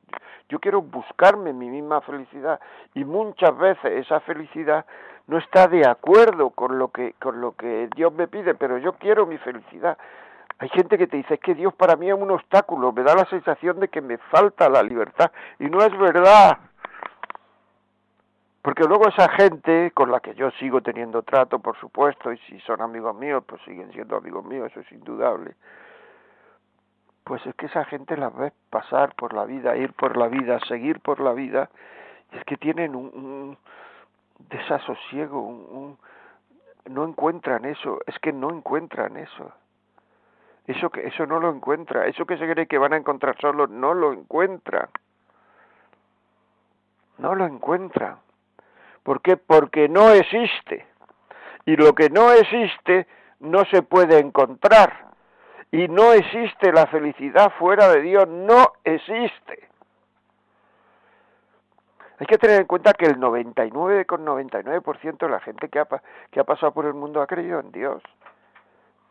Yo 0.48 0.60
quiero 0.60 0.82
buscarme 0.82 1.52
mi 1.52 1.68
misma 1.68 2.00
felicidad 2.02 2.60
y 2.94 3.04
muchas 3.04 3.58
veces 3.58 4.06
esa 4.06 4.20
felicidad 4.20 4.86
no 5.26 5.38
está 5.38 5.66
de 5.66 5.84
acuerdo 5.84 6.50
con 6.50 6.78
lo 6.78 6.92
que 6.92 7.14
con 7.20 7.40
lo 7.40 7.56
que 7.56 7.88
Dios 7.96 8.12
me 8.12 8.28
pide, 8.28 8.54
pero 8.54 8.78
yo 8.78 8.92
quiero 8.92 9.26
mi 9.26 9.38
felicidad. 9.38 9.98
Hay 10.60 10.68
gente 10.68 10.96
que 10.96 11.08
te 11.08 11.16
dice 11.16 11.34
es 11.34 11.40
que 11.40 11.56
Dios 11.56 11.74
para 11.74 11.96
mí 11.96 12.08
es 12.08 12.14
un 12.14 12.30
obstáculo, 12.30 12.92
me 12.92 13.02
da 13.02 13.16
la 13.16 13.24
sensación 13.24 13.80
de 13.80 13.88
que 13.88 14.00
me 14.00 14.16
falta 14.16 14.68
la 14.68 14.84
libertad 14.84 15.32
y 15.58 15.64
no 15.64 15.82
es 15.82 15.90
verdad. 15.98 16.58
Porque 18.68 18.84
luego 18.84 19.08
esa 19.08 19.30
gente 19.30 19.92
con 19.92 20.10
la 20.10 20.20
que 20.20 20.34
yo 20.34 20.50
sigo 20.50 20.82
teniendo 20.82 21.22
trato, 21.22 21.58
por 21.58 21.78
supuesto, 21.78 22.30
y 22.30 22.36
si 22.40 22.60
son 22.60 22.82
amigos 22.82 23.16
míos, 23.16 23.42
pues 23.46 23.62
siguen 23.62 23.90
siendo 23.92 24.14
amigos 24.14 24.44
míos, 24.44 24.70
eso 24.70 24.80
es 24.80 24.92
indudable. 24.92 25.54
Pues 27.24 27.46
es 27.46 27.54
que 27.54 27.64
esa 27.64 27.86
gente 27.86 28.14
la 28.18 28.28
ves 28.28 28.52
pasar 28.68 29.14
por 29.14 29.32
la 29.32 29.46
vida, 29.46 29.74
ir 29.74 29.94
por 29.94 30.18
la 30.18 30.28
vida, 30.28 30.60
seguir 30.68 31.00
por 31.00 31.18
la 31.20 31.32
vida, 31.32 31.70
y 32.30 32.36
es 32.36 32.44
que 32.44 32.58
tienen 32.58 32.94
un, 32.94 33.06
un 33.06 33.58
desasosiego, 34.50 35.40
un, 35.40 35.96
un, 36.84 36.92
no 36.92 37.06
encuentran 37.06 37.64
eso, 37.64 38.00
es 38.06 38.18
que 38.18 38.34
no 38.34 38.50
encuentran 38.50 39.16
eso. 39.16 39.50
Eso 40.66 40.90
que 40.90 41.06
eso 41.06 41.24
no 41.24 41.40
lo 41.40 41.48
encuentra, 41.48 42.06
eso 42.06 42.26
que 42.26 42.36
se 42.36 42.46
cree 42.46 42.66
que 42.66 42.76
van 42.76 42.92
a 42.92 42.98
encontrar 42.98 43.34
solo 43.40 43.66
no 43.66 43.94
lo 43.94 44.12
encuentran. 44.12 44.90
No 47.16 47.34
lo 47.34 47.46
encuentran. 47.46 48.27
¿Por 49.08 49.22
qué? 49.22 49.38
Porque 49.38 49.88
no 49.88 50.10
existe. 50.10 50.86
Y 51.64 51.76
lo 51.76 51.94
que 51.94 52.10
no 52.10 52.30
existe 52.30 53.06
no 53.40 53.64
se 53.64 53.80
puede 53.80 54.18
encontrar. 54.18 55.14
Y 55.70 55.88
no 55.88 56.12
existe 56.12 56.70
la 56.74 56.86
felicidad 56.88 57.50
fuera 57.58 57.88
de 57.88 58.02
Dios, 58.02 58.28
no 58.28 58.74
existe. 58.84 59.66
Hay 62.18 62.26
que 62.26 62.36
tener 62.36 62.60
en 62.60 62.66
cuenta 62.66 62.92
que 62.92 63.06
el 63.06 63.16
99,99% 63.16 65.16
de 65.16 65.28
la 65.30 65.40
gente 65.40 65.70
que 65.70 65.78
ha, 65.78 65.88
que 66.30 66.40
ha 66.40 66.44
pasado 66.44 66.72
por 66.72 66.84
el 66.84 66.92
mundo 66.92 67.22
ha 67.22 67.26
creído 67.26 67.60
en 67.60 67.72
Dios. 67.72 68.02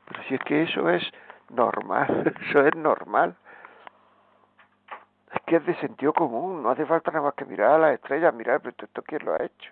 Pero 0.05 0.21
si 0.25 0.35
es 0.35 0.41
que 0.41 0.61
eso 0.61 0.91
es 0.91 1.01
normal, 1.49 2.35
eso 2.47 2.67
es 2.67 2.75
normal. 2.75 3.35
Es 5.33 5.41
que 5.47 5.55
es 5.55 5.65
de 5.65 5.73
sentido 5.79 6.13
común, 6.13 6.61
no 6.61 6.69
hace 6.69 6.85
falta 6.85 7.09
nada 7.09 7.25
más 7.25 7.33
que 7.33 7.45
mirar 7.45 7.71
a 7.71 7.79
las 7.79 7.95
estrellas, 7.95 8.31
mirar, 8.35 8.61
pero 8.61 8.75
esto 8.77 9.01
quién 9.01 9.25
lo 9.25 9.33
ha 9.33 9.43
hecho. 9.43 9.71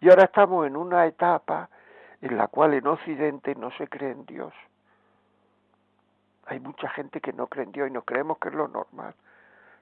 Y 0.00 0.08
ahora 0.10 0.24
estamos 0.24 0.66
en 0.66 0.76
una 0.76 1.06
etapa 1.06 1.68
en 2.20 2.36
la 2.36 2.48
cual 2.48 2.74
en 2.74 2.86
Occidente 2.86 3.54
no 3.54 3.70
se 3.72 3.88
cree 3.88 4.12
en 4.12 4.26
Dios. 4.26 4.52
Hay 6.46 6.60
mucha 6.60 6.88
gente 6.90 7.20
que 7.20 7.32
no 7.32 7.46
cree 7.46 7.64
en 7.64 7.72
Dios 7.72 7.88
y 7.88 7.92
nos 7.92 8.04
creemos 8.04 8.38
que 8.38 8.48
es 8.48 8.54
lo 8.54 8.68
normal. 8.68 9.14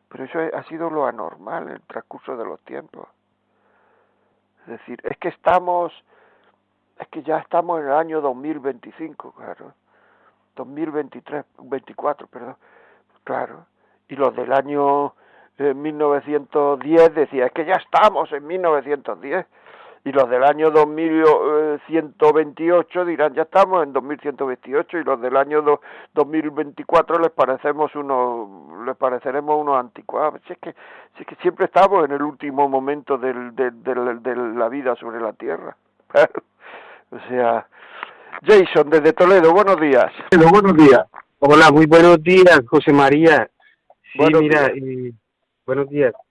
Pero 0.09 0.25
eso 0.25 0.39
ha 0.57 0.63
sido 0.65 0.91
lo 0.91 1.07
anormal 1.07 1.65
en 1.65 1.75
el 1.75 1.83
transcurso 1.83 2.37
de 2.37 2.45
los 2.45 2.61
tiempos. 2.61 3.09
Es 4.63 4.79
decir, 4.79 5.01
es 5.05 5.17
que 5.19 5.29
estamos, 5.29 5.93
es 6.99 7.09
que 7.09 7.23
ya 7.23 7.39
estamos 7.39 7.81
en 7.81 7.87
el 7.87 7.93
año 7.93 8.21
2025, 8.21 9.33
claro. 9.33 9.75
2023, 10.57 11.45
24, 11.59 12.27
perdón. 12.27 12.57
Claro. 13.25 13.67
Y 14.09 14.17
los 14.17 14.35
del 14.35 14.53
año 14.53 15.15
1910 15.59 17.01
eh, 17.01 17.11
decía, 17.11 17.47
es 17.47 17.53
que 17.53 17.65
ya 17.65 17.75
estamos 17.75 18.31
en 18.33 18.47
1910 18.47 19.47
y 20.07 20.13
los 20.13 20.31
del 20.31 20.45
año 20.45 20.71
2128 20.71 23.05
dirán 23.07 23.35
ya 23.35 23.43
estamos 23.43 23.83
en 23.83 23.93
2128 23.93 24.99
y 24.99 25.05
los 25.05 25.21
del 25.21 25.37
año 25.37 25.63
2024 26.15 27.19
les 27.19 27.33
parecemos 27.33 27.93
unos 27.97 28.87
les 28.87 28.97
pareceremos 28.97 29.61
unos 29.61 29.77
anticuados. 29.77 30.41
Es 30.49 30.59
que, 30.59 30.77
es 31.19 31.27
que 31.27 31.35
siempre 31.43 31.65
estamos 31.65 32.05
en 32.05 32.13
el 32.13 32.23
último 32.23 32.69
momento 32.69 33.19
del, 33.19 33.57
de 33.57 33.73
la 34.55 34.69
vida 34.69 34.95
sobre 34.95 35.21
la 35.21 35.33
tierra. 35.33 35.77
O 37.09 37.21
sea 37.29 37.65
Jason 38.43 38.91
desde 38.91 39.13
Toledo 39.13 39.53
buenos 39.53 39.81
días. 39.81 40.13
Buenos 40.51 40.77
días. 40.77 41.05
Hola 41.39 41.71
muy 41.73 41.87
buenos 41.87 42.21
días 42.23 42.61
José 42.69 42.93
María. 42.93 43.49
Sí 44.13 44.19
mira 44.19 44.73
buenos 45.65 45.89
días. 45.89 46.13
eh, 46.13 46.26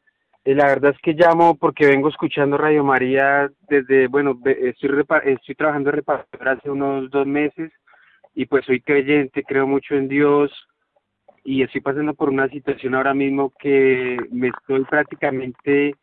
la 0.54 0.68
verdad 0.68 0.92
es 0.92 1.02
que 1.02 1.14
llamo 1.14 1.56
porque 1.56 1.88
vengo 1.88 2.10
escuchando 2.10 2.58
Radio 2.58 2.84
María 2.84 3.50
desde, 3.68 4.08
bueno, 4.08 4.40
estoy, 4.46 5.04
estoy 5.26 5.56
trabajando 5.56 5.90
en 5.90 5.96
reparador 5.96 6.48
hace 6.48 6.70
unos 6.70 7.10
dos 7.10 7.26
meses 7.26 7.72
y 8.36 8.46
pues 8.46 8.66
soy 8.66 8.82
creyente, 8.82 9.44
creo 9.44 9.66
mucho 9.66 9.96
en 9.96 10.08
Dios 10.08 10.52
y 11.44 11.64
estoy 11.64 11.82
pasando 11.82 12.14
por 12.14 12.30
una 12.30 12.48
situación 12.50 12.94
ahora 12.94 13.14
mismo 13.14 13.54
que 13.58 14.18
me 14.32 14.50
estoy 14.50 14.84
prácticamente 14.86 15.96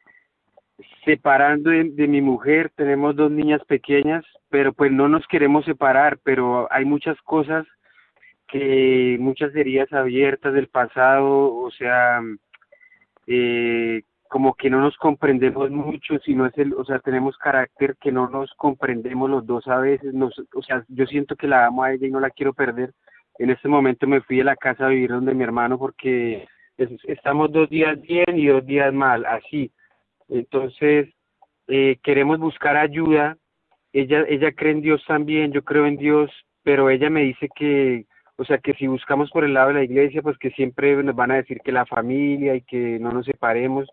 separando 1.04 1.70
de, 1.70 1.90
de, 1.90 2.08
mi 2.08 2.20
mujer, 2.20 2.72
tenemos 2.74 3.14
dos 3.14 3.30
niñas 3.30 3.62
pequeñas, 3.66 4.24
pero 4.48 4.72
pues 4.72 4.90
no 4.90 5.08
nos 5.08 5.24
queremos 5.28 5.64
separar, 5.64 6.18
pero 6.24 6.66
hay 6.72 6.84
muchas 6.84 7.16
cosas 7.22 7.64
que, 8.48 9.16
muchas 9.20 9.54
heridas 9.54 9.92
abiertas 9.92 10.52
del 10.52 10.68
pasado, 10.68 11.54
o 11.54 11.70
sea, 11.70 12.20
eh, 13.26 14.02
como 14.32 14.54
que 14.54 14.70
no 14.70 14.80
nos 14.80 14.96
comprendemos 14.96 15.70
mucho, 15.70 16.18
sino 16.24 16.46
es 16.46 16.56
el, 16.56 16.72
o 16.72 16.86
sea, 16.86 17.00
tenemos 17.00 17.36
carácter 17.36 17.96
que 18.00 18.10
no 18.10 18.30
nos 18.30 18.50
comprendemos 18.54 19.28
los 19.28 19.44
dos 19.44 19.68
a 19.68 19.76
veces, 19.76 20.14
nos, 20.14 20.34
o 20.54 20.62
sea, 20.62 20.82
yo 20.88 21.04
siento 21.04 21.36
que 21.36 21.46
la 21.46 21.66
amo 21.66 21.82
a 21.82 21.92
ella 21.92 22.06
y 22.06 22.10
no 22.10 22.18
la 22.18 22.30
quiero 22.30 22.54
perder. 22.54 22.94
En 23.38 23.50
este 23.50 23.68
momento 23.68 24.06
me 24.06 24.22
fui 24.22 24.40
a 24.40 24.44
la 24.44 24.56
casa 24.56 24.86
a 24.86 24.88
vivir 24.88 25.10
donde 25.10 25.34
mi 25.34 25.44
hermano 25.44 25.78
porque 25.78 26.48
estamos 26.78 27.52
dos 27.52 27.68
días 27.68 28.00
bien 28.00 28.38
y 28.38 28.46
dos 28.46 28.64
días 28.64 28.90
mal, 28.94 29.26
así. 29.26 29.70
Entonces, 30.30 31.10
eh, 31.68 31.98
queremos 32.02 32.38
buscar 32.38 32.78
ayuda. 32.78 33.36
Ella, 33.92 34.24
ella 34.26 34.50
cree 34.52 34.72
en 34.72 34.80
Dios 34.80 35.04
también, 35.06 35.52
yo 35.52 35.62
creo 35.62 35.84
en 35.84 35.98
Dios, 35.98 36.30
pero 36.62 36.88
ella 36.88 37.10
me 37.10 37.20
dice 37.20 37.50
que, 37.54 38.06
o 38.36 38.46
sea, 38.46 38.56
que 38.56 38.72
si 38.72 38.86
buscamos 38.86 39.30
por 39.30 39.44
el 39.44 39.52
lado 39.52 39.68
de 39.68 39.74
la 39.74 39.84
iglesia, 39.84 40.22
pues 40.22 40.38
que 40.38 40.52
siempre 40.52 41.02
nos 41.02 41.14
van 41.14 41.32
a 41.32 41.36
decir 41.36 41.60
que 41.62 41.70
la 41.70 41.84
familia 41.84 42.54
y 42.54 42.62
que 42.62 42.98
no 42.98 43.12
nos 43.12 43.26
separemos 43.26 43.90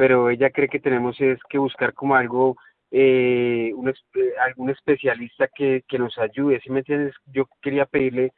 pero 0.00 0.30
ella 0.30 0.48
cree 0.48 0.70
que 0.70 0.80
tenemos 0.80 1.20
es 1.20 1.38
que 1.50 1.58
buscar 1.58 1.92
como 1.92 2.14
algo, 2.14 2.56
eh, 2.90 3.70
un, 3.76 3.92
algún 4.46 4.70
especialista 4.70 5.46
que, 5.48 5.84
que 5.86 5.98
nos 5.98 6.16
ayude, 6.16 6.58
¿sí 6.60 6.70
me 6.70 6.78
entiendes? 6.78 7.14
Yo 7.26 7.44
quería 7.60 7.84
pedirle 7.84 8.32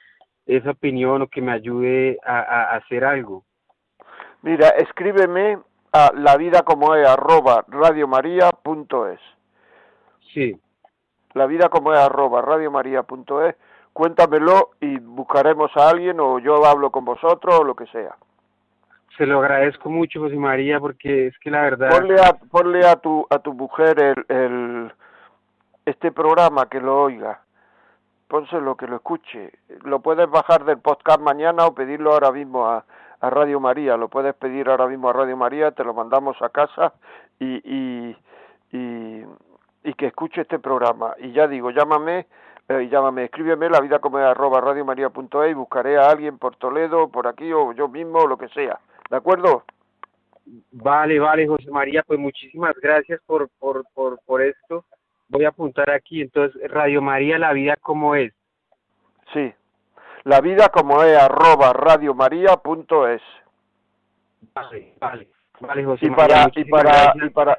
esa 0.45 0.73
opinión 0.73 1.23
o 1.23 1.29
que 1.29 1.41
me 1.41 1.53
ayude 1.53 2.19
a, 2.27 2.75
hacer 2.75 3.05
algo. 3.05 3.45
Mira, 4.43 4.71
escríbeme 4.71 5.59
a 5.93 6.11
la 6.17 6.37
vida 6.37 6.63
como 6.63 6.97
es 6.97 7.07
arroba 7.07 7.65
radiomaria.es. 7.69 9.21
Sí. 10.35 10.61
La 11.35 11.47
vida 11.47 11.69
como 11.69 11.93
es 11.93 12.01
arroba 12.01 12.43
radiomaria.es. 12.43 13.55
Cuéntamelo 13.93 14.71
y 14.81 14.99
buscaremos 14.99 15.71
a 15.77 15.91
alguien 15.91 16.19
o 16.19 16.41
yo 16.41 16.67
hablo 16.67 16.91
con 16.91 17.05
vosotros 17.05 17.61
o 17.61 17.63
lo 17.63 17.77
que 17.77 17.87
sea 17.87 18.17
se 19.17 19.27
lo 19.27 19.41
agradezco 19.41 19.91
mucho, 19.91 20.21
José 20.21 20.37
María, 20.37 20.81
porque 20.81 21.29
es 21.29 21.39
que 21.39 21.51
la 21.51 21.63
verdad... 21.63 21.91
Ponle 21.91 22.21
a, 22.21 22.33
ponle 22.35 22.87
a, 22.87 22.97
tu, 22.97 23.27
a 23.29 23.39
tu 23.39 23.53
mujer 23.53 24.01
el, 24.01 24.25
el, 24.29 24.93
este 25.85 26.13
programa, 26.13 26.69
que 26.69 26.81
lo 26.81 27.03
oiga. 27.03 27.41
Pónselo, 28.29 28.77
que 28.77 28.87
lo 28.87 28.97
escuche. 28.97 29.53
Lo 29.85 30.01
puedes 30.01 30.29
bajar 30.31 30.65
del 30.65 30.79
podcast 30.79 31.21
mañana 31.21 31.67
o 31.67 31.75
pedirlo 31.75 32.13
ahora 32.13 32.33
mismo 32.33 32.67
a, 32.67 32.85
a 33.21 33.31
Radio 33.31 33.61
María. 33.61 33.97
Lo 33.97 34.09
puedes 34.09 34.35
pedir 34.35 34.69
ahora 34.69 34.87
mismo 34.87 35.11
a 35.11 35.13
Radio 35.13 35.37
María, 35.37 35.71
te 35.73 35.85
lo 35.85 35.93
mandamos 35.93 36.41
a 36.41 36.49
casa 36.49 36.95
y, 37.39 37.61
y, 37.65 38.17
y, 38.73 39.25
y 39.85 39.95
que 39.95 40.07
escuche 40.07 40.41
este 40.41 40.59
programa. 40.59 41.15
Y 41.19 41.33
ya 41.33 41.47
digo, 41.47 41.71
llámame 41.71 42.27
eh, 42.69 42.89
llámame, 42.91 43.25
escríbeme 43.25 43.69
la 43.69 43.81
vida 43.81 43.99
como 43.99 44.19
arroba 44.19 44.61
radiomaria.es 44.61 45.51
y 45.51 45.55
buscaré 45.55 45.99
a 45.99 46.09
alguien 46.09 46.39
por 46.39 46.57
Toledo, 46.57 47.09
por 47.09 47.27
aquí 47.27 47.53
o 47.53 47.73
yo 47.73 47.89
mismo 47.89 48.21
o 48.21 48.27
lo 48.27 48.39
que 48.39 48.49
sea. 48.49 48.79
¿De 49.13 49.19
acuerdo? 49.19 49.65
Vale, 50.71 51.19
vale, 51.19 51.47
José 51.47 51.71
María, 51.71 52.03
pues 52.03 52.19
muchísimas 52.19 52.75
gracias 52.81 53.21
por, 53.27 53.51
por, 53.59 53.85
por, 53.93 54.19
por 54.25 54.41
esto. 54.41 54.87
Voy 55.29 55.45
a 55.45 55.51
apuntar 55.51 55.91
aquí, 55.91 56.23
entonces, 56.23 56.59
Radio 56.71 57.03
María, 57.03 57.39
la 57.39 57.53
vida 57.53 57.77
como 57.77 58.15
es. 58.15 58.33
Sí, 59.35 59.53
la 60.25 60.41
vida 60.41 60.71
como 60.71 61.03
es, 61.03 61.15
arroba 61.15 61.75
radiomaria.es. 61.75 63.21
Vale, 64.55 64.95
vale, 64.99 65.29
vale, 65.61 65.85
José 65.85 66.07
y 66.07 66.11
Para, 66.11 66.51
y 66.55 66.65
para, 66.65 67.13
y 67.15 67.29
para, 67.29 67.59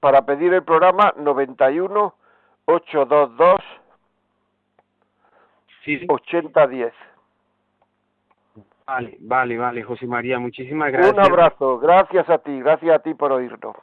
para 0.00 0.26
pedir 0.26 0.54
el 0.54 0.64
programa 0.64 1.14
91 1.16 2.14
822 2.64 3.60
sí. 5.84 6.04
8010. 6.08 6.92
Vale, 8.86 9.16
vale, 9.20 9.56
vale, 9.56 9.82
José 9.82 10.06
María, 10.06 10.38
muchísimas 10.38 10.92
gracias. 10.92 11.14
Un 11.14 11.20
abrazo, 11.20 11.78
gracias 11.78 12.28
a 12.28 12.38
ti, 12.38 12.60
gracias 12.60 12.94
a 12.94 12.98
ti 12.98 13.14
por 13.14 13.32
oírnos. 13.32 13.76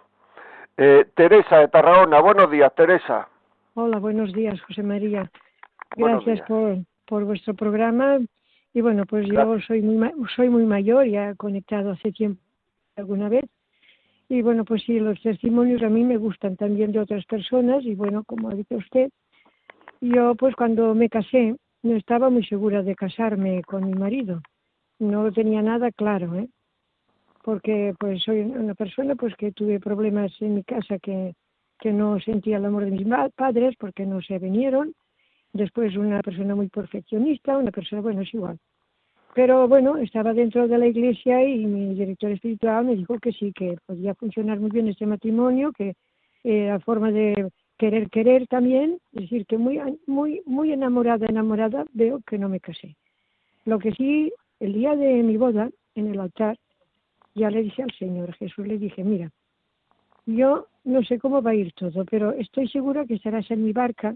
Eh, 0.77 1.05
Teresa 1.15 1.57
de 1.57 1.67
Tarragona, 1.69 2.21
buenos 2.21 2.51
días, 2.51 2.73
Teresa. 2.75 3.27
Hola, 3.73 3.97
buenos 3.97 4.31
días, 4.31 4.61
José 4.61 4.83
María. 4.83 5.29
Gracias 5.95 6.41
por, 6.41 6.77
por 7.07 7.25
vuestro 7.25 7.55
programa. 7.55 8.19
Y 8.73 8.81
bueno, 8.81 9.05
pues 9.05 9.27
yo 9.27 9.59
soy 9.61 9.81
muy, 9.81 10.11
soy 10.35 10.49
muy 10.49 10.65
mayor, 10.65 11.07
ya 11.07 11.33
conectado 11.33 11.91
hace 11.91 12.11
tiempo 12.11 12.39
alguna 12.95 13.27
vez. 13.27 13.45
Y 14.29 14.43
bueno, 14.43 14.65
pues 14.65 14.83
sí, 14.83 14.99
los 14.99 15.19
testimonios 15.21 15.81
a 15.81 15.89
mí 15.89 16.03
me 16.03 16.17
gustan 16.17 16.55
también 16.57 16.91
de 16.91 16.99
otras 16.99 17.25
personas. 17.25 17.83
Y 17.85 17.95
bueno, 17.95 18.23
como 18.23 18.49
ha 18.49 18.53
dicho 18.53 18.75
usted, 18.75 19.09
yo 19.99 20.35
pues 20.35 20.55
cuando 20.55 20.93
me 20.93 21.09
casé 21.09 21.55
no 21.81 21.95
estaba 21.95 22.29
muy 22.29 22.45
segura 22.45 22.83
de 22.83 22.95
casarme 22.95 23.63
con 23.63 23.85
mi 23.85 23.93
marido 23.93 24.41
no 25.01 25.31
tenía 25.31 25.61
nada 25.61 25.91
claro, 25.91 26.35
¿eh? 26.35 26.47
porque 27.43 27.93
pues 27.99 28.21
soy 28.23 28.41
una 28.41 28.75
persona 28.75 29.15
pues 29.15 29.35
que 29.35 29.51
tuve 29.51 29.79
problemas 29.79 30.31
en 30.41 30.55
mi 30.55 30.63
casa 30.63 30.99
que, 30.99 31.33
que 31.79 31.91
no 31.91 32.19
sentía 32.19 32.57
el 32.57 32.65
amor 32.65 32.85
de 32.85 32.91
mis 32.91 33.07
padres 33.35 33.75
porque 33.79 34.05
no 34.05 34.21
se 34.21 34.37
vinieron, 34.37 34.93
después 35.53 35.97
una 35.97 36.21
persona 36.21 36.53
muy 36.55 36.69
perfeccionista, 36.69 37.57
una 37.57 37.71
persona, 37.71 38.01
bueno, 38.01 38.21
es 38.21 38.33
igual. 38.33 38.59
Pero 39.33 39.67
bueno, 39.67 39.97
estaba 39.97 40.33
dentro 40.33 40.67
de 40.67 40.77
la 40.77 40.87
iglesia 40.87 41.43
y 41.43 41.65
mi 41.65 41.95
director 41.95 42.31
espiritual 42.31 42.85
me 42.85 42.95
dijo 42.95 43.17
que 43.17 43.31
sí, 43.31 43.51
que 43.53 43.77
podía 43.85 44.13
funcionar 44.13 44.59
muy 44.59 44.69
bien 44.69 44.87
este 44.87 45.05
matrimonio, 45.05 45.71
que 45.71 45.95
la 46.43 46.79
forma 46.79 47.11
de 47.11 47.49
querer 47.77 48.09
querer 48.09 48.45
también, 48.47 48.99
es 49.13 49.21
decir, 49.21 49.45
que 49.47 49.57
muy, 49.57 49.79
muy, 50.05 50.41
muy 50.45 50.73
enamorada, 50.73 51.25
enamorada, 51.25 51.85
veo 51.93 52.19
que 52.27 52.37
no 52.37 52.49
me 52.49 52.59
casé. 52.59 52.95
Lo 53.65 53.79
que 53.79 53.91
sí 53.93 54.31
el 54.61 54.73
día 54.73 54.95
de 54.95 55.23
mi 55.23 55.37
boda, 55.37 55.71
en 55.95 56.07
el 56.07 56.19
altar, 56.19 56.55
ya 57.33 57.49
le 57.49 57.63
dije 57.63 57.81
al 57.81 57.91
Señor 57.97 58.31
Jesús, 58.33 58.67
le 58.67 58.77
dije, 58.77 59.03
mira, 59.03 59.31
yo 60.27 60.67
no 60.83 61.03
sé 61.03 61.17
cómo 61.17 61.41
va 61.41 61.51
a 61.51 61.55
ir 61.55 61.73
todo, 61.73 62.05
pero 62.05 62.31
estoy 62.33 62.67
segura 62.67 63.07
que 63.07 63.15
estarás 63.15 63.49
en 63.49 63.65
mi 63.65 63.73
barca 63.73 64.15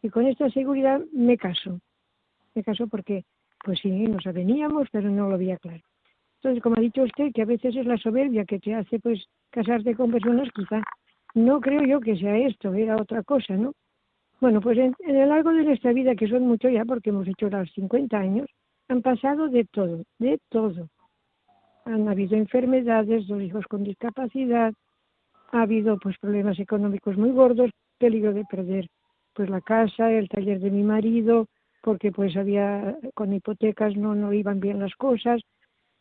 y 0.00 0.08
con 0.08 0.26
esta 0.26 0.48
seguridad 0.50 1.00
me 1.12 1.36
caso. 1.36 1.80
Me 2.54 2.62
caso 2.62 2.86
porque, 2.86 3.24
pues 3.64 3.80
sí, 3.80 3.90
nos 3.90 4.24
aveníamos, 4.24 4.86
pero 4.92 5.10
no 5.10 5.28
lo 5.28 5.36
veía 5.36 5.56
claro. 5.56 5.82
Entonces, 6.36 6.62
como 6.62 6.76
ha 6.76 6.80
dicho 6.80 7.02
usted, 7.02 7.32
que 7.34 7.42
a 7.42 7.46
veces 7.46 7.74
es 7.74 7.86
la 7.86 7.96
soberbia 7.96 8.44
que 8.44 8.60
te 8.60 8.74
hace, 8.74 9.00
pues, 9.00 9.26
casarte 9.50 9.96
con 9.96 10.12
personas, 10.12 10.48
quizá. 10.54 10.80
No 11.34 11.60
creo 11.60 11.82
yo 11.82 11.98
que 11.98 12.16
sea 12.16 12.36
esto, 12.36 12.72
era 12.72 12.94
otra 12.96 13.24
cosa, 13.24 13.56
¿no? 13.56 13.72
Bueno, 14.40 14.60
pues 14.60 14.78
en, 14.78 14.94
en 15.00 15.16
el 15.16 15.28
largo 15.28 15.52
de 15.52 15.64
nuestra 15.64 15.92
vida, 15.92 16.14
que 16.14 16.28
son 16.28 16.46
mucho 16.46 16.68
ya, 16.68 16.84
porque 16.84 17.10
hemos 17.10 17.26
hecho 17.26 17.48
los 17.48 17.70
50 17.72 18.16
años, 18.16 18.48
han 18.92 19.02
pasado 19.02 19.48
de 19.48 19.64
todo, 19.64 20.04
de 20.18 20.38
todo. 20.50 20.88
Han 21.84 22.08
habido 22.08 22.36
enfermedades, 22.36 23.26
dos 23.26 23.42
hijos 23.42 23.64
con 23.66 23.82
discapacidad, 23.82 24.72
ha 25.50 25.62
habido 25.62 25.98
pues 25.98 26.16
problemas 26.18 26.58
económicos 26.58 27.16
muy 27.16 27.30
gordos, 27.30 27.70
peligro 27.98 28.32
de 28.32 28.44
perder 28.44 28.86
pues 29.34 29.48
la 29.48 29.62
casa, 29.62 30.12
el 30.12 30.28
taller 30.28 30.60
de 30.60 30.70
mi 30.70 30.82
marido, 30.82 31.46
porque 31.82 32.12
pues 32.12 32.36
había 32.36 32.96
con 33.14 33.32
hipotecas 33.32 33.96
no 33.96 34.14
no 34.14 34.32
iban 34.32 34.60
bien 34.60 34.78
las 34.78 34.94
cosas. 34.94 35.40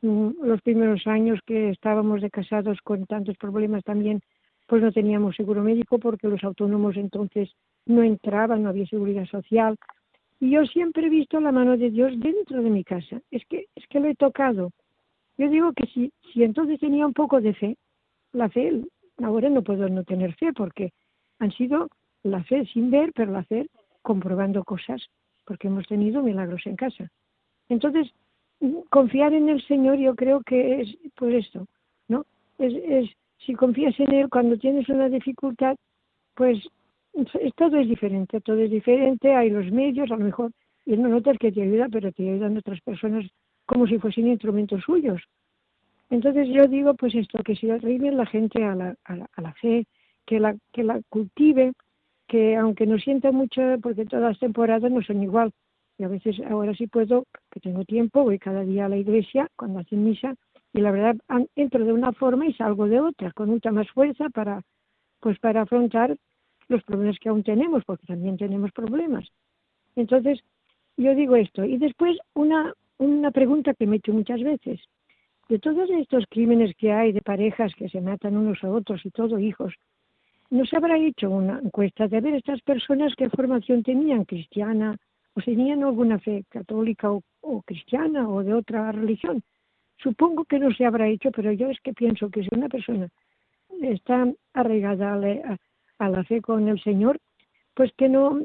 Mm, 0.02 0.44
los 0.44 0.62
primeros 0.62 1.08
años 1.08 1.40
que 1.46 1.70
estábamos 1.70 2.22
de 2.22 2.30
casados 2.30 2.80
con 2.84 3.06
tantos 3.06 3.38
problemas 3.38 3.84
también 3.84 4.20
pues 4.68 4.82
no 4.82 4.92
teníamos 4.92 5.36
seguro 5.36 5.64
médico 5.64 5.98
porque 5.98 6.28
los 6.28 6.44
autónomos 6.44 6.98
entonces 6.98 7.52
no 7.86 8.04
entraban, 8.04 8.64
no 8.64 8.70
había 8.70 8.86
seguridad 8.86 9.26
social 9.26 9.78
Y 10.42 10.50
yo 10.50 10.66
siempre 10.66 11.06
he 11.06 11.10
visto 11.10 11.40
la 11.40 11.52
mano 11.52 11.78
de 11.78 11.92
Dios 11.92 12.20
dentro 12.20 12.64
de 12.64 12.70
mi 12.72 12.84
casa. 12.84 13.22
Es 13.30 13.46
que, 13.46 13.68
es 13.76 13.88
que 13.88 14.00
lo 14.00 14.08
he 14.08 14.16
tocado. 14.16 14.72
Yo 15.38 15.48
digo 15.50 15.72
que 15.74 15.86
si, 15.86 16.12
si 16.34 16.44
entonces 16.44 16.80
tenía 16.80 17.06
un 17.06 17.14
poco 17.14 17.40
de 17.40 17.54
fe, 17.54 17.78
la 18.34 18.50
fe, 18.50 18.82
ahora 19.22 19.50
no 19.50 19.62
puedo 19.62 19.88
no 19.88 20.04
tener 20.04 20.34
fe 20.34 20.52
porque 20.52 20.94
han 21.38 21.52
sido 21.52 21.90
la 22.24 22.44
fe 22.44 22.66
sin 22.74 22.90
ver, 22.90 23.12
pero 23.14 23.32
la 23.32 23.44
fe 23.44 23.68
comprobando 24.02 24.64
cosas, 24.64 25.06
porque 25.46 25.68
hemos 25.68 25.86
tenido 25.88 26.24
milagros 26.24 26.66
en 26.66 26.76
casa. 26.76 27.12
Entonces, 27.70 28.12
confiar 28.90 29.34
en 29.34 29.48
el 29.48 29.62
Señor 29.68 30.00
yo 30.00 30.16
creo 30.16 30.42
que 30.42 30.82
es 30.82 30.98
pues 31.16 31.46
esto, 31.46 31.68
¿no? 32.08 32.26
Es, 32.58 32.74
es 32.74 33.10
si 33.46 33.54
confías 33.54 34.00
en 34.00 34.12
Él 34.12 34.28
cuando 34.28 34.58
tienes 34.58 34.90
una 34.90 35.08
dificultad, 35.08 35.76
pues 36.34 36.58
todo 37.56 37.78
es 37.78 37.88
diferente, 37.88 38.42
todo 38.42 38.60
es 38.60 38.72
diferente, 38.72 39.36
hay 39.36 39.50
los 39.50 39.72
medios, 39.72 40.12
a 40.12 40.18
lo 40.18 40.26
mejor, 40.26 40.52
y 40.86 40.98
no 40.98 41.10
notas 41.10 41.38
que 41.38 41.52
te 41.52 41.62
ayuda, 41.62 41.88
pero 41.92 42.12
te 42.12 42.24
ayudan 42.24 42.58
otras 42.58 42.82
personas 42.82 43.26
como 43.66 43.88
si 43.88 43.98
fuesen 44.00 44.28
instrumentos 44.28 44.84
suyos. 44.84 45.22
Entonces 46.10 46.48
yo 46.50 46.68
digo 46.68 46.94
pues 46.96 47.16
esto, 47.16 47.42
que 47.44 47.56
si 47.56 47.70
arriben 47.70 48.18
la 48.18 48.26
gente 48.26 48.64
a 48.64 48.76
la, 48.76 48.96
a 49.06 49.16
la, 49.16 49.30
a 49.34 49.42
la 49.42 49.54
fe, 49.54 49.86
que 50.26 50.40
la, 50.40 50.56
que 50.74 50.84
la 50.84 51.02
cultive, 51.10 51.74
que 52.28 52.56
aunque 52.56 52.86
no 52.86 52.98
sienta 52.98 53.32
mucho, 53.32 53.62
porque 53.82 54.06
todas 54.06 54.32
las 54.32 54.40
temporadas 54.40 54.92
no 54.92 55.02
son 55.02 55.24
igual, 55.24 55.52
y 55.98 56.04
a 56.04 56.08
veces 56.08 56.40
ahora 56.50 56.74
sí 56.74 56.88
puedo, 56.88 57.26
que 57.52 57.60
tengo 57.60 57.86
tiempo, 57.86 58.24
voy 58.24 58.40
cada 58.40 58.64
día 58.64 58.86
a 58.86 58.90
la 58.90 58.98
iglesia 58.98 59.48
cuando 59.56 59.80
hacen 59.80 60.04
misa, 60.04 60.36
y 60.74 60.82
la 60.82 60.92
verdad 60.92 61.16
entro 61.56 61.84
de 61.86 61.94
una 61.94 62.12
forma 62.14 62.46
y 62.46 62.54
salgo 62.54 62.88
de 62.88 63.00
otra, 63.00 63.32
con 63.34 63.50
mucha 63.50 63.72
más 63.72 63.90
fuerza 63.92 64.30
para, 64.30 64.62
pues 65.20 65.38
para 65.40 65.62
afrontar 65.62 66.18
los 66.72 66.84
problemas 66.84 67.20
que 67.20 67.30
aún 67.30 67.44
tenemos, 67.44 67.84
porque 67.86 68.08
también 68.08 68.38
tenemos 68.38 68.72
problemas. 68.72 69.28
Entonces, 69.96 70.42
yo 70.98 71.16
digo 71.16 71.36
esto. 71.36 71.64
Y 71.64 71.78
después 71.78 72.18
una, 72.34 72.74
una 72.98 73.32
pregunta 73.32 73.74
que 73.74 73.86
me 73.86 73.96
he 73.96 74.00
hecho 74.00 74.14
muchas 74.14 74.42
veces. 74.42 74.80
De 75.50 75.60
todos 75.60 75.90
estos 75.90 76.26
crímenes 76.30 76.76
que 76.78 76.92
hay 76.92 77.12
de 77.12 77.22
parejas 77.22 77.74
que 77.76 77.90
se 77.90 78.00
matan 78.00 78.38
unos 78.38 78.64
a 78.64 78.70
otros 78.70 79.06
y 79.06 79.12
todo, 79.12 79.38
hijos, 79.38 79.74
¿no 80.50 80.66
se 80.66 80.78
habrá 80.78 80.98
hecho 80.98 81.30
una 81.30 81.60
encuesta 81.60 82.08
de 82.08 82.22
ver 82.22 82.36
estas 82.36 82.62
personas 82.62 83.14
qué 83.18 83.30
formación 83.30 83.84
tenían, 83.84 84.24
cristiana, 84.26 84.98
o 85.34 85.42
tenían 85.42 85.84
alguna 85.84 86.20
fe 86.20 86.44
católica 86.50 87.12
o, 87.12 87.62
cristiana 87.64 88.30
o 88.30 88.44
de 88.44 88.54
otra 88.54 88.92
religión? 88.92 89.42
Supongo 89.98 90.46
que 90.46 90.60
no 90.60 90.72
se 90.72 90.86
habrá 90.86 91.08
hecho, 91.08 91.32
pero 91.32 91.52
yo 91.52 91.70
es 91.70 91.80
que 91.82 91.94
pienso 91.94 92.30
que 92.30 92.44
si 92.44 92.50
una 92.52 92.70
persona 92.70 93.08
está 93.82 94.28
arraigada 94.54 95.14
a, 95.14 95.54
a 95.54 95.58
la 96.10 96.24
fe 96.24 96.42
con 96.42 96.68
el 96.68 96.82
Señor, 96.82 97.18
pues 97.74 97.92
que 97.98 98.10
no 98.10 98.40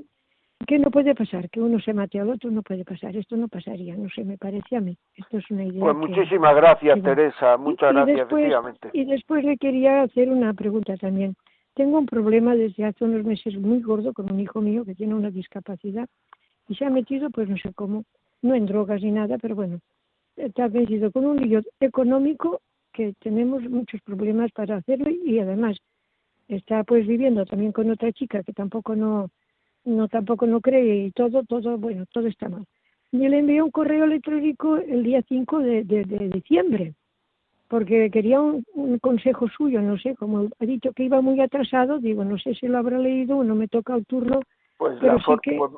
que 0.67 0.79
no 0.79 0.91
puede 0.91 1.15
pasar, 1.15 1.51
que 1.51 1.61
uno 1.61 1.79
se 1.81 1.93
mate 1.93 2.19
al 2.19 2.31
otro 2.31 2.51
no 2.51 2.63
puede 2.63 2.85
pasar, 2.85 3.15
esto 3.15 3.37
no 3.37 3.47
pasaría, 3.47 3.95
no 3.95 4.09
sé, 4.09 4.25
me 4.25 4.39
parece 4.39 4.77
a 4.77 4.81
mí, 4.81 4.97
esto 5.15 5.39
es 5.39 5.51
una 5.51 5.65
idea. 5.65 5.81
Pues 5.81 5.97
muchísimas 5.97 6.57
gracias 6.57 7.03
Teresa, 7.03 7.57
muchas 7.59 7.93
gracias 7.93 8.21
efectivamente. 8.21 8.89
Y 8.93 9.05
después 9.05 9.45
le 9.45 9.59
quería 9.59 10.03
hacer 10.03 10.31
una 10.31 10.55
pregunta 10.55 10.97
también. 10.97 11.37
Tengo 11.75 11.99
un 11.99 12.07
problema 12.07 12.57
desde 12.57 12.87
hace 12.87 13.05
unos 13.05 13.25
meses 13.25 13.57
muy 13.59 13.81
gordo 13.83 14.15
con 14.15 14.33
un 14.33 14.41
hijo 14.41 14.63
mío 14.63 14.85
que 14.85 14.95
tiene 14.95 15.15
una 15.15 15.31
discapacidad 15.31 16.09
y 16.69 16.75
se 16.75 16.87
ha 16.87 16.91
metido, 16.91 17.29
pues 17.31 17.49
no 17.49 17.57
sé 17.59 17.73
cómo, 17.75 18.05
no 18.41 18.55
en 18.55 18.67
drogas 18.67 19.03
ni 19.03 19.13
nada, 19.13 19.37
pero 19.39 19.55
bueno, 19.55 19.79
está 20.37 20.69
vencido 20.69 21.13
con 21.13 21.27
un 21.27 21.37
lío 21.37 21.61
económico 21.81 22.61
que 22.93 23.13
tenemos 23.21 23.63
muchos 23.65 24.01
problemas 24.01 24.51
para 24.53 24.77
hacerlo 24.77 25.11
y 25.11 25.39
además 25.39 25.77
está 26.49 26.85
pues 26.85 27.07
viviendo 27.07 27.45
también 27.45 27.73
con 27.73 27.91
otra 27.91 28.13
chica 28.13 28.43
que 28.43 28.53
tampoco 28.53 28.95
no, 28.95 29.31
no 29.85 30.09
tampoco 30.09 30.47
no 30.47 30.61
cree 30.61 31.07
y 31.07 31.11
todo, 31.13 31.43
todo, 31.45 31.79
bueno, 31.79 32.05
todo 32.13 32.27
está 32.27 32.49
mal. 32.49 32.65
Y 33.13 33.29
le 33.29 33.39
envié 33.39 33.63
un 33.63 33.71
correo 33.71 34.05
electrónico 34.05 34.77
el 34.77 35.03
día 35.03 35.23
5 35.27 35.59
de, 35.61 35.85
de, 35.85 36.29
diciembre, 36.29 36.95
porque 37.69 38.11
quería 38.11 38.41
un, 38.41 38.65
consejo 39.01 39.49
suyo, 39.49 39.81
no 39.81 39.97
sé, 39.99 40.15
como 40.17 40.49
ha 40.61 40.65
dicho 40.65 40.93
que 40.93 41.05
iba 41.05 41.21
muy 41.21 41.41
atrasado, 41.41 41.99
digo, 41.99 42.25
no 42.25 42.39
sé 42.39 42.55
si 42.55 42.67
lo 42.67 42.79
habrá 42.79 42.99
leído 42.99 43.39
o 43.39 43.45
no 43.45 43.55
me 43.55 43.69
toca 43.69 43.95
el 43.95 44.05
turno. 44.07 44.41
Pues 44.77 44.99
pero 45.01 45.19
sí 45.21 45.33
que... 45.43 45.57
Pues, 45.57 45.73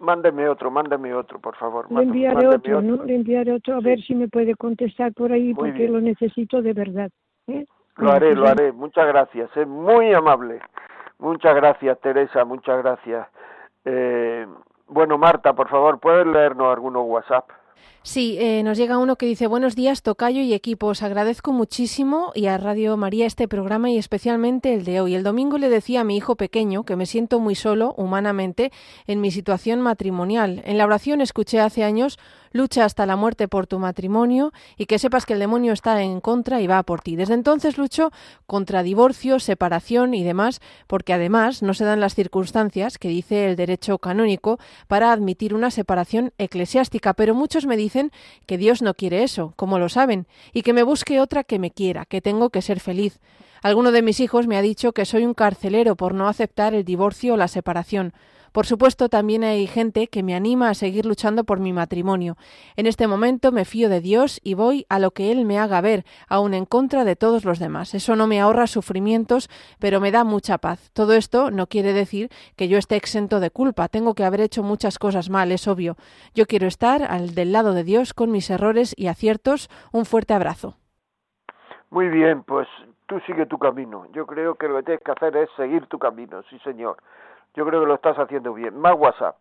mándeme 0.00 0.48
otro, 0.48 0.70
mándeme 0.70 1.14
otro, 1.14 1.38
por 1.38 1.54
favor. 1.56 1.90
Le 1.92 2.02
enviaré 2.02 2.48
otro, 2.48 2.82
¿no? 2.82 3.04
Le 3.04 3.14
enviaré 3.14 3.52
otro, 3.52 3.76
a 3.76 3.80
ver 3.80 4.02
si 4.02 4.14
me 4.14 4.28
puede 4.28 4.54
contestar 4.56 5.12
por 5.12 5.30
ahí, 5.30 5.54
porque 5.54 5.88
lo 5.88 6.00
necesito 6.00 6.60
de 6.62 6.72
verdad. 6.72 7.10
¿eh? 7.46 7.66
Lo 7.96 8.12
haré, 8.12 8.34
lo 8.34 8.48
haré. 8.48 8.72
Muchas 8.72 9.06
gracias. 9.06 9.54
Es 9.56 9.66
muy 9.66 10.12
amable. 10.12 10.60
Muchas 11.18 11.54
gracias, 11.54 12.00
Teresa. 12.00 12.44
Muchas 12.44 12.82
gracias. 12.82 13.28
Eh, 13.84 14.46
bueno, 14.88 15.18
Marta, 15.18 15.52
por 15.52 15.68
favor, 15.68 15.98
¿puedes 16.00 16.26
leernos 16.26 16.72
algunos 16.72 17.04
WhatsApp? 17.06 17.48
Sí, 18.04 18.36
eh, 18.40 18.64
nos 18.64 18.78
llega 18.78 18.98
uno 18.98 19.14
que 19.14 19.26
dice 19.26 19.46
buenos 19.46 19.76
días, 19.76 20.02
Tocayo 20.02 20.42
y 20.42 20.54
equipo. 20.54 20.88
Os 20.88 21.04
agradezco 21.04 21.52
muchísimo 21.52 22.32
y 22.34 22.46
a 22.46 22.58
Radio 22.58 22.96
María 22.96 23.26
este 23.26 23.46
programa 23.46 23.90
y 23.90 23.96
especialmente 23.96 24.74
el 24.74 24.84
de 24.84 25.00
hoy. 25.00 25.14
El 25.14 25.22
domingo 25.22 25.56
le 25.56 25.68
decía 25.68 26.00
a 26.00 26.04
mi 26.04 26.16
hijo 26.16 26.34
pequeño 26.34 26.82
que 26.82 26.96
me 26.96 27.06
siento 27.06 27.38
muy 27.38 27.54
solo, 27.54 27.94
humanamente, 27.96 28.72
en 29.06 29.20
mi 29.20 29.30
situación 29.30 29.80
matrimonial. 29.80 30.62
En 30.64 30.78
la 30.78 30.84
oración 30.84 31.20
escuché 31.20 31.60
hace 31.60 31.84
años 31.84 32.18
lucha 32.50 32.84
hasta 32.84 33.06
la 33.06 33.16
muerte 33.16 33.48
por 33.48 33.66
tu 33.66 33.78
matrimonio 33.78 34.52
y 34.76 34.86
que 34.86 34.98
sepas 34.98 35.24
que 35.24 35.32
el 35.32 35.38
demonio 35.38 35.72
está 35.72 36.02
en 36.02 36.20
contra 36.20 36.60
y 36.60 36.66
va 36.66 36.82
por 36.82 37.00
ti. 37.00 37.16
Desde 37.16 37.34
entonces 37.34 37.78
lucho 37.78 38.10
contra 38.46 38.82
divorcio, 38.82 39.38
separación 39.38 40.12
y 40.12 40.24
demás, 40.24 40.60
porque 40.88 41.12
además 41.12 41.62
no 41.62 41.72
se 41.72 41.84
dan 41.84 42.00
las 42.00 42.14
circunstancias 42.14 42.98
que 42.98 43.08
dice 43.08 43.48
el 43.48 43.56
derecho 43.56 43.98
canónico 43.98 44.58
para 44.88 45.12
admitir 45.12 45.54
una 45.54 45.70
separación 45.70 46.32
eclesiástica, 46.36 47.14
pero 47.14 47.34
muchos 47.34 47.64
me 47.64 47.76
dicen 47.76 47.91
que 48.46 48.58
Dios 48.58 48.82
no 48.82 48.94
quiere 48.94 49.22
eso, 49.22 49.52
como 49.56 49.78
lo 49.78 49.88
saben, 49.88 50.26
y 50.52 50.62
que 50.62 50.72
me 50.72 50.82
busque 50.82 51.20
otra 51.20 51.44
que 51.44 51.58
me 51.58 51.70
quiera, 51.70 52.04
que 52.04 52.20
tengo 52.20 52.50
que 52.50 52.62
ser 52.62 52.80
feliz. 52.80 53.20
Alguno 53.62 53.92
de 53.92 54.02
mis 54.02 54.18
hijos 54.20 54.46
me 54.46 54.56
ha 54.56 54.62
dicho 54.62 54.92
que 54.92 55.04
soy 55.04 55.24
un 55.24 55.34
carcelero 55.34 55.96
por 55.96 56.14
no 56.14 56.28
aceptar 56.28 56.74
el 56.74 56.84
divorcio 56.84 57.34
o 57.34 57.36
la 57.36 57.48
separación. 57.48 58.12
Por 58.52 58.66
supuesto, 58.66 59.08
también 59.08 59.44
hay 59.44 59.66
gente 59.66 60.08
que 60.08 60.22
me 60.22 60.34
anima 60.34 60.68
a 60.68 60.74
seguir 60.74 61.06
luchando 61.06 61.44
por 61.44 61.58
mi 61.58 61.72
matrimonio. 61.72 62.36
En 62.76 62.86
este 62.86 63.06
momento 63.06 63.50
me 63.50 63.64
fío 63.64 63.88
de 63.88 64.00
Dios 64.00 64.40
y 64.44 64.54
voy 64.54 64.84
a 64.90 64.98
lo 64.98 65.10
que 65.12 65.32
Él 65.32 65.44
me 65.46 65.58
haga 65.58 65.80
ver, 65.80 66.04
aun 66.28 66.52
en 66.52 66.66
contra 66.66 67.04
de 67.04 67.16
todos 67.16 67.44
los 67.44 67.58
demás. 67.58 67.94
Eso 67.94 68.14
no 68.14 68.26
me 68.26 68.40
ahorra 68.40 68.66
sufrimientos, 68.66 69.48
pero 69.78 70.00
me 70.00 70.10
da 70.10 70.24
mucha 70.24 70.58
paz. 70.58 70.90
Todo 70.92 71.14
esto 71.14 71.50
no 71.50 71.66
quiere 71.66 71.92
decir 71.94 72.28
que 72.54 72.68
yo 72.68 72.76
esté 72.78 72.96
exento 72.96 73.40
de 73.40 73.50
culpa. 73.50 73.88
Tengo 73.88 74.14
que 74.14 74.24
haber 74.24 74.42
hecho 74.42 74.62
muchas 74.62 74.98
cosas 74.98 75.30
mal, 75.30 75.50
es 75.50 75.66
obvio. 75.66 75.96
Yo 76.34 76.46
quiero 76.46 76.66
estar 76.66 77.02
al 77.02 77.34
del 77.34 77.52
lado 77.52 77.72
de 77.72 77.84
Dios 77.84 78.12
con 78.12 78.30
mis 78.30 78.50
errores 78.50 78.94
y 78.96 79.06
aciertos. 79.06 79.70
Un 79.92 80.04
fuerte 80.04 80.34
abrazo. 80.34 80.76
Muy 81.90 82.08
bien, 82.08 82.42
pues 82.42 82.68
tú 83.06 83.20
sigue 83.26 83.46
tu 83.46 83.58
camino. 83.58 84.06
Yo 84.12 84.26
creo 84.26 84.54
que 84.54 84.68
lo 84.68 84.76
que 84.76 84.82
tienes 84.84 85.04
que 85.04 85.12
hacer 85.12 85.36
es 85.36 85.50
seguir 85.56 85.86
tu 85.86 85.98
camino, 85.98 86.42
sí 86.48 86.58
señor. 86.60 86.96
Yo 87.54 87.66
creo 87.66 87.80
que 87.80 87.86
lo 87.86 87.94
estás 87.94 88.16
haciendo 88.18 88.54
bien. 88.54 88.78
Más 88.78 88.94
WhatsApp. 88.96 89.36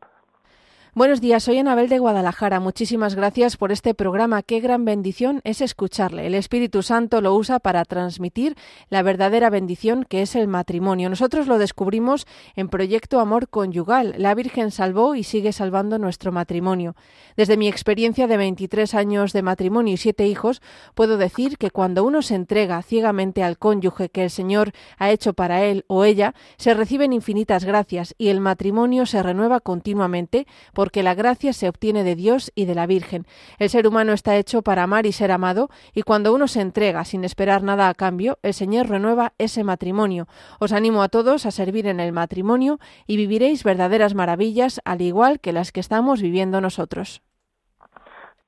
Buenos 0.93 1.21
días, 1.21 1.43
soy 1.43 1.57
Anabel 1.57 1.87
de 1.87 1.99
Guadalajara. 1.99 2.59
Muchísimas 2.59 3.15
gracias 3.15 3.55
por 3.55 3.71
este 3.71 3.93
programa. 3.93 4.43
Qué 4.43 4.59
gran 4.59 4.83
bendición 4.83 5.39
es 5.45 5.61
escucharle. 5.61 6.27
El 6.27 6.35
Espíritu 6.35 6.83
Santo 6.83 7.21
lo 7.21 7.33
usa 7.33 7.59
para 7.59 7.85
transmitir 7.85 8.57
la 8.89 9.01
verdadera 9.01 9.49
bendición 9.49 10.03
que 10.03 10.21
es 10.21 10.35
el 10.35 10.49
matrimonio. 10.49 11.09
Nosotros 11.09 11.47
lo 11.47 11.59
descubrimos 11.59 12.27
en 12.57 12.67
Proyecto 12.67 13.21
Amor 13.21 13.47
Conyugal. 13.47 14.15
La 14.17 14.35
Virgen 14.35 14.69
salvó 14.69 15.15
y 15.15 15.23
sigue 15.23 15.53
salvando 15.53 15.97
nuestro 15.97 16.33
matrimonio. 16.33 16.97
Desde 17.37 17.55
mi 17.55 17.69
experiencia 17.69 18.27
de 18.27 18.35
23 18.35 18.93
años 18.93 19.31
de 19.31 19.43
matrimonio 19.43 19.93
y 19.93 19.97
siete 19.97 20.27
hijos, 20.27 20.61
puedo 20.93 21.15
decir 21.15 21.57
que 21.57 21.71
cuando 21.71 22.03
uno 22.03 22.21
se 22.21 22.35
entrega 22.35 22.81
ciegamente 22.81 23.43
al 23.43 23.57
cónyuge 23.57 24.09
que 24.09 24.25
el 24.25 24.29
Señor 24.29 24.73
ha 24.97 25.09
hecho 25.09 25.31
para 25.31 25.63
él 25.63 25.85
o 25.87 26.03
ella, 26.03 26.35
se 26.57 26.73
reciben 26.73 27.13
infinitas 27.13 27.63
gracias 27.63 28.13
y 28.17 28.27
el 28.27 28.41
matrimonio 28.41 29.05
se 29.05 29.23
renueva 29.23 29.61
continuamente 29.61 30.47
porque 30.81 31.03
la 31.03 31.13
gracia 31.13 31.53
se 31.53 31.69
obtiene 31.69 32.03
de 32.03 32.15
Dios 32.15 32.51
y 32.55 32.65
de 32.65 32.73
la 32.73 32.87
Virgen. 32.87 33.27
El 33.59 33.69
ser 33.69 33.85
humano 33.85 34.13
está 34.13 34.35
hecho 34.35 34.63
para 34.63 34.81
amar 34.81 35.05
y 35.05 35.11
ser 35.11 35.31
amado, 35.31 35.69
y 35.93 36.01
cuando 36.01 36.33
uno 36.33 36.47
se 36.47 36.59
entrega 36.59 37.05
sin 37.05 37.23
esperar 37.23 37.61
nada 37.61 37.87
a 37.87 37.93
cambio, 37.93 38.39
el 38.41 38.55
Señor 38.55 38.89
renueva 38.89 39.33
ese 39.37 39.63
matrimonio. 39.63 40.25
Os 40.59 40.73
animo 40.73 41.03
a 41.03 41.09
todos 41.09 41.45
a 41.45 41.51
servir 41.51 41.85
en 41.85 41.99
el 41.99 42.13
matrimonio 42.13 42.79
y 43.05 43.15
viviréis 43.15 43.63
verdaderas 43.63 44.15
maravillas, 44.15 44.81
al 44.83 45.01
igual 45.01 45.39
que 45.39 45.53
las 45.53 45.71
que 45.71 45.81
estamos 45.81 46.19
viviendo 46.19 46.61
nosotros. 46.61 47.21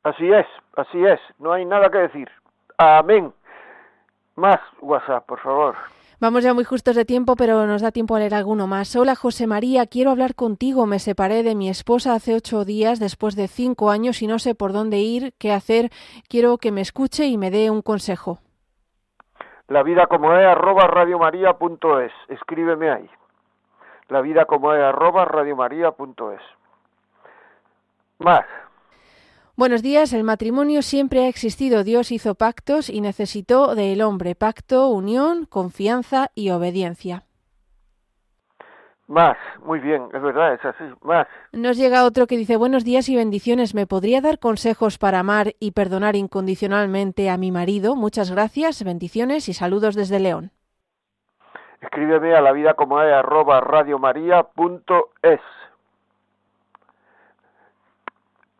Así 0.01 0.31
es, 0.31 0.47
así 0.75 1.05
es, 1.05 1.19
no 1.37 1.53
hay 1.53 1.65
nada 1.65 1.91
que 1.91 1.99
decir. 1.99 2.31
Amén. 2.79 3.31
Más 4.37 4.59
WhatsApp, 4.81 5.27
por 5.27 5.39
favor. 5.39 5.75
Vamos 6.23 6.45
ya 6.45 6.53
muy 6.53 6.63
justos 6.63 6.95
de 6.95 7.03
tiempo, 7.03 7.35
pero 7.35 7.67
nos 7.67 7.81
da 7.81 7.91
tiempo 7.91 8.15
a 8.15 8.19
leer 8.19 8.33
alguno 8.33 8.65
más. 8.65 8.95
Hola 8.95 9.13
José 9.13 9.45
María, 9.45 9.87
quiero 9.87 10.09
hablar 10.09 10.35
contigo. 10.35 10.85
Me 10.85 10.99
separé 10.99 11.43
de 11.43 11.53
mi 11.53 11.67
esposa 11.67 12.13
hace 12.13 12.33
ocho 12.33 12.63
días 12.63 13.01
después 13.01 13.35
de 13.35 13.49
cinco 13.49 13.91
años 13.91 14.21
y 14.21 14.27
no 14.27 14.39
sé 14.39 14.55
por 14.55 14.71
dónde 14.71 14.99
ir, 14.99 15.33
qué 15.37 15.51
hacer. 15.51 15.89
Quiero 16.29 16.57
que 16.59 16.71
me 16.71 16.79
escuche 16.79 17.25
y 17.25 17.37
me 17.37 17.51
dé 17.51 17.69
un 17.69 17.81
consejo. 17.81 18.39
La 19.67 19.83
vida 19.83 20.07
como 20.07 20.33
es 20.33 20.45
arroba 20.47 20.87
radiomaria.es. 20.87 22.13
Escríbeme 22.29 22.89
ahí. 22.89 23.09
La 24.07 24.21
vida 24.21 24.45
como 24.45 24.73
es 24.73 24.81
arroba 24.81 25.25
radiomaria.es. 25.25 26.41
Más. 28.19 28.45
Buenos 29.55 29.83
días. 29.83 30.13
El 30.13 30.23
matrimonio 30.23 30.81
siempre 30.81 31.25
ha 31.25 31.27
existido. 31.27 31.83
Dios 31.83 32.11
hizo 32.11 32.33
pactos 32.33 32.89
y 32.89 33.01
necesitó 33.01 33.75
del 33.75 34.01
hombre 34.01 34.33
pacto, 34.33 34.87
unión, 34.87 35.45
confianza 35.45 36.31
y 36.33 36.49
obediencia. 36.49 37.25
Más, 39.05 39.37
muy 39.63 39.79
bien, 39.79 40.07
es 40.11 40.21
verdad, 40.23 40.55
es 40.55 40.65
así, 40.65 40.83
más. 41.01 41.27
Nos 41.51 41.77
llega 41.77 42.05
otro 42.05 42.25
que 42.25 42.37
dice, 42.37 42.57
buenos 42.57 42.83
días 42.83 43.09
y 43.09 43.15
bendiciones, 43.15 43.75
¿me 43.75 43.85
podría 43.85 44.21
dar 44.21 44.39
consejos 44.39 44.97
para 44.97 45.19
amar 45.19 45.53
y 45.59 45.71
perdonar 45.71 46.15
incondicionalmente 46.15 47.29
a 47.29 47.37
mi 47.37 47.51
marido? 47.51 47.95
Muchas 47.95 48.31
gracias, 48.31 48.83
bendiciones 48.83 49.49
y 49.49 49.53
saludos 49.53 49.93
desde 49.93 50.19
León. 50.19 50.51
Escríbeme 51.81 52.33
a 52.33 52.41
la 52.41 52.53
vida 52.53 52.73
como 52.73 52.99
es 53.01 53.13
arroba 53.13 53.59
radiomaria.es. 53.59 55.41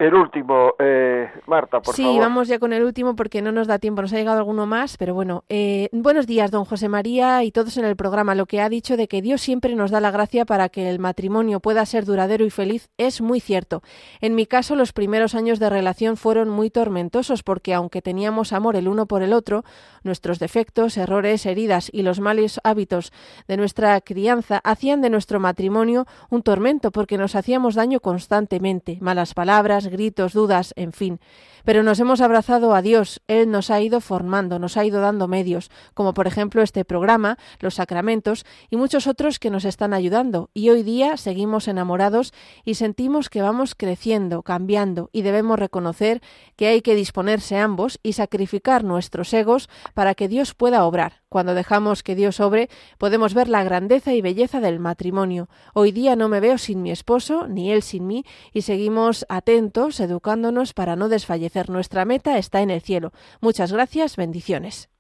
El 0.03 0.15
último, 0.15 0.73
eh, 0.79 1.29
Marta, 1.47 1.79
por 1.79 1.95
favor. 1.95 2.13
Sí, 2.13 2.19
vamos 2.19 2.49
ya 2.49 2.59
con 2.59 2.73
el 2.73 2.83
último 2.83 3.15
porque 3.15 3.41
no 3.41 3.53
nos 3.53 3.67
da 3.67 3.79
tiempo, 3.79 4.01
nos 4.01 4.11
ha 4.11 4.17
llegado 4.17 4.37
alguno 4.37 4.65
más, 4.65 4.97
pero 4.97 5.13
bueno. 5.13 5.45
Eh, 5.47 5.87
buenos 5.93 6.27
días, 6.27 6.51
don 6.51 6.65
José 6.65 6.89
María 6.89 7.41
y 7.45 7.53
todos 7.53 7.77
en 7.77 7.85
el 7.85 7.95
programa. 7.95 8.35
Lo 8.35 8.45
que 8.45 8.59
ha 8.59 8.67
dicho 8.67 8.97
de 8.97 9.07
que 9.07 9.21
Dios 9.21 9.39
siempre 9.39 9.75
nos 9.75 9.91
da 9.91 10.01
la 10.01 10.11
gracia 10.11 10.43
para 10.43 10.67
que 10.67 10.89
el 10.89 10.99
matrimonio 10.99 11.61
pueda 11.61 11.85
ser 11.85 12.03
duradero 12.03 12.43
y 12.43 12.49
feliz 12.49 12.89
es 12.97 13.21
muy 13.21 13.39
cierto. 13.39 13.81
En 14.19 14.35
mi 14.35 14.45
caso, 14.45 14.75
los 14.75 14.91
primeros 14.91 15.35
años 15.35 15.57
de 15.59 15.69
relación 15.69 16.17
fueron 16.17 16.49
muy 16.49 16.69
tormentosos 16.69 17.41
porque 17.41 17.73
aunque 17.73 18.01
teníamos 18.01 18.51
amor 18.51 18.75
el 18.75 18.89
uno 18.89 19.05
por 19.05 19.23
el 19.23 19.31
otro, 19.31 19.63
nuestros 20.03 20.37
defectos, 20.37 20.97
errores, 20.97 21.45
heridas 21.45 21.89
y 21.93 22.01
los 22.01 22.19
malos 22.19 22.59
hábitos 22.65 23.13
de 23.47 23.55
nuestra 23.55 24.01
crianza 24.01 24.59
hacían 24.65 24.99
de 24.99 25.09
nuestro 25.09 25.39
matrimonio 25.39 26.07
un 26.29 26.43
tormento 26.43 26.91
porque 26.91 27.17
nos 27.17 27.37
hacíamos 27.37 27.75
daño 27.75 28.01
constantemente, 28.01 28.97
malas 28.99 29.33
palabras, 29.33 29.92
gritos, 29.93 30.33
dudas, 30.33 30.73
en 30.75 30.91
fin. 30.91 31.21
Pero 31.63 31.81
nos 31.81 32.01
hemos 32.01 32.19
abrazado 32.19 32.75
a 32.75 32.81
Dios, 32.81 33.21
Él 33.27 33.49
nos 33.49 33.69
ha 33.69 33.79
ido 33.79 34.01
formando, 34.01 34.59
nos 34.59 34.75
ha 34.75 34.83
ido 34.83 34.99
dando 34.99 35.29
medios, 35.29 35.71
como 35.93 36.13
por 36.13 36.27
ejemplo 36.27 36.61
este 36.61 36.83
programa, 36.83 37.37
los 37.59 37.75
sacramentos 37.75 38.45
y 38.69 38.75
muchos 38.75 39.07
otros 39.07 39.39
que 39.39 39.49
nos 39.49 39.63
están 39.63 39.93
ayudando. 39.93 40.49
Y 40.53 40.69
hoy 40.69 40.83
día 40.83 41.15
seguimos 41.15 41.69
enamorados 41.69 42.33
y 42.65 42.75
sentimos 42.75 43.29
que 43.29 43.41
vamos 43.41 43.75
creciendo, 43.75 44.43
cambiando, 44.43 45.09
y 45.13 45.21
debemos 45.21 45.57
reconocer 45.57 46.21
que 46.57 46.67
hay 46.67 46.81
que 46.81 46.95
disponerse 46.95 47.57
ambos 47.57 47.97
y 48.03 48.13
sacrificar 48.13 48.83
nuestros 48.83 49.33
egos 49.33 49.69
para 49.93 50.15
que 50.15 50.27
Dios 50.27 50.53
pueda 50.53 50.83
obrar. 50.83 51.22
Cuando 51.33 51.55
dejamos 51.55 52.03
que 52.03 52.13
Dios 52.13 52.39
obre, 52.39 52.67
podemos 52.99 53.33
ver 53.33 53.49
la 53.49 53.63
grandeza 53.63 54.13
y 54.13 54.21
belleza 54.21 54.59
del 54.59 54.79
matrimonio. 54.79 55.47
Hoy 55.73 55.91
día 55.91 56.15
no 56.15 56.29
me 56.29 56.39
veo 56.39 56.59
sin 56.59 56.83
mi 56.83 56.91
esposo, 56.91 57.47
ni 57.47 57.71
él 57.71 57.81
sin 57.81 58.05
mí, 58.05 58.23
y 58.53 58.61
seguimos 58.61 59.25
atentos, 59.29 59.99
educándonos 59.99 60.75
para 60.75 60.95
no 60.95 61.09
desfallecer. 61.09 61.71
Nuestra 61.71 62.05
meta 62.05 62.37
está 62.37 62.61
en 62.61 62.69
el 62.69 62.81
cielo. 62.81 63.13
Muchas 63.41 63.73
gracias, 63.73 64.15
bendiciones. 64.15 64.91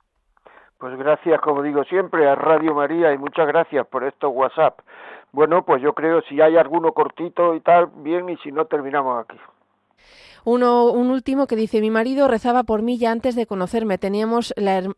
Pues 0.79 0.97
gracias, 0.97 1.39
como 1.41 1.61
digo 1.61 1.83
siempre, 1.83 2.27
a 2.27 2.33
Radio 2.33 2.73
María 2.73 3.13
y 3.13 3.17
muchas 3.19 3.45
gracias 3.45 3.85
por 3.85 4.03
estos 4.03 4.33
WhatsApp. 4.33 4.79
Bueno, 5.33 5.63
pues 5.63 5.83
yo 5.83 5.93
creo 5.93 6.23
si 6.23 6.41
hay 6.41 6.57
alguno 6.57 6.93
cortito 6.93 7.53
y 7.53 7.59
tal, 7.59 7.91
bien, 7.97 8.27
y 8.27 8.37
si 8.37 8.51
no, 8.51 8.65
terminamos 8.65 9.23
aquí. 9.23 9.37
Uno, 10.45 10.91
un 10.91 11.09
último 11.09 11.47
que 11.47 11.55
dice, 11.55 11.79
mi 11.79 11.89
marido 11.89 12.27
rezaba 12.27 12.63
por 12.63 12.81
mí 12.81 12.97
ya 12.97 13.11
antes 13.11 13.35
de 13.35 13.47
conocerme. 13.47 13.97
Teníamos 13.97 14.53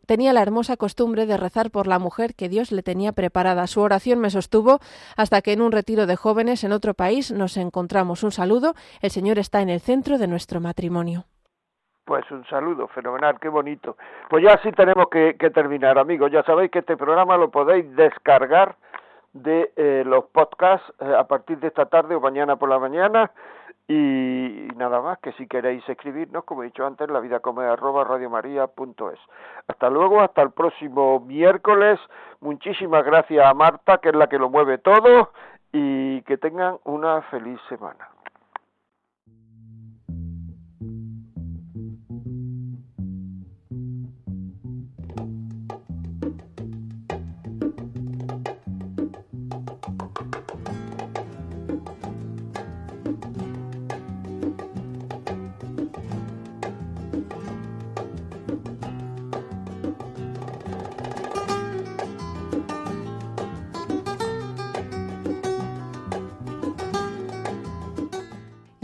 tenía 0.06 0.32
la 0.32 0.42
hermosa 0.42 0.76
costumbre 0.76 1.26
de 1.26 1.36
rezar 1.36 1.70
por 1.70 1.86
la 1.86 1.98
mujer 1.98 2.34
que 2.34 2.48
Dios 2.48 2.72
le 2.72 2.82
tenía 2.82 3.12
preparada. 3.12 3.66
Su 3.66 3.80
oración 3.80 4.18
me 4.18 4.30
sostuvo 4.30 4.78
hasta 5.16 5.42
que 5.42 5.52
en 5.52 5.62
un 5.62 5.72
retiro 5.72 6.06
de 6.06 6.16
jóvenes 6.16 6.64
en 6.64 6.72
otro 6.72 6.94
país 6.94 7.32
nos 7.32 7.56
encontramos. 7.56 8.22
Un 8.24 8.32
saludo. 8.32 8.74
El 9.00 9.10
Señor 9.10 9.38
está 9.38 9.62
en 9.62 9.68
el 9.68 9.80
centro 9.80 10.18
de 10.18 10.26
nuestro 10.26 10.60
matrimonio. 10.60 11.24
Pues 12.04 12.30
un 12.30 12.44
saludo, 12.46 12.86
fenomenal, 12.86 13.40
qué 13.40 13.48
bonito. 13.48 13.96
Pues 14.30 14.44
ya 14.44 14.56
sí 14.62 14.70
tenemos 14.70 15.06
que, 15.10 15.34
terminar, 15.50 15.98
amigos. 15.98 16.30
Ya 16.30 16.44
sabéis 16.44 16.70
que 16.70 16.78
este 16.78 16.96
programa 16.96 17.36
lo 17.36 17.50
podéis 17.50 17.84
descargar 17.96 18.76
de 19.32 19.72
eh, 19.74 20.04
los 20.06 20.24
podcasts 20.26 20.86
eh, 21.00 21.12
a 21.18 21.24
partir 21.24 21.58
de 21.58 21.66
esta 21.66 21.86
tarde 21.86 22.14
o 22.14 22.20
mañana 22.20 22.56
por 22.56 22.68
la 22.68 22.78
mañana 22.78 23.32
y, 23.88 24.68
nada 24.76 25.00
más, 25.00 25.18
que 25.18 25.32
si 25.32 25.46
queréis 25.46 25.88
escribirnos, 25.88 26.44
como 26.44 26.62
he 26.62 26.66
dicho 26.66 26.84
antes, 26.84 27.08
la 27.08 27.20
vida 27.20 27.40
come 27.40 27.64
arroba 27.64 28.02
radiomaria.es. 28.04 29.20
Hasta 29.68 29.90
luego, 29.90 30.20
hasta 30.20 30.42
el 30.42 30.50
próximo 30.50 31.20
miércoles. 31.20 32.00
Muchísimas 32.40 33.04
gracias 33.04 33.46
a 33.46 33.54
Marta, 33.54 33.98
que 33.98 34.08
es 34.08 34.16
la 34.16 34.28
que 34.28 34.38
lo 34.38 34.50
mueve 34.50 34.78
todo, 34.78 35.30
y 35.72 36.22
que 36.22 36.36
tengan 36.36 36.78
una 36.84 37.22
feliz 37.22 37.60
semana. 37.68 38.08